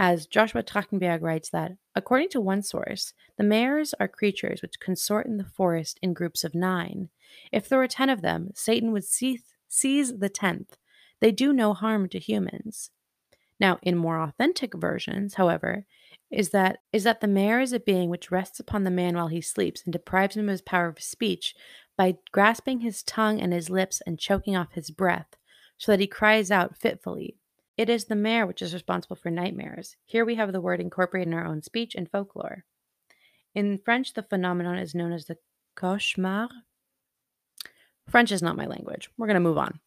as 0.00 0.26
Joshua 0.26 0.62
Trachtenberg 0.62 1.20
writes 1.20 1.50
that, 1.50 1.72
according 1.94 2.30
to 2.30 2.40
one 2.40 2.62
source, 2.62 3.12
the 3.36 3.44
mares 3.44 3.94
are 4.00 4.08
creatures 4.08 4.62
which 4.62 4.80
consort 4.80 5.26
in 5.26 5.36
the 5.36 5.44
forest 5.44 5.98
in 6.00 6.14
groups 6.14 6.42
of 6.42 6.54
nine. 6.54 7.10
If 7.52 7.68
there 7.68 7.78
were 7.78 7.86
ten 7.86 8.08
of 8.08 8.22
them, 8.22 8.50
Satan 8.54 8.92
would 8.92 9.04
seize 9.04 9.42
the 9.68 10.30
tenth. 10.30 10.78
They 11.20 11.30
do 11.30 11.52
no 11.52 11.74
harm 11.74 12.08
to 12.08 12.18
humans. 12.18 12.90
Now, 13.60 13.78
in 13.82 13.96
more 13.96 14.18
authentic 14.18 14.74
versions, 14.74 15.34
however, 15.34 15.84
is 16.30 16.50
that 16.50 16.78
is 16.92 17.04
that 17.04 17.20
the 17.20 17.28
mare 17.28 17.60
is 17.60 17.72
a 17.72 17.80
being 17.80 18.08
which 18.08 18.30
rests 18.30 18.58
upon 18.58 18.84
the 18.84 18.90
man 18.90 19.14
while 19.16 19.28
he 19.28 19.40
sleeps 19.40 19.82
and 19.84 19.92
deprives 19.92 20.36
him 20.36 20.48
of 20.48 20.52
his 20.52 20.62
power 20.62 20.86
of 20.86 21.00
speech 21.00 21.54
by 21.96 22.16
grasping 22.32 22.80
his 22.80 23.02
tongue 23.02 23.40
and 23.40 23.52
his 23.52 23.68
lips 23.68 24.00
and 24.06 24.18
choking 24.18 24.56
off 24.56 24.72
his 24.72 24.90
breath, 24.90 25.36
so 25.76 25.92
that 25.92 26.00
he 26.00 26.06
cries 26.06 26.50
out 26.50 26.76
fitfully, 26.76 27.36
it 27.80 27.88
is 27.88 28.04
the 28.04 28.14
mare 28.14 28.46
which 28.46 28.60
is 28.60 28.74
responsible 28.74 29.16
for 29.16 29.30
nightmares. 29.30 29.96
Here 30.04 30.24
we 30.24 30.34
have 30.34 30.52
the 30.52 30.60
word 30.60 30.80
incorporated 30.80 31.28
in 31.28 31.34
our 31.34 31.46
own 31.46 31.62
speech 31.62 31.94
and 31.94 32.10
folklore. 32.10 32.64
In 33.54 33.78
French, 33.78 34.12
the 34.12 34.22
phenomenon 34.22 34.76
is 34.76 34.94
known 34.94 35.12
as 35.12 35.24
the 35.24 35.38
cauchemar. 35.76 36.48
French 38.06 38.32
is 38.32 38.42
not 38.42 38.56
my 38.56 38.66
language. 38.66 39.08
We're 39.16 39.28
going 39.28 39.34
to 39.36 39.40
move 39.40 39.56
on. 39.56 39.80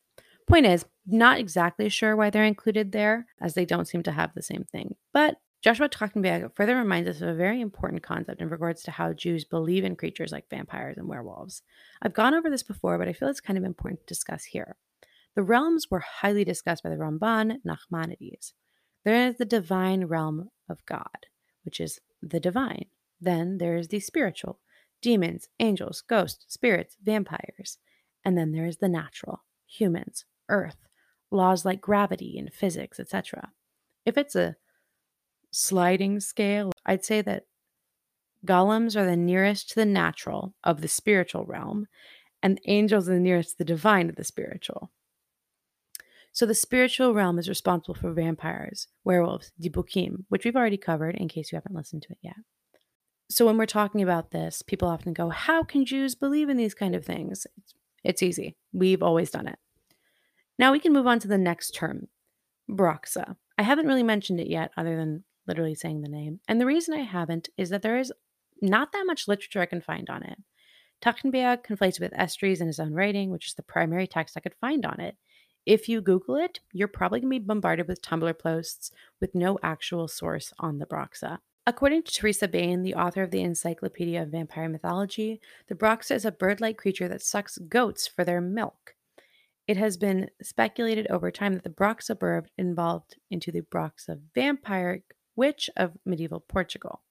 Point 0.47 0.65
is, 0.65 0.85
not 1.05 1.39
exactly 1.39 1.89
sure 1.89 2.15
why 2.15 2.29
they're 2.29 2.43
included 2.43 2.91
there, 2.91 3.27
as 3.41 3.53
they 3.53 3.65
don't 3.65 3.87
seem 3.87 4.03
to 4.03 4.11
have 4.11 4.33
the 4.33 4.41
same 4.41 4.63
thing. 4.71 4.95
But 5.11 5.37
Joshua 5.61 5.87
Trachtenberg 5.87 6.53
further 6.55 6.75
reminds 6.75 7.09
us 7.09 7.21
of 7.21 7.29
a 7.29 7.33
very 7.33 7.61
important 7.61 8.03
concept 8.03 8.41
in 8.41 8.49
regards 8.49 8.83
to 8.83 8.91
how 8.91 9.13
Jews 9.13 9.45
believe 9.45 9.85
in 9.85 9.95
creatures 9.95 10.31
like 10.31 10.49
vampires 10.49 10.97
and 10.97 11.07
werewolves. 11.07 11.61
I've 12.01 12.13
gone 12.13 12.33
over 12.33 12.49
this 12.49 12.63
before, 12.63 12.97
but 12.97 13.07
I 13.07 13.13
feel 13.13 13.29
it's 13.29 13.39
kind 13.39 13.57
of 13.57 13.63
important 13.63 14.01
to 14.01 14.05
discuss 14.05 14.43
here. 14.43 14.75
The 15.35 15.43
realms 15.43 15.89
were 15.89 15.99
highly 15.99 16.43
discussed 16.43 16.83
by 16.83 16.89
the 16.89 16.97
Ramban 16.97 17.59
Nachmanides. 17.65 18.51
There 19.05 19.27
is 19.27 19.37
the 19.37 19.45
divine 19.45 20.05
realm 20.05 20.49
of 20.69 20.85
God, 20.85 21.27
which 21.63 21.79
is 21.79 21.99
the 22.21 22.39
divine. 22.39 22.85
Then 23.19 23.57
there 23.57 23.77
is 23.77 23.87
the 23.87 24.01
spiritual, 24.01 24.59
demons, 25.01 25.47
angels, 25.59 26.01
ghosts, 26.01 26.45
spirits, 26.49 26.97
vampires. 27.01 27.77
And 28.25 28.37
then 28.37 28.51
there 28.51 28.65
is 28.65 28.77
the 28.77 28.89
natural, 28.89 29.43
humans, 29.65 30.25
earth, 30.49 30.87
laws 31.31 31.65
like 31.65 31.81
gravity 31.81 32.37
and 32.37 32.53
physics, 32.53 32.99
etc. 32.99 33.51
If 34.05 34.17
it's 34.17 34.35
a 34.35 34.55
sliding 35.51 36.19
scale, 36.19 36.71
I'd 36.85 37.05
say 37.05 37.21
that 37.21 37.45
golems 38.45 38.95
are 38.95 39.05
the 39.05 39.15
nearest 39.15 39.69
to 39.69 39.75
the 39.75 39.85
natural 39.85 40.53
of 40.63 40.81
the 40.81 40.87
spiritual 40.87 41.45
realm, 41.45 41.87
and 42.41 42.59
angels 42.65 43.07
are 43.07 43.13
the 43.13 43.19
nearest 43.19 43.51
to 43.51 43.57
the 43.59 43.65
divine 43.65 44.09
of 44.09 44.15
the 44.15 44.23
spiritual. 44.23 44.91
So 46.33 46.47
the 46.47 46.55
spiritual 46.55 47.13
realm 47.13 47.37
is 47.37 47.47
responsible 47.47 47.93
for 47.93 48.11
vampires, 48.11 48.87
werewolves, 49.03 49.51
dibukim, 49.61 50.25
which 50.29 50.45
we've 50.45 50.55
already 50.55 50.77
covered 50.77 51.15
in 51.15 51.27
case 51.27 51.51
you 51.51 51.57
haven't 51.57 51.75
listened 51.75 52.01
to 52.03 52.11
it 52.11 52.17
yet. 52.21 52.35
So 53.29 53.45
when 53.45 53.57
we're 53.57 53.67
talking 53.67 54.01
about 54.01 54.31
this, 54.31 54.63
people 54.63 54.87
often 54.87 55.13
go, 55.13 55.29
How 55.29 55.63
can 55.63 55.85
Jews 55.85 56.15
believe 56.15 56.49
in 56.49 56.57
these 56.57 56.73
kind 56.73 56.95
of 56.95 57.05
things? 57.05 57.45
It's, 57.57 57.73
it's 58.03 58.23
easy. 58.23 58.57
We've 58.73 59.03
always 59.03 59.29
done 59.29 59.47
it. 59.47 59.59
Now 60.63 60.71
we 60.71 60.79
can 60.79 60.93
move 60.93 61.07
on 61.07 61.19
to 61.19 61.27
the 61.27 61.37
next 61.37 61.71
term, 61.71 62.07
Broxa. 62.71 63.35
I 63.57 63.63
haven't 63.63 63.85
really 63.85 64.01
mentioned 64.01 64.39
it 64.39 64.47
yet, 64.47 64.71
other 64.77 64.95
than 64.95 65.25
literally 65.45 65.75
saying 65.75 65.99
the 65.99 66.07
name. 66.07 66.39
And 66.47 66.61
the 66.61 66.65
reason 66.65 66.93
I 66.93 67.01
haven't 67.01 67.49
is 67.57 67.69
that 67.69 67.81
there 67.81 67.97
is 67.97 68.13
not 68.61 68.93
that 68.93 69.03
much 69.05 69.27
literature 69.27 69.59
I 69.59 69.65
can 69.65 69.81
find 69.81 70.09
on 70.09 70.23
it. 70.23 70.37
Trachtenberg 71.01 71.65
conflates 71.65 71.99
with 71.99 72.13
Estries 72.13 72.61
in 72.61 72.67
his 72.67 72.79
own 72.79 72.93
writing, 72.93 73.29
which 73.29 73.47
is 73.47 73.55
the 73.55 73.61
primary 73.61 74.07
text 74.07 74.37
I 74.37 74.39
could 74.39 74.55
find 74.55 74.85
on 74.85 75.01
it. 75.01 75.17
If 75.65 75.89
you 75.89 75.99
Google 75.99 76.37
it, 76.37 76.61
you're 76.71 76.87
probably 76.87 77.19
going 77.19 77.33
to 77.33 77.39
be 77.41 77.45
bombarded 77.45 77.89
with 77.89 78.01
Tumblr 78.01 78.39
posts 78.39 78.89
with 79.19 79.35
no 79.35 79.59
actual 79.63 80.07
source 80.07 80.53
on 80.59 80.79
the 80.79 80.85
Broxa. 80.85 81.39
According 81.67 82.03
to 82.03 82.13
Theresa 82.13 82.47
Bane, 82.47 82.83
the 82.83 82.95
author 82.95 83.21
of 83.21 83.31
the 83.31 83.41
Encyclopedia 83.41 84.21
of 84.21 84.29
Vampire 84.29 84.69
Mythology, 84.69 85.41
the 85.67 85.75
Broxa 85.75 86.15
is 86.15 86.23
a 86.23 86.31
bird 86.31 86.61
like 86.61 86.77
creature 86.77 87.09
that 87.09 87.21
sucks 87.21 87.57
goats 87.57 88.07
for 88.07 88.23
their 88.23 88.39
milk. 88.39 88.95
It 89.67 89.77
has 89.77 89.97
been 89.97 90.29
speculated 90.41 91.07
over 91.09 91.31
time 91.31 91.53
that 91.53 91.63
the 91.63 91.69
Broxa 91.69 92.17
bird 92.17 92.49
evolved 92.57 93.15
into 93.31 93.51
the 93.51 93.61
Broxa 93.61 94.19
vampire 94.35 95.03
witch 95.35 95.69
of 95.77 95.97
medieval 96.05 96.41
Portugal. 96.41 97.01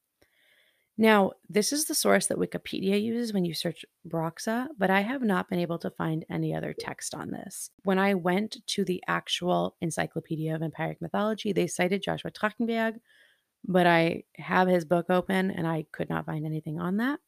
Now, 0.99 1.33
this 1.49 1.73
is 1.73 1.87
the 1.87 1.95
source 1.95 2.27
that 2.27 2.39
Wikipedia 2.39 3.03
uses 3.03 3.33
when 3.33 3.47
you 3.47 3.55
search 3.55 3.85
Broxa, 4.07 4.69
but 4.77 4.91
I 4.91 5.01
have 5.01 5.23
not 5.23 5.49
been 5.49 5.59
able 5.59 5.79
to 5.79 5.91
find 5.91 6.27
any 6.31 6.55
other 6.55 6.75
text 6.79 7.15
on 7.15 7.31
this. 7.31 7.71
When 7.85 7.99
I 7.99 8.13
went 8.15 8.59
to 8.67 8.85
the 8.85 9.03
actual 9.09 9.75
Encyclopedia 9.81 10.55
of 10.55 10.61
Vampiric 10.61 11.01
Mythology, 11.01 11.53
they 11.53 11.67
cited 11.67 12.03
Joshua 12.03 12.31
Trachtenberg, 12.31 13.01
but 13.67 13.87
I 13.87 14.25
have 14.37 14.69
his 14.69 14.85
book 14.85 15.07
open 15.09 15.51
and 15.51 15.67
I 15.67 15.87
could 15.93 16.11
not 16.11 16.27
find 16.27 16.45
anything 16.45 16.79
on 16.79 16.99
that. 16.99 17.21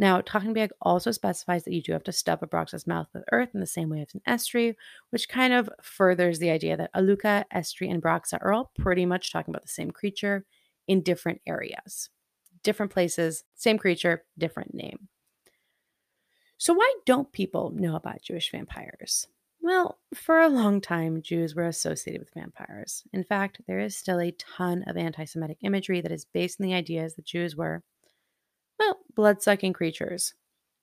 Now, 0.00 0.22
Trachtenberg 0.22 0.70
also 0.80 1.10
specifies 1.10 1.64
that 1.64 1.74
you 1.74 1.82
do 1.82 1.92
have 1.92 2.04
to 2.04 2.12
stuff 2.12 2.40
a 2.40 2.46
Broxa's 2.46 2.86
mouth 2.86 3.08
with 3.12 3.22
earth 3.32 3.50
in 3.52 3.60
the 3.60 3.66
same 3.66 3.90
way 3.90 4.00
as 4.00 4.14
an 4.14 4.22
estrie, 4.26 4.74
which 5.10 5.28
kind 5.28 5.52
of 5.52 5.68
furthers 5.82 6.38
the 6.38 6.48
idea 6.48 6.74
that 6.78 6.90
Aluka, 6.94 7.44
estrie, 7.54 7.90
and 7.90 8.02
Broxa 8.02 8.38
are 8.40 8.50
all 8.50 8.72
pretty 8.78 9.04
much 9.04 9.30
talking 9.30 9.52
about 9.52 9.60
the 9.60 9.68
same 9.68 9.90
creature 9.90 10.46
in 10.88 11.02
different 11.02 11.42
areas 11.46 12.08
different 12.62 12.92
places, 12.92 13.44
same 13.54 13.78
creature, 13.78 14.24
different 14.38 14.74
name. 14.74 15.08
So, 16.56 16.72
why 16.72 16.94
don't 17.04 17.32
people 17.32 17.70
know 17.70 17.94
about 17.94 18.22
Jewish 18.22 18.50
vampires? 18.50 19.26
Well, 19.62 19.98
for 20.14 20.40
a 20.40 20.48
long 20.48 20.80
time, 20.80 21.20
Jews 21.20 21.54
were 21.54 21.66
associated 21.66 22.20
with 22.20 22.32
vampires. 22.34 23.02
In 23.12 23.24
fact, 23.24 23.60
there 23.66 23.80
is 23.80 23.96
still 23.96 24.20
a 24.20 24.32
ton 24.32 24.82
of 24.86 24.96
anti 24.96 25.24
Semitic 25.26 25.58
imagery 25.62 26.00
that 26.00 26.12
is 26.12 26.24
based 26.24 26.58
on 26.58 26.66
the 26.66 26.74
ideas 26.74 27.14
that 27.14 27.26
Jews 27.26 27.54
were, 27.54 27.82
well, 28.80 28.98
blood 29.14 29.42
sucking 29.42 29.74
creatures, 29.74 30.32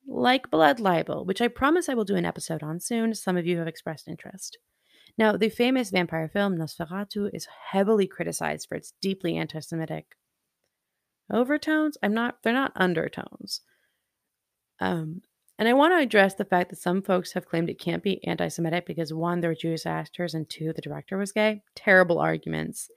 like 0.07 0.51
blood 0.51 0.79
libel, 0.79 1.25
which 1.25 1.41
I 1.41 1.47
promise 1.47 1.89
I 1.89 1.95
will 1.95 2.05
do 2.05 2.15
an 2.15 2.25
episode 2.25 2.61
on 2.63 2.79
soon. 2.79 3.13
Some 3.15 3.35
of 3.35 3.45
you 3.47 3.57
have 3.57 3.67
expressed 3.67 4.07
interest. 4.07 4.59
Now, 5.17 5.35
the 5.35 5.49
famous 5.49 5.89
vampire 5.89 6.29
film 6.29 6.57
Nosferatu 6.57 7.31
is 7.33 7.47
heavily 7.71 8.05
criticized 8.05 8.67
for 8.69 8.75
its 8.75 8.93
deeply 9.01 9.35
anti 9.35 9.59
Semitic 9.59 10.15
overtones. 11.33 11.97
I'm 12.03 12.13
not, 12.13 12.37
they're 12.43 12.53
not 12.53 12.71
undertones. 12.75 13.61
Um, 14.79 15.23
and 15.57 15.67
I 15.67 15.73
want 15.73 15.93
to 15.93 15.97
address 15.97 16.35
the 16.35 16.45
fact 16.45 16.69
that 16.69 16.75
some 16.77 17.01
folks 17.01 17.33
have 17.33 17.47
claimed 17.47 17.71
it 17.71 17.79
can't 17.79 18.03
be 18.03 18.23
anti 18.27 18.47
Semitic 18.47 18.85
because 18.85 19.11
one, 19.11 19.41
there 19.41 19.49
were 19.49 19.55
Jewish 19.55 19.87
actors, 19.87 20.35
and 20.35 20.47
two, 20.47 20.71
the 20.71 20.83
director 20.83 21.17
was 21.17 21.31
gay. 21.31 21.63
Terrible 21.75 22.19
arguments 22.19 22.89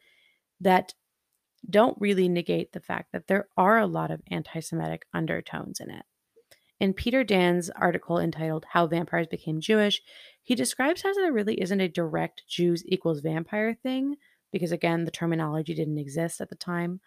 that 0.60 0.92
don't 1.68 2.00
really 2.00 2.28
negate 2.28 2.72
the 2.72 2.80
fact 2.80 3.12
that 3.12 3.26
there 3.26 3.48
are 3.56 3.78
a 3.78 3.86
lot 3.86 4.10
of 4.10 4.22
anti 4.30 4.60
Semitic 4.60 5.04
undertones 5.12 5.80
in 5.80 5.90
it. 5.90 6.04
In 6.80 6.94
Peter 6.94 7.22
Dan's 7.22 7.68
article 7.70 8.18
entitled 8.18 8.64
How 8.70 8.86
Vampires 8.86 9.26
Became 9.26 9.60
Jewish, 9.60 10.00
he 10.42 10.54
describes 10.54 11.02
how 11.02 11.12
there 11.12 11.32
really 11.32 11.60
isn't 11.60 11.80
a 11.80 11.88
direct 11.88 12.44
Jews 12.48 12.82
equals 12.86 13.20
vampire 13.20 13.74
thing, 13.74 14.16
because 14.50 14.72
again, 14.72 15.04
the 15.04 15.10
terminology 15.10 15.74
didn't 15.74 15.98
exist 15.98 16.40
at 16.40 16.48
the 16.48 16.54
time. 16.56 17.00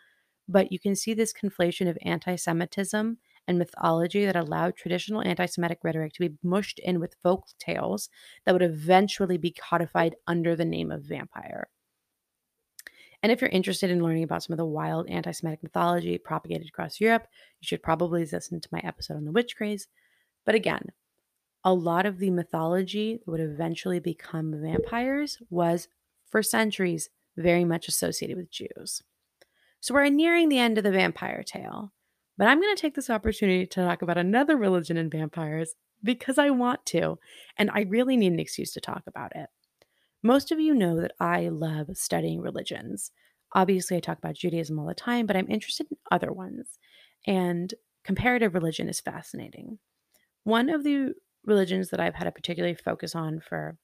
But 0.47 0.71
you 0.71 0.79
can 0.79 0.95
see 0.95 1.13
this 1.13 1.33
conflation 1.33 1.89
of 1.89 1.97
anti 2.03 2.35
Semitism 2.35 3.17
and 3.47 3.57
mythology 3.57 4.25
that 4.25 4.35
allowed 4.35 4.75
traditional 4.75 5.21
anti 5.21 5.47
Semitic 5.47 5.79
rhetoric 5.83 6.13
to 6.13 6.29
be 6.29 6.35
mushed 6.43 6.79
in 6.79 6.99
with 6.99 7.15
folk 7.23 7.47
tales 7.57 8.09
that 8.45 8.53
would 8.53 8.61
eventually 8.61 9.37
be 9.37 9.51
codified 9.51 10.15
under 10.27 10.55
the 10.55 10.65
name 10.65 10.91
of 10.91 11.03
vampire. 11.03 11.67
And 13.23 13.31
if 13.31 13.39
you're 13.39 13.49
interested 13.49 13.89
in 13.89 14.03
learning 14.03 14.23
about 14.23 14.43
some 14.43 14.53
of 14.53 14.57
the 14.57 14.65
wild 14.65 15.09
anti 15.09 15.31
Semitic 15.31 15.63
mythology 15.63 16.17
propagated 16.17 16.67
across 16.67 16.99
Europe, 16.99 17.25
you 17.61 17.65
should 17.65 17.81
probably 17.81 18.25
listen 18.25 18.59
to 18.59 18.69
my 18.71 18.81
episode 18.83 19.15
on 19.15 19.23
the 19.23 19.31
witch 19.31 19.55
craze. 19.55 19.87
But 20.45 20.55
again, 20.55 20.89
a 21.63 21.73
lot 21.73 22.05
of 22.05 22.19
the 22.19 22.29
mythology 22.29 23.19
that 23.25 23.31
would 23.31 23.39
eventually 23.39 24.01
become 24.01 24.61
vampires 24.61 25.39
was, 25.49 25.87
for 26.29 26.43
centuries, 26.43 27.09
very 27.37 27.63
much 27.63 27.87
associated 27.87 28.35
with 28.35 28.51
Jews. 28.51 29.01
So 29.79 29.93
we're 29.93 30.09
nearing 30.09 30.49
the 30.49 30.59
end 30.59 30.77
of 30.77 30.83
the 30.83 30.91
vampire 30.91 31.43
tale. 31.43 31.93
But 32.37 32.47
I'm 32.47 32.59
going 32.59 32.75
to 32.75 32.81
take 32.81 32.95
this 32.95 33.09
opportunity 33.09 33.65
to 33.65 33.85
talk 33.85 34.01
about 34.01 34.17
another 34.17 34.57
religion 34.57 34.97
in 34.97 35.09
vampires 35.09 35.75
because 36.03 36.37
I 36.37 36.49
want 36.49 36.85
to, 36.87 37.19
and 37.57 37.71
I 37.71 37.81
really 37.81 38.17
need 38.17 38.33
an 38.33 38.39
excuse 38.39 38.73
to 38.73 38.81
talk 38.81 39.03
about 39.07 39.33
it. 39.35 39.49
Most 40.23 40.51
of 40.51 40.59
you 40.59 40.73
know 40.73 40.99
that 41.01 41.11
I 41.19 41.49
love 41.49 41.89
studying 41.93 42.39
religions. 42.39 43.11
Obviously, 43.53 43.97
I 43.97 43.99
talk 43.99 44.17
about 44.17 44.35
Judaism 44.35 44.79
all 44.79 44.87
the 44.87 44.93
time, 44.93 45.25
but 45.25 45.35
I'm 45.35 45.51
interested 45.51 45.87
in 45.91 45.97
other 46.11 46.31
ones. 46.31 46.79
And 47.27 47.73
comparative 48.03 48.53
religion 48.53 48.87
is 48.87 49.01
fascinating. 49.01 49.79
One 50.45 50.69
of 50.69 50.83
the 50.83 51.13
religions 51.45 51.89
that 51.89 51.99
I've 51.99 52.15
had 52.15 52.27
a 52.27 52.31
particularly 52.31 52.75
focus 52.75 53.15
on 53.15 53.41
for 53.41 53.77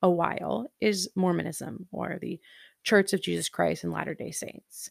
a 0.00 0.10
while 0.10 0.66
is 0.80 1.10
Mormonism 1.14 1.86
or 1.92 2.18
the 2.20 2.40
Church 2.84 3.12
of 3.12 3.22
Jesus 3.22 3.48
Christ 3.48 3.84
and 3.84 3.92
Latter 3.92 4.14
day 4.14 4.30
Saints. 4.30 4.90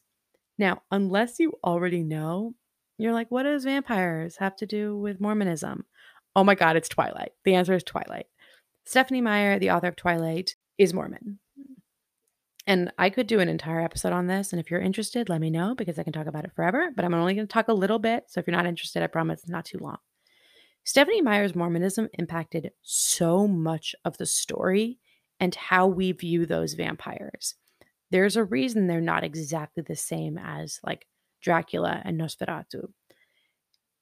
Now, 0.57 0.83
unless 0.91 1.39
you 1.39 1.53
already 1.63 2.03
know, 2.03 2.53
you're 2.97 3.13
like, 3.13 3.31
what 3.31 3.43
does 3.43 3.63
vampires 3.63 4.37
have 4.37 4.55
to 4.57 4.65
do 4.65 4.97
with 4.97 5.19
Mormonism? 5.19 5.85
Oh 6.35 6.43
my 6.43 6.55
God, 6.55 6.75
it's 6.75 6.87
Twilight. 6.87 7.31
The 7.43 7.55
answer 7.55 7.73
is 7.73 7.83
Twilight. 7.83 8.27
Stephenie 8.85 9.21
Meyer, 9.21 9.59
the 9.59 9.71
author 9.71 9.87
of 9.87 9.95
Twilight, 9.95 10.55
is 10.77 10.93
Mormon. 10.93 11.39
And 12.67 12.91
I 12.97 13.09
could 13.09 13.27
do 13.27 13.39
an 13.39 13.49
entire 13.49 13.81
episode 13.81 14.13
on 14.13 14.27
this. 14.27 14.53
And 14.53 14.59
if 14.59 14.69
you're 14.69 14.79
interested, 14.79 15.29
let 15.29 15.41
me 15.41 15.49
know 15.49 15.73
because 15.75 15.97
I 15.97 16.03
can 16.03 16.13
talk 16.13 16.27
about 16.27 16.45
it 16.45 16.53
forever. 16.55 16.89
But 16.95 17.05
I'm 17.05 17.13
only 17.13 17.33
going 17.33 17.47
to 17.47 17.51
talk 17.51 17.67
a 17.67 17.73
little 17.73 17.99
bit. 17.99 18.25
So 18.27 18.39
if 18.39 18.47
you're 18.47 18.55
not 18.55 18.67
interested, 18.67 19.01
I 19.01 19.07
promise 19.07 19.41
it's 19.41 19.49
not 19.49 19.65
too 19.65 19.79
long. 19.79 19.97
Stephenie 20.83 21.21
Meyer's 21.21 21.55
Mormonism 21.55 22.09
impacted 22.17 22.71
so 22.81 23.47
much 23.47 23.95
of 24.05 24.17
the 24.17 24.25
story 24.25 24.99
and 25.39 25.53
how 25.53 25.87
we 25.87 26.11
view 26.11 26.45
those 26.45 26.73
vampires. 26.73 27.55
There's 28.09 28.35
a 28.35 28.43
reason 28.43 28.87
they're 28.87 29.01
not 29.01 29.23
exactly 29.23 29.83
the 29.85 29.95
same 29.95 30.37
as 30.37 30.79
like 30.83 31.07
Dracula 31.41 32.01
and 32.03 32.19
Nosferatu. 32.19 32.91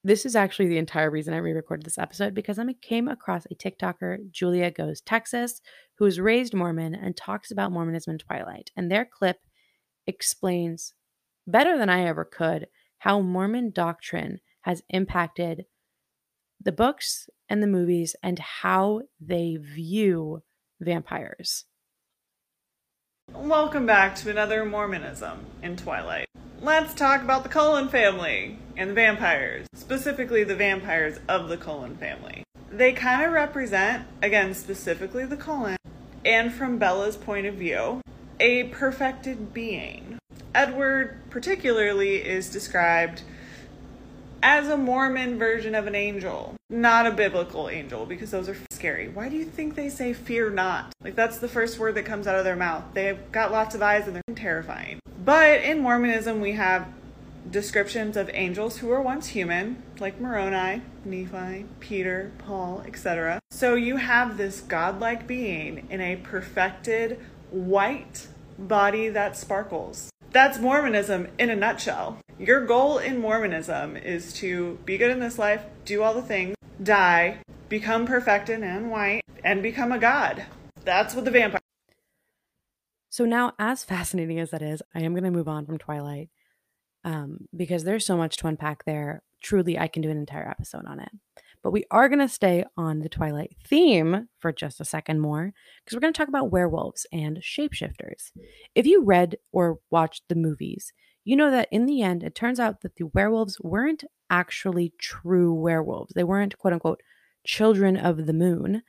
This 0.03 0.25
is 0.25 0.35
actually 0.35 0.69
the 0.69 0.77
entire 0.77 1.11
reason 1.11 1.33
I 1.33 1.37
re 1.37 1.51
recorded 1.51 1.85
this 1.85 1.97
episode 1.97 2.33
because 2.33 2.57
I 2.57 2.65
came 2.81 3.09
across 3.09 3.45
a 3.45 3.55
TikToker, 3.55 4.31
Julia 4.31 4.71
Goes 4.71 5.01
Texas, 5.01 5.59
who 5.97 6.05
is 6.05 6.21
raised 6.21 6.53
Mormon 6.53 6.95
and 6.95 7.17
talks 7.17 7.51
about 7.51 7.73
Mormonism 7.73 8.11
and 8.11 8.19
Twilight. 8.19 8.71
And 8.77 8.89
their 8.89 9.05
clip 9.05 9.37
explains 10.07 10.93
better 11.45 11.77
than 11.77 11.89
I 11.89 12.05
ever 12.05 12.23
could 12.23 12.67
how 12.99 13.19
Mormon 13.19 13.71
doctrine 13.71 14.39
has 14.61 14.81
impacted 14.89 15.65
the 16.61 16.71
books 16.71 17.29
and 17.49 17.61
the 17.61 17.67
movies 17.67 18.15
and 18.23 18.39
how 18.39 19.01
they 19.19 19.57
view 19.57 20.43
vampires. 20.79 21.65
Welcome 23.33 23.85
back 23.85 24.15
to 24.17 24.29
another 24.29 24.65
Mormonism 24.65 25.45
in 25.61 25.77
Twilight. 25.77 26.27
Let's 26.61 26.93
talk 26.93 27.21
about 27.21 27.43
the 27.43 27.49
Cullen 27.49 27.87
family 27.87 28.57
and 28.75 28.89
the 28.89 28.93
vampires, 28.93 29.67
specifically 29.73 30.43
the 30.43 30.55
vampires 30.55 31.19
of 31.27 31.47
the 31.47 31.57
Cullen 31.57 31.95
family. 31.97 32.43
They 32.71 32.91
kind 32.91 33.23
of 33.23 33.31
represent, 33.31 34.07
again, 34.21 34.53
specifically 34.53 35.25
the 35.25 35.37
Cullen, 35.37 35.77
and 36.25 36.53
from 36.53 36.77
Bella's 36.77 37.15
point 37.15 37.45
of 37.45 37.55
view, 37.55 38.01
a 38.39 38.65
perfected 38.65 39.53
being. 39.53 40.17
Edward, 40.53 41.17
particularly, 41.29 42.17
is 42.17 42.49
described 42.49 43.21
as 44.41 44.67
a 44.69 44.77
Mormon 44.77 45.37
version 45.37 45.75
of 45.75 45.87
an 45.87 45.95
angel, 45.95 46.55
not 46.69 47.05
a 47.05 47.11
biblical 47.11 47.69
angel, 47.69 48.05
because 48.05 48.31
those 48.31 48.47
are 48.47 48.57
scary. 48.71 49.09
Why 49.09 49.29
do 49.29 49.35
you 49.35 49.45
think 49.45 49.75
they 49.75 49.89
say 49.89 50.13
fear 50.13 50.49
not? 50.49 50.93
Like, 51.01 51.15
that's 51.15 51.39
the 51.39 51.47
first 51.47 51.79
word 51.79 51.95
that 51.95 52.05
comes 52.05 52.27
out 52.27 52.35
of 52.35 52.45
their 52.45 52.55
mouth. 52.55 52.83
They've 52.93 53.19
got 53.31 53.51
lots 53.51 53.75
of 53.75 53.81
eyes 53.81 54.07
and 54.07 54.15
they're 54.15 54.35
terrifying. 54.35 54.99
But 55.23 55.61
in 55.61 55.79
Mormonism, 55.81 56.39
we 56.41 56.53
have 56.53 56.87
descriptions 57.49 58.15
of 58.15 58.29
angels 58.33 58.77
who 58.77 58.87
were 58.87 59.01
once 59.01 59.27
human, 59.27 59.81
like 59.99 60.19
Moroni, 60.19 60.81
Nephi, 61.03 61.65
Peter, 61.79 62.31
Paul, 62.37 62.83
etc. 62.85 63.39
So 63.51 63.75
you 63.75 63.97
have 63.97 64.37
this 64.37 64.61
godlike 64.61 65.27
being 65.27 65.87
in 65.89 66.01
a 66.01 66.17
perfected 66.17 67.19
white 67.49 68.27
body 68.57 69.09
that 69.09 69.35
sparkles. 69.35 70.09
That's 70.31 70.59
Mormonism 70.59 71.27
in 71.39 71.49
a 71.49 71.55
nutshell. 71.55 72.19
Your 72.39 72.65
goal 72.65 72.99
in 72.99 73.19
Mormonism 73.19 73.97
is 73.97 74.31
to 74.35 74.79
be 74.85 74.97
good 74.97 75.11
in 75.11 75.19
this 75.19 75.37
life, 75.37 75.61
do 75.83 76.01
all 76.01 76.13
the 76.13 76.21
things, 76.21 76.55
die, 76.81 77.39
become 77.67 78.05
perfected 78.05 78.63
and 78.63 78.89
white, 78.89 79.23
and 79.43 79.61
become 79.61 79.91
a 79.91 79.99
god. 79.99 80.45
That's 80.85 81.13
what 81.13 81.25
the 81.25 81.31
vampire. 81.31 81.59
So 83.09 83.25
now, 83.25 83.51
as 83.59 83.83
fascinating 83.83 84.39
as 84.39 84.51
that 84.51 84.61
is, 84.61 84.81
I 84.95 85.01
am 85.01 85.11
going 85.11 85.25
to 85.25 85.31
move 85.31 85.49
on 85.49 85.65
from 85.65 85.77
Twilight 85.77 86.29
um, 87.03 87.39
because 87.53 87.83
there's 87.83 88.05
so 88.05 88.15
much 88.15 88.37
to 88.37 88.47
unpack 88.47 88.85
there. 88.85 89.21
Truly, 89.43 89.77
I 89.77 89.89
can 89.89 90.01
do 90.01 90.09
an 90.09 90.17
entire 90.17 90.49
episode 90.49 90.85
on 90.87 91.01
it. 91.01 91.11
But 91.61 91.71
we 91.71 91.83
are 91.91 92.07
going 92.07 92.19
to 92.19 92.29
stay 92.29 92.63
on 92.77 92.99
the 92.99 93.09
Twilight 93.09 93.57
theme 93.67 94.29
for 94.37 94.53
just 94.53 94.79
a 94.79 94.85
second 94.85 95.19
more 95.19 95.51
because 95.83 95.93
we're 95.93 95.99
going 95.99 96.13
to 96.13 96.17
talk 96.17 96.29
about 96.29 96.51
werewolves 96.51 97.05
and 97.11 97.39
shapeshifters. 97.39 98.31
If 98.75 98.85
you 98.85 99.03
read 99.03 99.35
or 99.51 99.79
watched 99.91 100.23
the 100.29 100.35
movies, 100.35 100.93
you 101.29 101.35
know 101.35 101.51
that 101.51 101.67
in 101.71 101.85
the 101.85 102.01
end, 102.01 102.23
it 102.23 102.33
turns 102.33 102.59
out 102.59 102.81
that 102.81 102.95
the 102.95 103.05
werewolves 103.13 103.59
weren't 103.61 104.03
actually 104.31 104.93
true 104.97 105.53
werewolves. 105.53 106.11
They 106.15 106.23
weren't, 106.23 106.57
quote 106.57 106.73
unquote, 106.73 107.03
children 107.45 107.97
of 107.97 108.25
the 108.25 108.33
moon. 108.33 108.81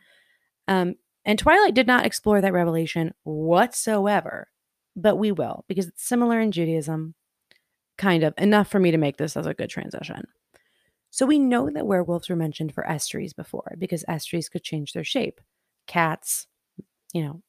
Um, 0.67 0.95
and 1.27 1.39
Twilight 1.39 1.75
did 1.75 1.87
not 1.87 2.07
explore 2.07 2.41
that 2.41 2.55
revelation 2.55 3.13
whatsoever, 3.25 4.49
but 4.97 5.17
we 5.17 5.33
will 5.33 5.67
because 5.69 5.87
it's 5.87 6.03
similar 6.03 6.41
in 6.41 6.51
Judaism, 6.51 7.15
kind 7.99 8.23
of 8.23 8.33
enough 8.39 8.69
for 8.69 8.81
me 8.81 8.91
to 8.91 8.97
make 8.97 9.19
this 9.19 9.37
as 9.37 9.45
a 9.45 9.53
good 9.53 9.69
transition. 9.69 10.27
So 11.11 11.27
we 11.27 11.39
know 11.39 11.69
that 11.69 11.87
werewolves 11.87 12.31
were 12.31 12.37
mentioned 12.37 12.73
for 12.73 12.87
estries 12.89 13.37
before 13.37 13.75
because 13.79 14.03
estries 14.09 14.51
could 14.51 14.65
change 14.65 14.95
their 14.95 15.05
shape. 15.05 15.43
Cats, 15.87 16.47
you 17.13 17.23
know, 17.23 17.43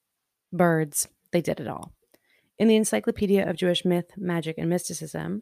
birds, 0.51 1.07
they 1.31 1.39
did 1.39 1.61
it 1.61 1.69
all. 1.69 1.93
In 2.61 2.67
the 2.67 2.75
Encyclopedia 2.75 3.49
of 3.49 3.55
Jewish 3.55 3.83
Myth, 3.83 4.11
Magic, 4.17 4.59
and 4.59 4.69
Mysticism, 4.69 5.41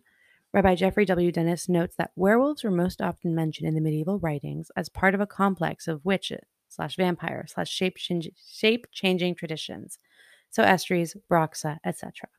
Rabbi 0.54 0.76
Geoffrey 0.76 1.04
W. 1.04 1.34
Dennis 1.34 1.68
notes 1.68 1.98
that 1.98 2.14
werewolves 2.16 2.64
were 2.64 2.72
most 2.72 3.02
often 3.02 3.36
mentioned 3.36 3.68
in 3.68 3.76
the 3.76 3.82
medieval 3.82 4.20
writings 4.20 4.72
as 4.78 4.88
part 4.88 5.14
of 5.14 5.20
a 5.20 5.28
complex 5.28 5.86
of 5.90 6.06
witches 6.06 6.46
slash 6.70 6.96
vampire 6.96 7.46
slash 7.46 7.70
shape 7.70 8.88
changing 8.94 9.36
traditions, 9.36 9.98
so 10.50 10.64
estries, 10.64 11.18
Broxa, 11.30 11.80
etc. 11.84 12.30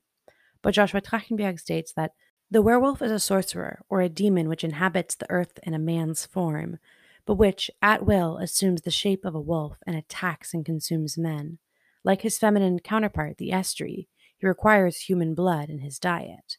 But 0.62 0.72
Joshua 0.72 1.02
Trachtenberg 1.02 1.60
states 1.60 1.92
that 1.92 2.12
the 2.50 2.62
werewolf 2.62 3.02
is 3.02 3.12
a 3.12 3.20
sorcerer 3.20 3.82
or 3.90 4.00
a 4.00 4.08
demon 4.08 4.48
which 4.48 4.64
inhabits 4.64 5.14
the 5.14 5.30
earth 5.30 5.58
in 5.62 5.74
a 5.74 5.78
man's 5.78 6.24
form, 6.24 6.78
but 7.26 7.34
which, 7.34 7.70
at 7.82 8.06
will, 8.06 8.38
assumes 8.38 8.80
the 8.80 8.90
shape 8.90 9.26
of 9.26 9.34
a 9.34 9.40
wolf 9.42 9.76
and 9.86 9.94
attacks 9.94 10.54
and 10.54 10.64
consumes 10.64 11.18
men. 11.18 11.58
Like 12.02 12.22
his 12.22 12.38
feminine 12.38 12.78
counterpart, 12.78 13.36
the 13.36 13.50
estrie, 13.50 14.06
he 14.40 14.46
requires 14.46 15.02
human 15.02 15.34
blood 15.34 15.68
in 15.68 15.80
his 15.80 15.98
diet. 15.98 16.56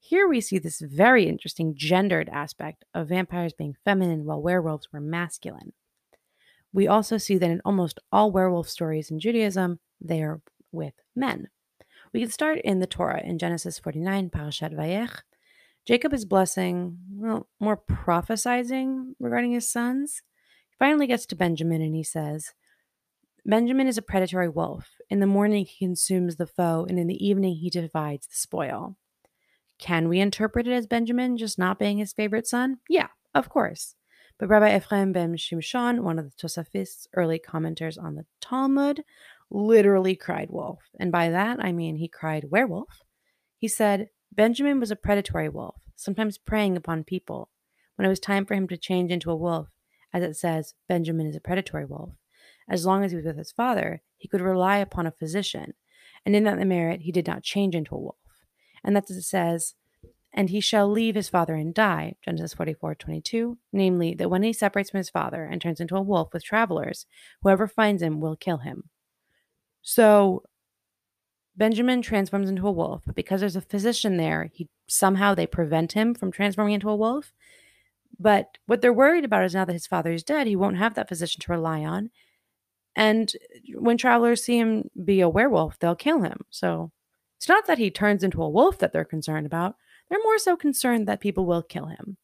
Here 0.00 0.26
we 0.26 0.40
see 0.40 0.58
this 0.58 0.80
very 0.80 1.28
interesting 1.28 1.74
gendered 1.76 2.28
aspect 2.28 2.84
of 2.92 3.08
vampires 3.08 3.52
being 3.52 3.76
feminine 3.84 4.24
while 4.24 4.42
werewolves 4.42 4.88
were 4.92 5.00
masculine. 5.00 5.72
We 6.72 6.88
also 6.88 7.18
see 7.18 7.38
that 7.38 7.50
in 7.50 7.62
almost 7.64 8.00
all 8.10 8.32
werewolf 8.32 8.68
stories 8.68 9.10
in 9.10 9.20
Judaism, 9.20 9.78
they 10.00 10.22
are 10.22 10.40
with 10.72 10.94
men. 11.14 11.48
We 12.12 12.20
can 12.20 12.30
start 12.30 12.58
in 12.62 12.80
the 12.80 12.86
Torah 12.86 13.22
in 13.22 13.38
Genesis 13.38 13.78
49, 13.78 14.30
Parashat 14.30 14.74
Vayech. 14.74 15.20
Jacob 15.86 16.12
is 16.12 16.24
blessing, 16.24 16.98
well, 17.14 17.48
more 17.60 17.76
prophesizing 17.76 19.14
regarding 19.20 19.52
his 19.52 19.70
sons. 19.70 20.22
He 20.68 20.76
finally 20.78 21.06
gets 21.06 21.26
to 21.26 21.36
Benjamin 21.36 21.82
and 21.82 21.94
he 21.94 22.02
says, 22.02 22.52
Benjamin 23.44 23.86
is 23.86 23.98
a 23.98 24.02
predatory 24.02 24.48
wolf. 24.48 24.90
In 25.12 25.20
the 25.20 25.26
morning, 25.26 25.66
he 25.66 25.84
consumes 25.84 26.36
the 26.36 26.46
foe, 26.46 26.86
and 26.88 26.98
in 26.98 27.06
the 27.06 27.22
evening, 27.22 27.56
he 27.56 27.68
divides 27.68 28.26
the 28.26 28.34
spoil. 28.34 28.96
Can 29.78 30.08
we 30.08 30.20
interpret 30.20 30.66
it 30.66 30.72
as 30.72 30.86
Benjamin 30.86 31.36
just 31.36 31.58
not 31.58 31.78
being 31.78 31.98
his 31.98 32.14
favorite 32.14 32.46
son? 32.46 32.78
Yeah, 32.88 33.08
of 33.34 33.50
course. 33.50 33.94
But 34.38 34.48
Rabbi 34.48 34.74
Ephraim 34.74 35.12
ben 35.12 35.36
Shimshon, 35.36 36.00
one 36.00 36.18
of 36.18 36.24
the 36.24 36.36
Tosafist's 36.38 37.08
early 37.12 37.38
commenters 37.38 38.02
on 38.02 38.14
the 38.14 38.24
Talmud, 38.40 39.04
literally 39.50 40.16
cried 40.16 40.48
wolf. 40.48 40.80
And 40.98 41.12
by 41.12 41.28
that, 41.28 41.62
I 41.62 41.72
mean 41.72 41.96
he 41.96 42.08
cried 42.08 42.50
werewolf. 42.50 43.02
He 43.58 43.68
said, 43.68 44.08
Benjamin 44.34 44.80
was 44.80 44.90
a 44.90 44.96
predatory 44.96 45.50
wolf, 45.50 45.82
sometimes 45.94 46.38
preying 46.38 46.74
upon 46.78 47.04
people. 47.04 47.50
When 47.96 48.06
it 48.06 48.08
was 48.08 48.18
time 48.18 48.46
for 48.46 48.54
him 48.54 48.66
to 48.68 48.78
change 48.78 49.10
into 49.10 49.30
a 49.30 49.36
wolf, 49.36 49.68
as 50.14 50.22
it 50.22 50.38
says, 50.38 50.72
Benjamin 50.88 51.26
is 51.26 51.36
a 51.36 51.40
predatory 51.40 51.84
wolf, 51.84 52.14
as 52.72 52.86
long 52.86 53.04
as 53.04 53.12
he 53.12 53.16
was 53.16 53.26
with 53.26 53.36
his 53.36 53.52
father, 53.52 54.00
he 54.16 54.26
could 54.26 54.40
rely 54.40 54.78
upon 54.78 55.06
a 55.06 55.12
physician, 55.12 55.74
and 56.24 56.34
in 56.34 56.44
that 56.44 56.58
merit 56.66 57.02
he 57.02 57.12
did 57.12 57.26
not 57.26 57.42
change 57.42 57.74
into 57.74 57.94
a 57.94 57.98
wolf. 57.98 58.16
And 58.82 58.96
that 58.96 59.10
it 59.10 59.22
says, 59.22 59.74
and 60.32 60.48
he 60.48 60.60
shall 60.60 60.90
leave 60.90 61.14
his 61.14 61.28
father 61.28 61.54
and 61.54 61.74
die, 61.74 62.14
Genesis 62.24 62.54
44, 62.54 62.94
22, 62.94 63.58
namely, 63.74 64.14
that 64.14 64.30
when 64.30 64.42
he 64.42 64.54
separates 64.54 64.88
from 64.88 64.98
his 64.98 65.10
father 65.10 65.44
and 65.44 65.60
turns 65.60 65.80
into 65.80 65.96
a 65.96 66.00
wolf 66.00 66.32
with 66.32 66.42
travelers, 66.42 67.04
whoever 67.42 67.68
finds 67.68 68.02
him 68.02 68.20
will 68.20 68.36
kill 68.36 68.58
him. 68.58 68.84
So 69.82 70.44
Benjamin 71.54 72.00
transforms 72.00 72.48
into 72.48 72.66
a 72.66 72.72
wolf, 72.72 73.02
but 73.04 73.14
because 73.14 73.40
there's 73.40 73.56
a 73.56 73.60
physician 73.60 74.16
there, 74.16 74.50
he 74.54 74.70
somehow 74.86 75.34
they 75.34 75.46
prevent 75.46 75.92
him 75.92 76.14
from 76.14 76.32
transforming 76.32 76.72
into 76.72 76.88
a 76.88 76.96
wolf. 76.96 77.34
But 78.18 78.56
what 78.64 78.80
they're 78.80 78.92
worried 78.94 79.26
about 79.26 79.44
is 79.44 79.54
now 79.54 79.66
that 79.66 79.72
his 79.74 79.86
father 79.86 80.12
is 80.12 80.22
dead, 80.22 80.46
he 80.46 80.56
won't 80.56 80.78
have 80.78 80.94
that 80.94 81.10
physician 81.10 81.42
to 81.42 81.52
rely 81.52 81.80
on. 81.84 82.10
And 82.94 83.32
when 83.74 83.96
travelers 83.96 84.44
see 84.44 84.58
him 84.58 84.90
be 85.04 85.20
a 85.20 85.28
werewolf, 85.28 85.78
they'll 85.78 85.94
kill 85.94 86.22
him. 86.22 86.40
So 86.50 86.92
it's 87.38 87.48
not 87.48 87.66
that 87.66 87.78
he 87.78 87.90
turns 87.90 88.22
into 88.22 88.42
a 88.42 88.50
wolf 88.50 88.78
that 88.78 88.92
they're 88.92 89.04
concerned 89.04 89.46
about. 89.46 89.76
They're 90.08 90.22
more 90.22 90.38
so 90.38 90.56
concerned 90.56 91.08
that 91.08 91.20
people 91.20 91.46
will 91.46 91.62
kill 91.62 91.86
him. 91.86 92.18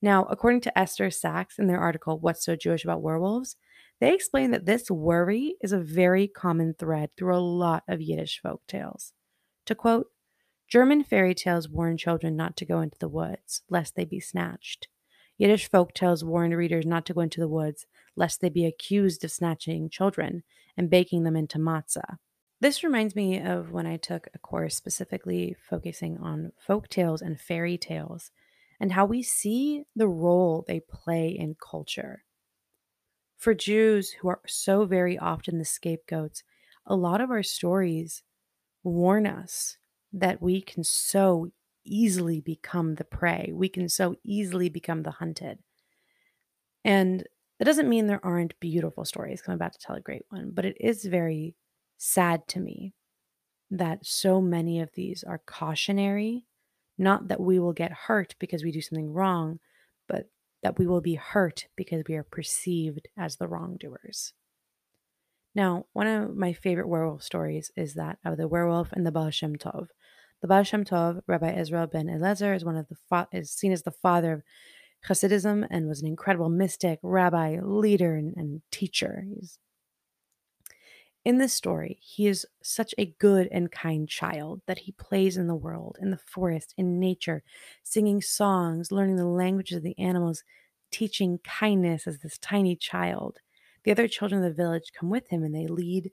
Now, 0.00 0.24
according 0.24 0.62
to 0.62 0.78
Esther 0.78 1.10
Sachs 1.10 1.58
in 1.58 1.66
their 1.66 1.80
article, 1.80 2.18
What's 2.18 2.44
So 2.44 2.56
Jewish 2.56 2.84
About 2.84 3.02
Werewolves, 3.02 3.56
they 4.00 4.14
explain 4.14 4.50
that 4.50 4.66
this 4.66 4.90
worry 4.90 5.56
is 5.62 5.72
a 5.72 5.78
very 5.78 6.26
common 6.26 6.74
thread 6.74 7.10
through 7.16 7.36
a 7.36 7.38
lot 7.38 7.84
of 7.88 8.02
Yiddish 8.02 8.40
folk 8.42 8.62
tales. 8.66 9.12
To 9.66 9.74
quote, 9.74 10.08
German 10.68 11.04
fairy 11.04 11.34
tales 11.34 11.68
warn 11.68 11.96
children 11.96 12.36
not 12.36 12.56
to 12.56 12.64
go 12.64 12.80
into 12.80 12.98
the 12.98 13.08
woods, 13.08 13.62
lest 13.70 13.94
they 13.94 14.04
be 14.04 14.20
snatched. 14.20 14.88
Yiddish 15.36 15.68
folk 15.68 15.94
tales 15.94 16.24
warned 16.24 16.56
readers 16.56 16.86
not 16.86 17.04
to 17.06 17.14
go 17.14 17.20
into 17.20 17.40
the 17.40 17.48
woods, 17.48 17.86
lest 18.16 18.40
they 18.40 18.48
be 18.48 18.64
accused 18.64 19.24
of 19.24 19.32
snatching 19.32 19.90
children 19.90 20.42
and 20.76 20.90
baking 20.90 21.24
them 21.24 21.36
into 21.36 21.58
matzah. 21.58 22.18
This 22.60 22.84
reminds 22.84 23.16
me 23.16 23.40
of 23.40 23.72
when 23.72 23.86
I 23.86 23.96
took 23.96 24.28
a 24.32 24.38
course 24.38 24.76
specifically 24.76 25.56
focusing 25.68 26.18
on 26.18 26.52
folk 26.58 26.88
tales 26.88 27.20
and 27.20 27.40
fairy 27.40 27.76
tales 27.76 28.30
and 28.80 28.92
how 28.92 29.04
we 29.04 29.22
see 29.22 29.84
the 29.94 30.08
role 30.08 30.64
they 30.66 30.80
play 30.80 31.28
in 31.28 31.56
culture. 31.60 32.24
For 33.36 33.54
Jews 33.54 34.12
who 34.12 34.28
are 34.28 34.40
so 34.46 34.86
very 34.86 35.18
often 35.18 35.58
the 35.58 35.64
scapegoats, 35.64 36.42
a 36.86 36.96
lot 36.96 37.20
of 37.20 37.30
our 37.30 37.42
stories 37.42 38.22
warn 38.82 39.26
us 39.26 39.76
that 40.12 40.40
we 40.40 40.62
can 40.62 40.84
so 40.84 41.50
easily 41.84 42.40
become 42.40 42.94
the 42.94 43.04
prey. 43.04 43.50
We 43.52 43.68
can 43.68 43.88
so 43.88 44.16
easily 44.24 44.68
become 44.68 45.02
the 45.02 45.10
hunted. 45.10 45.58
And 46.84 47.26
that 47.58 47.64
doesn't 47.64 47.88
mean 47.88 48.06
there 48.06 48.24
aren't 48.24 48.58
beautiful 48.60 49.04
stories. 49.04 49.42
I'm 49.46 49.54
about 49.54 49.72
to 49.72 49.78
tell 49.78 49.96
a 49.96 50.00
great 50.00 50.24
one, 50.28 50.50
but 50.52 50.64
it 50.64 50.76
is 50.80 51.04
very 51.04 51.54
sad 51.98 52.46
to 52.48 52.60
me 52.60 52.94
that 53.70 54.04
so 54.04 54.40
many 54.40 54.80
of 54.80 54.90
these 54.94 55.24
are 55.24 55.40
cautionary, 55.46 56.46
not 56.98 57.28
that 57.28 57.40
we 57.40 57.58
will 57.58 57.72
get 57.72 57.92
hurt 57.92 58.34
because 58.38 58.62
we 58.62 58.72
do 58.72 58.80
something 58.80 59.12
wrong, 59.12 59.60
but 60.08 60.28
that 60.62 60.78
we 60.78 60.86
will 60.86 61.00
be 61.00 61.14
hurt 61.14 61.66
because 61.76 62.02
we 62.08 62.14
are 62.14 62.22
perceived 62.22 63.08
as 63.16 63.36
the 63.36 63.48
wrongdoers. 63.48 64.32
Now, 65.54 65.86
one 65.92 66.06
of 66.06 66.36
my 66.36 66.52
favorite 66.52 66.88
werewolf 66.88 67.22
stories 67.22 67.70
is 67.76 67.94
that 67.94 68.18
of 68.24 68.36
the 68.36 68.48
werewolf 68.48 68.92
and 68.92 69.06
the 69.06 69.12
Baal 69.12 69.30
Shem 69.30 69.56
Tov. 69.56 69.88
The 70.44 70.48
Baal 70.48 70.62
Shem 70.62 70.84
Tov, 70.84 71.22
Rabbi 71.26 71.58
Israel 71.58 71.86
ben 71.86 72.10
Eliezer, 72.10 72.52
is 72.52 72.66
one 72.66 72.76
of 72.76 72.86
the 72.88 72.96
fa- 73.08 73.28
is 73.32 73.50
seen 73.50 73.72
as 73.72 73.82
the 73.82 73.90
father 73.90 74.30
of 74.30 74.42
Hasidism 75.08 75.66
and 75.70 75.88
was 75.88 76.02
an 76.02 76.06
incredible 76.06 76.50
mystic, 76.50 76.98
rabbi, 77.02 77.60
leader, 77.62 78.14
and, 78.14 78.34
and 78.36 78.60
teacher. 78.70 79.24
He's 79.26 79.58
in 81.24 81.38
this 81.38 81.54
story, 81.54 81.98
he 82.02 82.26
is 82.26 82.44
such 82.62 82.94
a 82.98 83.14
good 83.18 83.48
and 83.52 83.72
kind 83.72 84.06
child 84.06 84.60
that 84.66 84.80
he 84.80 84.92
plays 84.92 85.38
in 85.38 85.46
the 85.46 85.54
world, 85.54 85.96
in 85.98 86.10
the 86.10 86.18
forest, 86.18 86.74
in 86.76 87.00
nature, 87.00 87.42
singing 87.82 88.20
songs, 88.20 88.92
learning 88.92 89.16
the 89.16 89.24
languages 89.24 89.78
of 89.78 89.82
the 89.82 89.98
animals, 89.98 90.44
teaching 90.90 91.38
kindness 91.42 92.06
as 92.06 92.18
this 92.18 92.36
tiny 92.36 92.76
child. 92.76 93.38
The 93.84 93.92
other 93.92 94.08
children 94.08 94.44
of 94.44 94.50
the 94.50 94.62
village 94.62 94.92
come 94.94 95.08
with 95.08 95.26
him 95.28 95.42
and 95.42 95.54
they 95.54 95.68
lead. 95.68 96.10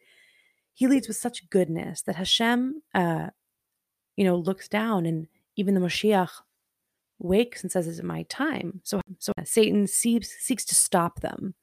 He 0.73 0.87
leads 0.87 1.09
with 1.09 1.17
such 1.17 1.49
goodness 1.49 2.01
that 2.03 2.15
Hashem, 2.15 2.81
uh, 2.95 3.31
you 4.15 4.23
know, 4.23 4.35
looks 4.35 4.67
down 4.67 5.05
and 5.05 5.27
even 5.55 5.73
the 5.73 5.81
Moshiach 5.81 6.29
wakes 7.19 7.61
and 7.61 7.71
says, 7.71 7.87
Is 7.87 7.99
it 7.99 8.05
my 8.05 8.23
time? 8.23 8.81
So, 8.83 9.01
so 9.19 9.31
Satan 9.43 9.87
seeks, 9.87 10.29
seeks 10.39 10.65
to 10.65 10.75
stop 10.75 11.21
them 11.21 11.53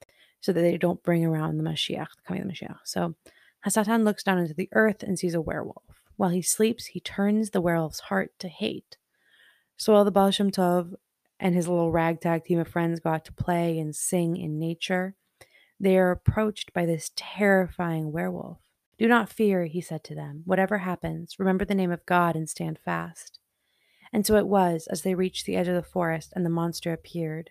so 0.40 0.52
that 0.52 0.60
they 0.60 0.76
don't 0.76 1.02
bring 1.02 1.24
around 1.24 1.56
the 1.56 1.64
Mashiach, 1.64 2.16
the 2.16 2.22
coming 2.26 2.42
of 2.42 2.48
the 2.48 2.54
Mashiach. 2.54 2.78
So 2.84 3.14
Hasatan 3.66 4.04
looks 4.04 4.22
down 4.22 4.38
into 4.38 4.54
the 4.54 4.68
earth 4.72 5.02
and 5.02 5.18
sees 5.18 5.34
a 5.34 5.40
werewolf. 5.40 5.82
While 6.16 6.30
he 6.30 6.42
sleeps, 6.42 6.86
he 6.86 7.00
turns 7.00 7.50
the 7.50 7.60
werewolf's 7.60 8.00
heart 8.00 8.32
to 8.40 8.48
hate. 8.48 8.96
So 9.76 9.92
while 9.92 10.04
the 10.04 10.10
Baal 10.10 10.30
Shem 10.30 10.50
Tov 10.50 10.94
and 11.38 11.54
his 11.54 11.68
little 11.68 11.92
ragtag 11.92 12.44
team 12.44 12.58
of 12.58 12.68
friends 12.68 13.00
go 13.00 13.10
out 13.10 13.24
to 13.26 13.32
play 13.32 13.78
and 13.78 13.94
sing 13.94 14.36
in 14.36 14.58
nature, 14.58 15.14
they 15.78 15.96
are 15.96 16.10
approached 16.10 16.72
by 16.72 16.86
this 16.86 17.12
terrifying 17.14 18.10
werewolf. 18.10 18.58
Do 18.98 19.06
not 19.06 19.28
fear, 19.30 19.66
he 19.66 19.80
said 19.80 20.02
to 20.04 20.14
them. 20.14 20.42
Whatever 20.44 20.78
happens, 20.78 21.38
remember 21.38 21.64
the 21.64 21.74
name 21.74 21.92
of 21.92 22.04
God 22.04 22.34
and 22.34 22.48
stand 22.48 22.78
fast. 22.78 23.38
And 24.12 24.26
so 24.26 24.36
it 24.36 24.48
was 24.48 24.88
as 24.90 25.02
they 25.02 25.14
reached 25.14 25.46
the 25.46 25.54
edge 25.54 25.68
of 25.68 25.74
the 25.74 25.82
forest 25.82 26.32
and 26.34 26.44
the 26.44 26.50
monster 26.50 26.92
appeared. 26.92 27.50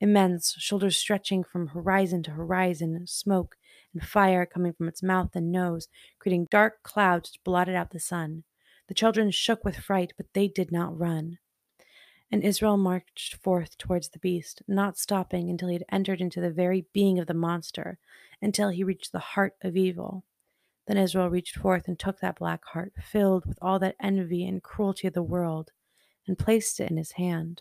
Immense, 0.00 0.54
shoulders 0.58 0.96
stretching 0.96 1.42
from 1.44 1.68
horizon 1.68 2.22
to 2.22 2.30
horizon, 2.30 3.06
smoke 3.06 3.56
and 3.92 4.02
fire 4.06 4.46
coming 4.46 4.72
from 4.72 4.88
its 4.88 5.02
mouth 5.02 5.34
and 5.34 5.50
nose, 5.50 5.88
creating 6.18 6.46
dark 6.50 6.82
clouds 6.82 7.30
which 7.30 7.44
blotted 7.44 7.74
out 7.74 7.90
the 7.90 8.00
sun. 8.00 8.44
The 8.86 8.94
children 8.94 9.30
shook 9.30 9.64
with 9.64 9.76
fright, 9.76 10.14
but 10.16 10.26
they 10.32 10.48
did 10.48 10.72
not 10.72 10.96
run. 10.96 11.38
And 12.30 12.42
Israel 12.44 12.76
marched 12.76 13.34
forth 13.36 13.76
towards 13.76 14.10
the 14.10 14.18
beast, 14.18 14.62
not 14.68 14.96
stopping 14.96 15.50
until 15.50 15.68
he 15.68 15.74
had 15.74 15.84
entered 15.90 16.20
into 16.20 16.40
the 16.40 16.50
very 16.50 16.86
being 16.92 17.18
of 17.18 17.26
the 17.26 17.34
monster, 17.34 17.98
until 18.40 18.68
he 18.68 18.84
reached 18.84 19.12
the 19.12 19.18
heart 19.18 19.54
of 19.62 19.76
evil. 19.76 20.24
Then 20.88 20.96
Israel 20.96 21.28
reached 21.28 21.56
forth 21.58 21.86
and 21.86 21.98
took 21.98 22.20
that 22.20 22.38
black 22.38 22.64
heart, 22.64 22.94
filled 22.98 23.44
with 23.44 23.58
all 23.60 23.78
that 23.78 23.96
envy 24.00 24.46
and 24.46 24.62
cruelty 24.62 25.06
of 25.06 25.12
the 25.12 25.22
world, 25.22 25.70
and 26.26 26.38
placed 26.38 26.80
it 26.80 26.90
in 26.90 26.96
his 26.96 27.12
hand. 27.12 27.60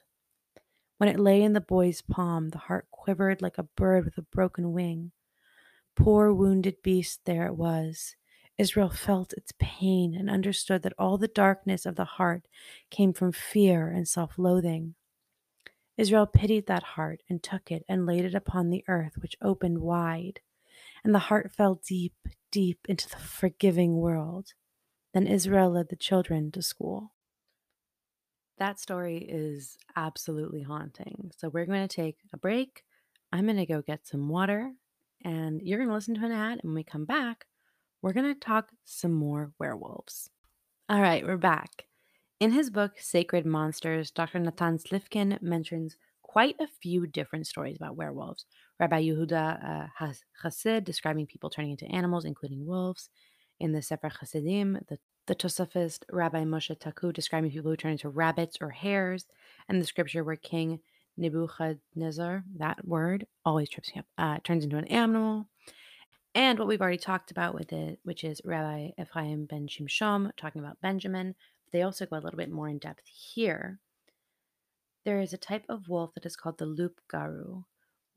When 0.98 1.10
it 1.10 1.20
lay 1.20 1.44
in 1.44 1.52
the 1.52 1.60
boy's 1.60 2.02
palm, 2.02 2.50
the 2.50 2.58
heart 2.58 2.88
quivered 2.90 3.42
like 3.42 3.58
a 3.58 3.64
bird 3.64 4.06
with 4.06 4.18
a 4.18 4.22
broken 4.22 4.72
wing. 4.72 5.12
Poor 5.94 6.34
wounded 6.34 6.82
beast, 6.82 7.20
there 7.26 7.46
it 7.46 7.58
was. 7.58 8.16
Israel 8.58 8.90
felt 8.90 9.34
its 9.34 9.52
pain 9.60 10.16
and 10.16 10.30
understood 10.30 10.82
that 10.84 10.94
all 10.98 11.18
the 11.18 11.28
darkness 11.28 11.86
of 11.86 11.98
the 11.98 12.06
heart 12.06 12.48
came 12.90 13.12
from 13.12 13.34
fear 13.34 13.90
and 13.90 14.08
self 14.08 14.40
loathing. 14.40 14.96
Israel 15.98 16.28
pitied 16.28 16.68
that 16.68 16.84
heart 16.84 17.22
and 17.30 17.44
took 17.44 17.72
it 17.72 17.84
and 17.90 18.06
laid 18.06 18.24
it 18.24 18.36
upon 18.36 18.70
the 18.70 18.86
earth, 18.88 19.18
which 19.18 19.36
opened 19.42 19.80
wide. 19.80 20.40
And 21.04 21.14
the 21.14 21.20
heart 21.20 21.52
fell 21.52 21.82
deep, 21.86 22.16
deep 22.52 22.80
into 22.88 23.10
the 23.10 23.18
forgiving 23.18 23.98
world. 23.98 24.54
Then 25.14 25.28
Israel 25.28 25.72
led 25.72 25.90
the 25.90 25.96
children 25.96 26.52
to 26.52 26.62
school. 26.62 27.14
That 28.58 28.80
story 28.80 29.18
is 29.30 29.78
absolutely 29.96 30.64
haunting. 30.64 31.32
So 31.38 31.50
we're 31.50 31.66
going 31.66 31.88
to 31.88 31.96
take 31.96 32.18
a 32.34 32.38
break. 32.38 32.84
I'm 33.32 33.46
going 33.46 33.58
to 33.58 33.66
go 33.66 33.82
get 33.82 34.08
some 34.08 34.30
water 34.30 34.72
and 35.24 35.62
you're 35.62 35.78
going 35.78 35.90
to 35.90 35.94
listen 35.96 36.16
to 36.16 36.26
an 36.26 36.32
ad. 36.32 36.60
And 36.60 36.64
when 36.64 36.76
we 36.76 36.84
come 36.84 37.06
back, 37.06 37.46
we're 38.02 38.14
going 38.14 38.34
to 38.34 38.40
talk 38.40 38.70
some 38.86 39.14
more 39.14 39.52
werewolves. 39.60 40.30
All 40.90 41.02
right, 41.02 41.26
we're 41.26 41.38
back. 41.38 41.86
In 42.40 42.52
his 42.52 42.70
book, 42.70 42.94
Sacred 43.00 43.46
Monsters, 43.46 44.12
Dr. 44.12 44.40
Nathan 44.40 44.78
Slifkin 44.78 45.42
mentions 45.42 45.98
quite 46.22 46.56
a 46.60 46.68
few 46.68 47.08
different 47.08 47.48
stories 47.48 47.78
about 47.78 47.96
werewolves. 47.96 48.46
Rabbi 48.80 49.04
Yehuda 49.04 49.90
uh, 50.00 50.12
Hasid 50.44 50.84
describing 50.84 51.26
people 51.26 51.50
turning 51.50 51.72
into 51.72 51.86
animals, 51.86 52.26
including 52.26 52.66
wolves. 52.66 53.10
In 53.60 53.72
the 53.72 53.82
Sefer 53.82 54.10
Hasidim, 54.10 54.80
the, 54.88 55.00
the 55.26 55.34
Tosafist 55.34 56.04
Rabbi 56.12 56.44
Moshe 56.44 56.80
Taku 56.80 57.12
describing 57.12 57.50
people 57.50 57.72
who 57.72 57.78
turn 57.78 57.94
into 57.94 58.10
rabbits 58.10 58.58
or 58.62 58.70
hares. 58.70 59.26
And 59.68 59.82
the 59.82 59.86
scripture 59.86 60.24
where 60.24 60.36
King 60.36 60.80
Nebuchadnezzar, 61.18 62.44
that 62.58 62.88
word 62.88 63.26
always 63.44 63.70
trips 63.70 63.94
me 63.96 64.00
up, 64.00 64.06
uh, 64.18 64.38
turns 64.44 64.64
into 64.64 64.78
an 64.78 64.86
animal. 64.86 65.48
And 66.36 66.60
what 66.60 66.68
we've 66.68 66.82
already 66.82 67.00
talked 67.00 67.32
about 67.32 67.56
with 67.56 67.74
it, 67.74 68.00
which 68.04 68.24
is 68.24 68.42
Rabbi 68.46 68.92
Ephraim 69.00 69.46
ben 69.46 69.68
Shimshon 69.68 70.32
talking 70.38 70.62
about 70.62 70.80
Benjamin. 70.82 71.34
They 71.72 71.82
also 71.82 72.06
go 72.06 72.18
a 72.18 72.22
little 72.22 72.38
bit 72.38 72.52
more 72.52 72.70
in 72.70 72.78
depth 72.78 73.08
here. 73.08 73.80
There 75.04 75.20
is 75.20 75.34
a 75.34 75.38
type 75.38 75.66
of 75.68 75.90
wolf 75.90 76.14
that 76.14 76.28
is 76.28 76.36
called 76.36 76.60
the 76.60 76.68
loup 76.68 77.02
garou, 77.10 77.64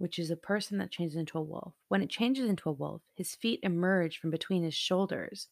which 0.01 0.19
is 0.19 0.31
a 0.31 0.37
person 0.37 0.79
that 0.79 0.91
changes 0.91 1.17
into 1.17 1.39
a 1.39 1.43
wolf. 1.43 1.75
When 1.89 2.03
it 2.03 2.09
changes 2.09 2.49
into 2.49 2.71
a 2.71 2.73
wolf, 2.73 3.03
his 3.15 3.35
feet 3.35 3.61
emerge 3.63 4.19
from 4.19 4.31
between 4.31 4.65
his 4.65 4.75
shoulders. 4.75 5.49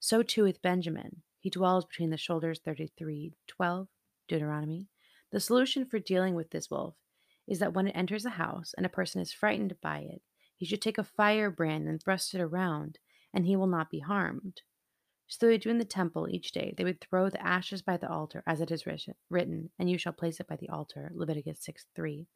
So 0.00 0.22
too 0.22 0.42
with 0.42 0.60
Benjamin. 0.60 1.22
He 1.38 1.50
dwells 1.50 1.84
between 1.84 2.10
the 2.10 2.16
shoulders 2.16 2.60
33 2.64 3.32
12, 3.46 3.88
Deuteronomy, 4.28 4.88
the 5.32 5.40
solution 5.40 5.86
for 5.86 5.98
dealing 5.98 6.34
with 6.34 6.50
this 6.50 6.70
wolf 6.70 6.94
is 7.48 7.58
that 7.58 7.72
when 7.72 7.88
it 7.88 7.96
enters 7.96 8.26
a 8.26 8.30
house 8.30 8.74
and 8.76 8.84
a 8.84 8.90
person 8.90 9.20
is 9.20 9.32
frightened 9.32 9.74
by 9.80 10.00
it, 10.00 10.22
he 10.56 10.66
should 10.66 10.82
take 10.82 10.98
a 10.98 11.04
firebrand 11.04 11.88
and 11.88 12.00
thrust 12.00 12.34
it 12.34 12.40
around, 12.40 12.98
and 13.32 13.46
he 13.46 13.56
will 13.56 13.66
not 13.66 13.90
be 13.90 14.00
harmed. 14.00 14.60
So 15.26 15.46
they 15.46 15.56
do 15.56 15.70
in 15.70 15.78
the 15.78 15.84
temple 15.84 16.28
each 16.28 16.52
day. 16.52 16.74
They 16.76 16.84
would 16.84 17.00
throw 17.00 17.30
the 17.30 17.44
ashes 17.44 17.80
by 17.80 17.96
the 17.96 18.10
altar, 18.10 18.42
as 18.46 18.60
it 18.60 18.70
is 18.70 18.84
written, 19.30 19.70
and 19.78 19.90
you 19.90 19.96
shall 19.96 20.12
place 20.12 20.38
it 20.38 20.46
by 20.46 20.56
the 20.56 20.68
altar. 20.68 21.10
Leviticus 21.14 21.58
6 21.60 21.86
3. 21.96 22.26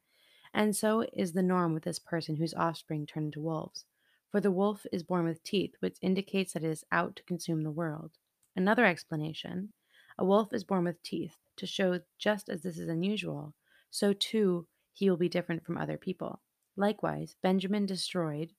And 0.57 0.75
so 0.75 1.05
is 1.13 1.33
the 1.33 1.43
norm 1.43 1.75
with 1.75 1.83
this 1.83 1.99
person 1.99 2.35
whose 2.35 2.55
offspring 2.55 3.05
turn 3.05 3.25
into 3.25 3.39
wolves. 3.39 3.85
For 4.31 4.41
the 4.41 4.49
wolf 4.49 4.87
is 4.91 5.03
born 5.03 5.25
with 5.25 5.43
teeth, 5.43 5.75
which 5.81 5.99
indicates 6.01 6.53
that 6.53 6.63
it 6.63 6.71
is 6.71 6.83
out 6.91 7.15
to 7.17 7.23
consume 7.25 7.61
the 7.61 7.69
world. 7.69 8.13
Another 8.55 8.83
explanation 8.83 9.73
a 10.17 10.25
wolf 10.25 10.51
is 10.53 10.63
born 10.63 10.85
with 10.85 11.03
teeth 11.03 11.35
to 11.57 11.67
show 11.67 11.99
just 12.17 12.49
as 12.49 12.63
this 12.63 12.79
is 12.79 12.89
unusual, 12.89 13.53
so 13.91 14.13
too 14.13 14.65
he 14.93 15.11
will 15.11 15.17
be 15.17 15.29
different 15.29 15.63
from 15.63 15.77
other 15.77 15.95
people. 15.95 16.41
Likewise, 16.75 17.35
Benjamin 17.43 17.85
destroyed, 17.85 18.49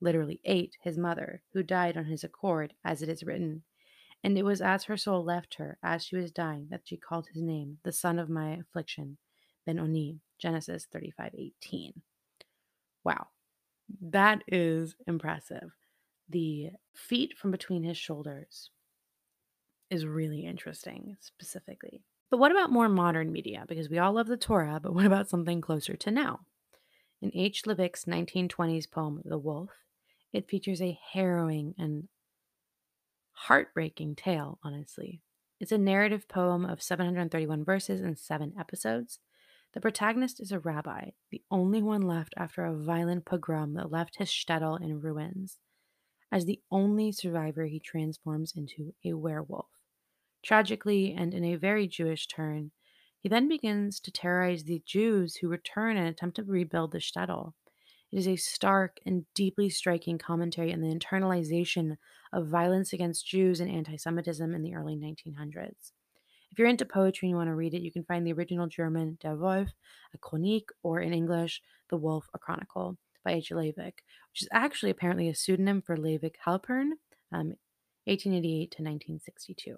literally 0.00 0.40
ate, 0.46 0.78
his 0.80 0.96
mother, 0.96 1.42
who 1.52 1.62
died 1.62 1.98
on 1.98 2.06
his 2.06 2.24
accord, 2.24 2.72
as 2.82 3.02
it 3.02 3.10
is 3.10 3.24
written. 3.24 3.62
And 4.24 4.38
it 4.38 4.44
was 4.46 4.62
as 4.62 4.84
her 4.84 4.96
soul 4.96 5.22
left 5.22 5.56
her, 5.56 5.76
as 5.82 6.02
she 6.02 6.16
was 6.16 6.32
dying, 6.32 6.68
that 6.70 6.84
she 6.86 6.96
called 6.96 7.26
his 7.30 7.42
name, 7.42 7.76
the 7.82 7.92
son 7.92 8.18
of 8.18 8.30
my 8.30 8.52
affliction. 8.52 9.18
Ben 9.66 9.78
Oni, 9.78 10.20
Genesis 10.38 10.86
35:18. 10.92 12.02
Wow. 13.04 13.28
That 14.00 14.42
is 14.46 14.94
impressive. 15.06 15.72
The 16.28 16.70
feet 16.94 17.36
from 17.36 17.50
between 17.50 17.82
his 17.82 17.96
shoulders 17.96 18.70
is 19.90 20.06
really 20.06 20.46
interesting 20.46 21.16
specifically. 21.20 22.02
But 22.30 22.38
what 22.38 22.50
about 22.50 22.72
more 22.72 22.88
modern 22.88 23.30
media? 23.30 23.64
Because 23.68 23.90
we 23.90 23.98
all 23.98 24.14
love 24.14 24.26
the 24.26 24.38
Torah, 24.38 24.80
but 24.82 24.94
what 24.94 25.04
about 25.04 25.28
something 25.28 25.60
closer 25.60 25.96
to 25.96 26.10
now? 26.10 26.40
In 27.20 27.30
H. 27.34 27.64
Leivick's 27.66 28.06
1920s 28.06 28.90
poem, 28.90 29.20
The 29.24 29.38
Wolf, 29.38 29.70
it 30.32 30.48
features 30.48 30.80
a 30.80 30.98
harrowing 31.12 31.74
and 31.78 32.08
heartbreaking 33.32 34.16
tale, 34.16 34.58
honestly. 34.62 35.20
It's 35.60 35.72
a 35.72 35.78
narrative 35.78 36.26
poem 36.26 36.64
of 36.64 36.82
731 36.82 37.64
verses 37.64 38.00
and 38.00 38.18
seven 38.18 38.54
episodes. 38.58 39.20
The 39.72 39.80
protagonist 39.80 40.38
is 40.38 40.52
a 40.52 40.58
rabbi, 40.58 41.10
the 41.30 41.42
only 41.50 41.82
one 41.82 42.02
left 42.02 42.34
after 42.36 42.64
a 42.64 42.76
violent 42.76 43.24
pogrom 43.24 43.72
that 43.74 43.90
left 43.90 44.16
his 44.16 44.28
shtetl 44.28 44.80
in 44.80 45.00
ruins. 45.00 45.58
As 46.30 46.44
the 46.44 46.60
only 46.70 47.10
survivor, 47.10 47.64
he 47.64 47.80
transforms 47.80 48.52
into 48.54 48.94
a 49.04 49.14
werewolf. 49.14 49.70
Tragically, 50.42 51.14
and 51.14 51.32
in 51.32 51.44
a 51.44 51.56
very 51.56 51.86
Jewish 51.86 52.26
turn, 52.26 52.72
he 53.18 53.28
then 53.28 53.48
begins 53.48 53.98
to 54.00 54.10
terrorize 54.10 54.64
the 54.64 54.82
Jews 54.84 55.36
who 55.36 55.48
return 55.48 55.96
and 55.96 56.08
attempt 56.08 56.36
to 56.36 56.44
rebuild 56.44 56.92
the 56.92 56.98
shtetl. 56.98 57.54
It 58.10 58.18
is 58.18 58.28
a 58.28 58.36
stark 58.36 58.98
and 59.06 59.24
deeply 59.32 59.70
striking 59.70 60.18
commentary 60.18 60.72
on 60.72 60.82
the 60.82 60.94
internalization 60.94 61.96
of 62.30 62.48
violence 62.48 62.92
against 62.92 63.26
Jews 63.26 63.58
and 63.58 63.70
anti 63.70 63.96
Semitism 63.96 64.54
in 64.54 64.62
the 64.62 64.74
early 64.74 64.96
1900s. 64.96 65.92
If 66.52 66.58
you're 66.58 66.68
into 66.68 66.84
poetry 66.84 67.26
and 67.26 67.30
you 67.30 67.36
want 67.36 67.48
to 67.48 67.54
read 67.54 67.72
it, 67.72 67.80
you 67.80 67.90
can 67.90 68.04
find 68.04 68.26
the 68.26 68.34
original 68.34 68.66
German 68.66 69.16
Der 69.22 69.34
Wolf, 69.34 69.70
a 70.12 70.18
Chronique, 70.18 70.68
or 70.82 71.00
in 71.00 71.14
English, 71.14 71.62
The 71.88 71.96
Wolf, 71.96 72.28
a 72.34 72.38
Chronicle 72.38 72.98
by 73.24 73.32
H. 73.32 73.50
Leivick, 73.50 74.00
which 74.30 74.42
is 74.42 74.48
actually 74.52 74.90
apparently 74.90 75.30
a 75.30 75.34
pseudonym 75.34 75.80
for 75.80 75.96
Leivick 75.96 76.34
Halpern, 76.46 76.90
um, 77.32 77.56
1888 78.04 78.70
to 78.70 78.82
1962. 78.82 79.76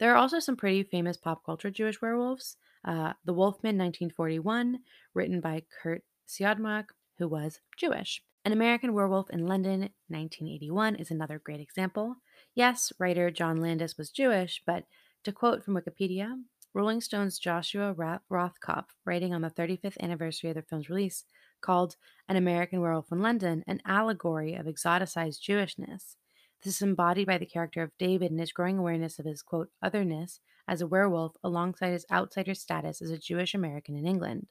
There 0.00 0.12
are 0.12 0.16
also 0.16 0.40
some 0.40 0.56
pretty 0.56 0.82
famous 0.82 1.16
pop 1.16 1.44
culture 1.44 1.70
Jewish 1.70 2.02
werewolves. 2.02 2.56
Uh, 2.84 3.12
the 3.24 3.34
Wolfman, 3.34 3.78
1941, 3.78 4.80
written 5.14 5.40
by 5.40 5.62
Curt 5.82 6.02
Siodmak, 6.26 6.86
who 7.18 7.28
was 7.28 7.60
Jewish. 7.76 8.20
An 8.44 8.52
American 8.52 8.94
Werewolf 8.94 9.30
in 9.30 9.46
London, 9.46 9.90
1981, 10.08 10.96
is 10.96 11.10
another 11.10 11.38
great 11.38 11.60
example. 11.60 12.16
Yes, 12.54 12.92
writer 12.98 13.30
John 13.30 13.58
Landis 13.58 13.98
was 13.98 14.10
Jewish, 14.10 14.62
but 14.66 14.86
to 15.24 15.32
quote 15.32 15.64
from 15.64 15.74
Wikipedia, 15.74 16.34
Rolling 16.72 17.00
Stone's 17.00 17.38
Joshua 17.38 17.94
Rothkopf, 17.94 18.84
writing 19.04 19.34
on 19.34 19.42
the 19.42 19.50
35th 19.50 19.98
anniversary 20.00 20.50
of 20.50 20.56
the 20.56 20.62
film's 20.62 20.88
release, 20.88 21.24
called 21.60 21.96
An 22.28 22.36
American 22.36 22.80
Werewolf 22.80 23.12
in 23.12 23.20
London 23.20 23.62
an 23.66 23.82
allegory 23.84 24.54
of 24.54 24.66
exoticized 24.66 25.42
Jewishness. 25.42 26.16
This 26.62 26.76
is 26.76 26.82
embodied 26.82 27.26
by 27.26 27.38
the 27.38 27.46
character 27.46 27.82
of 27.82 27.96
David 27.98 28.30
and 28.30 28.40
his 28.40 28.52
growing 28.52 28.78
awareness 28.78 29.18
of 29.18 29.26
his, 29.26 29.42
quote, 29.42 29.70
otherness 29.82 30.40
as 30.68 30.80
a 30.80 30.86
werewolf 30.86 31.36
alongside 31.42 31.92
his 31.92 32.06
outsider 32.10 32.54
status 32.54 33.02
as 33.02 33.10
a 33.10 33.18
Jewish 33.18 33.54
American 33.54 33.96
in 33.96 34.06
England. 34.06 34.46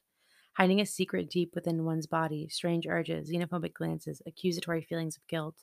Hiding 0.54 0.80
a 0.80 0.86
secret 0.86 1.30
deep 1.30 1.54
within 1.54 1.84
one's 1.84 2.06
body, 2.06 2.48
strange 2.48 2.86
urges, 2.86 3.30
xenophobic 3.30 3.72
glances, 3.72 4.20
accusatory 4.26 4.82
feelings 4.82 5.16
of 5.16 5.26
guilt. 5.26 5.56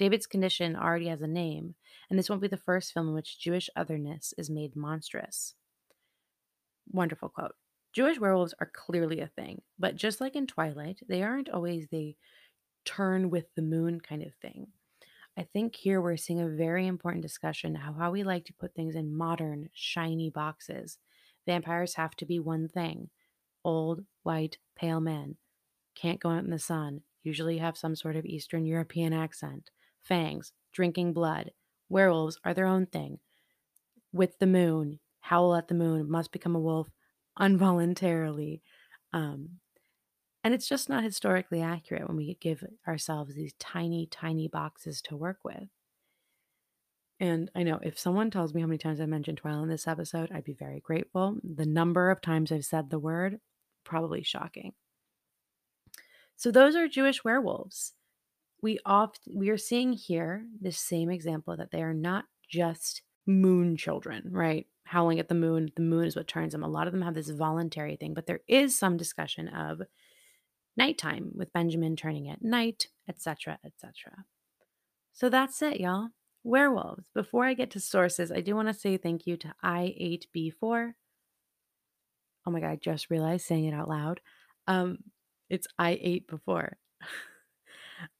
David's 0.00 0.26
condition 0.26 0.76
already 0.76 1.08
has 1.08 1.20
a 1.20 1.26
name, 1.26 1.74
and 2.08 2.18
this 2.18 2.30
won't 2.30 2.40
be 2.40 2.48
the 2.48 2.56
first 2.56 2.94
film 2.94 3.08
in 3.08 3.14
which 3.14 3.38
Jewish 3.38 3.68
otherness 3.76 4.32
is 4.38 4.48
made 4.48 4.74
monstrous. 4.74 5.54
Wonderful 6.90 7.28
quote. 7.28 7.54
Jewish 7.92 8.18
werewolves 8.18 8.54
are 8.60 8.70
clearly 8.74 9.20
a 9.20 9.26
thing, 9.26 9.60
but 9.78 9.96
just 9.96 10.18
like 10.18 10.36
in 10.36 10.46
Twilight, 10.46 11.00
they 11.06 11.22
aren't 11.22 11.50
always 11.50 11.86
the 11.88 12.16
turn 12.86 13.28
with 13.28 13.54
the 13.54 13.60
moon 13.60 14.00
kind 14.00 14.22
of 14.22 14.32
thing. 14.36 14.68
I 15.36 15.42
think 15.42 15.76
here 15.76 16.00
we're 16.00 16.16
seeing 16.16 16.40
a 16.40 16.48
very 16.48 16.86
important 16.86 17.20
discussion 17.20 17.74
how 17.74 17.92
how 17.92 18.10
we 18.10 18.22
like 18.22 18.46
to 18.46 18.54
put 18.54 18.74
things 18.74 18.94
in 18.94 19.14
modern, 19.14 19.68
shiny 19.74 20.30
boxes. 20.30 20.96
Vampires 21.44 21.92
have 21.96 22.16
to 22.16 22.24
be 22.24 22.38
one 22.38 22.68
thing 22.68 23.10
old, 23.66 24.06
white, 24.22 24.56
pale 24.74 25.00
men. 25.00 25.36
Can't 25.94 26.20
go 26.20 26.30
out 26.30 26.44
in 26.44 26.48
the 26.48 26.58
sun. 26.58 27.02
Usually 27.22 27.58
have 27.58 27.76
some 27.76 27.94
sort 27.94 28.16
of 28.16 28.24
Eastern 28.24 28.64
European 28.64 29.12
accent. 29.12 29.70
Fangs, 30.10 30.52
drinking 30.72 31.12
blood. 31.14 31.52
Werewolves 31.88 32.38
are 32.44 32.52
their 32.52 32.66
own 32.66 32.86
thing. 32.86 33.20
With 34.12 34.38
the 34.40 34.46
moon, 34.46 34.98
howl 35.20 35.54
at 35.54 35.68
the 35.68 35.74
moon, 35.74 36.10
must 36.10 36.32
become 36.32 36.56
a 36.56 36.60
wolf 36.60 36.90
involuntarily. 37.40 38.60
Um, 39.12 39.60
and 40.42 40.52
it's 40.52 40.68
just 40.68 40.88
not 40.88 41.04
historically 41.04 41.62
accurate 41.62 42.08
when 42.08 42.16
we 42.16 42.34
give 42.40 42.64
ourselves 42.88 43.34
these 43.34 43.52
tiny, 43.60 44.06
tiny 44.06 44.48
boxes 44.48 45.00
to 45.02 45.16
work 45.16 45.38
with. 45.44 45.68
And 47.20 47.48
I 47.54 47.62
know 47.62 47.78
if 47.80 47.96
someone 47.96 48.32
tells 48.32 48.52
me 48.52 48.62
how 48.62 48.66
many 48.66 48.78
times 48.78 49.00
I 49.00 49.06
mentioned 49.06 49.38
Twilight 49.38 49.62
in 49.62 49.68
this 49.68 49.86
episode, 49.86 50.32
I'd 50.32 50.42
be 50.42 50.54
very 50.54 50.80
grateful. 50.80 51.36
The 51.44 51.66
number 51.66 52.10
of 52.10 52.20
times 52.20 52.50
I've 52.50 52.64
said 52.64 52.90
the 52.90 52.98
word, 52.98 53.38
probably 53.84 54.24
shocking. 54.24 54.72
So 56.36 56.50
those 56.50 56.74
are 56.74 56.88
Jewish 56.88 57.22
werewolves. 57.22 57.92
We 58.62 58.78
oft 58.84 59.20
we 59.32 59.48
are 59.50 59.56
seeing 59.56 59.92
here 59.92 60.44
the 60.60 60.72
same 60.72 61.10
example 61.10 61.56
that 61.56 61.70
they 61.70 61.82
are 61.82 61.94
not 61.94 62.24
just 62.48 63.02
moon 63.26 63.76
children, 63.76 64.28
right? 64.30 64.66
Howling 64.84 65.20
at 65.20 65.28
the 65.28 65.34
moon, 65.34 65.70
the 65.76 65.82
moon 65.82 66.04
is 66.04 66.16
what 66.16 66.26
turns 66.26 66.52
them. 66.52 66.64
A 66.64 66.68
lot 66.68 66.86
of 66.86 66.92
them 66.92 67.02
have 67.02 67.14
this 67.14 67.30
voluntary 67.30 67.96
thing, 67.96 68.12
but 68.12 68.26
there 68.26 68.40
is 68.48 68.76
some 68.76 68.96
discussion 68.96 69.48
of 69.48 69.82
nighttime 70.76 71.30
with 71.34 71.52
Benjamin 71.52 71.96
turning 71.96 72.28
at 72.28 72.42
night, 72.42 72.88
etc., 73.08 73.58
etc. 73.64 74.24
So 75.12 75.28
that's 75.28 75.62
it, 75.62 75.80
y'all. 75.80 76.08
Werewolves. 76.42 77.04
Before 77.14 77.44
I 77.44 77.54
get 77.54 77.70
to 77.72 77.80
sources, 77.80 78.32
I 78.32 78.40
do 78.40 78.56
want 78.56 78.68
to 78.68 78.74
say 78.74 78.96
thank 78.96 79.26
you 79.26 79.36
to 79.38 79.54
I8B4. 79.62 80.92
Oh 82.46 82.50
my 82.50 82.60
god, 82.60 82.70
I 82.70 82.76
just 82.76 83.10
realized 83.10 83.46
saying 83.46 83.66
it 83.66 83.74
out 83.74 83.88
loud. 83.88 84.20
Um, 84.66 84.98
it's 85.48 85.66
I 85.78 85.98
ate 86.00 86.26
before. 86.26 86.78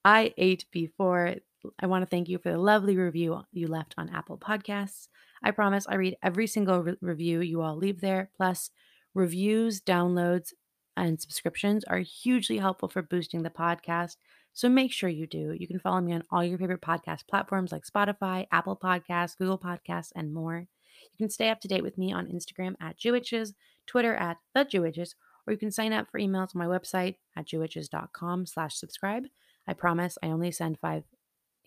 I 0.05 0.33
ate 0.37 0.67
before. 0.71 1.37
I 1.79 1.87
want 1.87 2.03
to 2.03 2.07
thank 2.07 2.29
you 2.29 2.39
for 2.39 2.51
the 2.51 2.59
lovely 2.59 2.97
review 2.97 3.43
you 3.53 3.67
left 3.67 3.95
on 3.99 4.09
Apple 4.11 4.39
Podcasts. 4.39 5.09
I 5.43 5.51
promise 5.51 5.87
I 5.89 5.97
read 5.97 6.17
every 6.23 6.47
single 6.47 6.83
re- 6.83 6.97
review 7.01 7.41
you 7.41 7.63
all 7.63 7.77
leave 7.77 8.01
there. 8.01 8.31
Plus, 8.37 8.71
reviews, 9.15 9.81
downloads, 9.81 10.53
and 10.97 11.21
subscriptions 11.21 11.85
are 11.85 11.99
hugely 11.99 12.59
helpful 12.59 12.89
for 12.89 13.03
boosting 13.03 13.43
the 13.43 13.51
podcast. 13.51 14.17
So 14.53 14.69
make 14.69 14.93
sure 14.93 15.09
you 15.09 15.27
do. 15.27 15.55
You 15.59 15.67
can 15.67 15.79
follow 15.79 16.01
me 16.01 16.13
on 16.13 16.25
all 16.31 16.45
your 16.45 16.59
favorite 16.59 16.83
podcast 16.83 17.27
platforms 17.29 17.73
like 17.73 17.85
Spotify, 17.85 18.47
Apple 18.51 18.77
Podcasts, 18.77 19.37
Google 19.37 19.59
Podcasts, 19.59 20.11
and 20.15 20.35
more. 20.35 20.67
You 21.13 21.17
can 21.19 21.31
stay 21.31 21.49
up 21.49 21.61
to 21.61 21.69
date 21.69 21.83
with 21.83 21.97
me 21.97 22.13
on 22.13 22.27
Instagram 22.27 22.75
at 22.81 22.99
Jewitches, 22.99 23.55
Twitter 23.87 24.15
at 24.15 24.39
The 24.55 24.65
Jewitches, 24.65 25.15
or 25.47 25.53
you 25.53 25.59
can 25.59 25.71
sign 25.71 25.93
up 25.93 26.09
for 26.11 26.21
emails 26.21 26.55
on 26.55 26.59
my 26.59 26.67
website 26.67 27.17
at 27.37 27.47
jewitches.com 27.47 28.47
slash 28.47 28.77
subscribe. 28.77 29.25
I 29.71 29.75
promise 29.75 30.19
I 30.21 30.27
only 30.31 30.51
send 30.51 30.81
five 30.81 31.05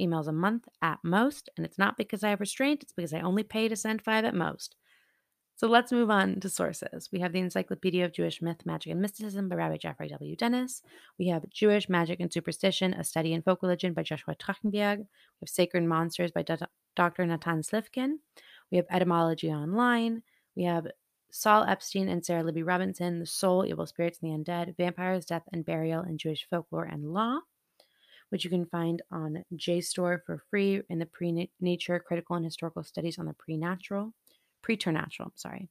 emails 0.02 0.28
a 0.28 0.34
month 0.34 0.68
at 0.82 1.00
most, 1.06 1.50
and 1.56 1.66
it's 1.66 1.78
not 1.78 1.96
because 1.96 2.22
I 2.22 2.32
have 2.32 2.42
restraint, 2.42 2.84
it's 2.84 2.92
because 2.92 3.14
I 3.14 3.22
only 3.22 3.44
pay 3.44 3.70
to 3.70 3.78
send 3.78 4.02
five 4.02 4.26
at 4.26 4.36
most. 4.36 4.76
So 5.56 5.68
let's 5.68 5.94
move 5.94 6.10
on 6.10 6.42
to 6.42 6.50
sources. 6.50 7.08
We 7.14 7.22
have 7.22 7.32
the 7.32 7.40
Encyclopedia 7.40 8.04
of 8.04 8.12
Jewish 8.12 8.42
Myth, 8.42 8.66
Magic, 8.66 8.92
and 8.92 9.02
Mysticism 9.02 9.48
by 9.48 9.56
Rabbi 9.56 9.78
Geoffrey 9.78 10.10
W. 10.10 10.36
Dennis. 10.36 10.82
We 11.18 11.28
have 11.28 11.50
Jewish 11.50 11.88
Magic 11.88 12.20
and 12.20 12.34
Superstition, 12.34 12.94
A 12.94 13.06
Study 13.06 13.32
in 13.32 13.42
Folk 13.42 13.62
Religion 13.62 13.94
by 13.94 14.04
Joshua 14.04 14.36
Trachtenberg. 14.36 14.98
We 14.98 15.40
have 15.42 15.50
Sacred 15.50 15.86
Monsters 15.86 16.32
by 16.32 16.44
Dr. 16.96 17.26
Natan 17.26 17.62
Slifkin. 17.62 18.16
We 18.70 18.78
have 18.78 18.88
Etymology 18.92 19.50
Online. 19.50 20.24
We 20.58 20.64
have 20.64 20.88
Saul 21.32 21.64
Epstein 21.64 22.10
and 22.10 22.26
Sarah 22.26 22.44
Libby 22.44 22.64
Robinson, 22.64 23.20
The 23.20 23.26
Soul, 23.26 23.66
Evil 23.66 23.86
Spirits, 23.86 24.20
and 24.22 24.46
the 24.46 24.52
Undead, 24.52 24.76
Vampires, 24.76 25.26
Death, 25.26 25.48
and 25.54 25.66
Burial 25.66 26.04
in 26.04 26.18
Jewish 26.18 26.46
Folklore 26.50 26.84
and 26.84 27.14
Law, 27.14 27.40
which 28.34 28.44
you 28.44 28.50
can 28.50 28.66
find 28.66 29.00
on 29.12 29.46
JSTOR 29.56 30.24
for 30.26 30.42
free 30.50 30.82
in 30.90 30.98
the 30.98 31.06
Pre 31.06 31.52
Nature 31.62 32.00
Critical 32.00 32.36
and 32.36 32.44
Historical 32.44 32.84
Studies 32.84 33.20
on 33.20 33.28
the 33.28 33.34
Pre-Natural 33.34 34.12
preternatural, 34.64 35.32
sorry. 35.36 35.70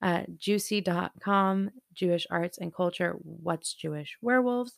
Uh, 0.00 0.22
jewcy.com, 0.38 1.70
Jewish 1.92 2.28
arts 2.30 2.58
and 2.58 2.72
culture, 2.72 3.16
what's 3.22 3.74
Jewish 3.74 4.16
werewolves. 4.22 4.74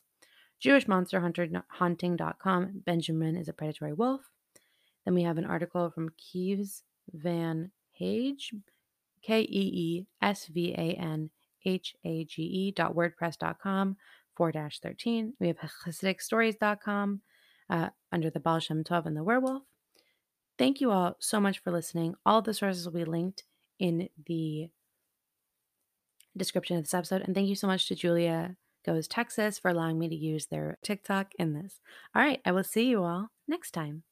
Jewish 0.59 0.87
monster 0.87 1.19
hunter 1.19 1.47
hunting.com, 1.67 2.81
Benjamin 2.83 3.37
is 3.37 3.47
a 3.47 3.53
predatory 3.53 3.93
wolf. 3.93 4.21
Then 5.05 5.13
we 5.13 5.21
have 5.21 5.37
an 5.37 5.45
article 5.45 5.91
from 5.91 6.09
Kees 6.17 6.81
Van 7.13 7.69
Hage, 7.91 8.55
K 9.21 9.41
E 9.41 9.45
E 9.45 10.07
S 10.19 10.47
V 10.47 10.73
A 10.73 10.95
N 10.95 11.29
H 11.63 11.95
A 12.03 12.25
G 12.25 12.41
E 12.41 12.71
dot 12.71 12.95
wordpress.com 12.95 13.97
4 14.35 14.51
13. 14.51 15.33
We 15.39 15.47
have 15.47 15.57
HasidicStories.com 15.57 17.21
uh, 17.69 17.89
under 18.11 18.29
the 18.29 18.39
Baal 18.39 18.59
Shem 18.59 18.83
Tov 18.83 19.05
and 19.05 19.15
the 19.15 19.23
werewolf. 19.23 19.63
Thank 20.57 20.81
you 20.81 20.91
all 20.91 21.15
so 21.19 21.39
much 21.39 21.59
for 21.59 21.71
listening. 21.71 22.15
All 22.25 22.41
the 22.41 22.53
sources 22.53 22.85
will 22.85 22.93
be 22.93 23.05
linked 23.05 23.43
in 23.79 24.09
the 24.25 24.69
description 26.37 26.77
of 26.77 26.83
this 26.83 26.93
episode. 26.93 27.21
And 27.21 27.33
thank 27.33 27.47
you 27.47 27.55
so 27.55 27.67
much 27.67 27.87
to 27.87 27.95
Julia 27.95 28.55
Goes 28.85 29.07
Texas 29.07 29.59
for 29.59 29.69
allowing 29.69 29.97
me 29.97 30.09
to 30.09 30.15
use 30.15 30.47
their 30.47 30.77
TikTok 30.83 31.33
in 31.39 31.53
this. 31.53 31.79
All 32.15 32.21
right, 32.21 32.41
I 32.45 32.51
will 32.51 32.63
see 32.63 32.87
you 32.87 33.03
all 33.03 33.29
next 33.47 33.71
time. 33.71 34.03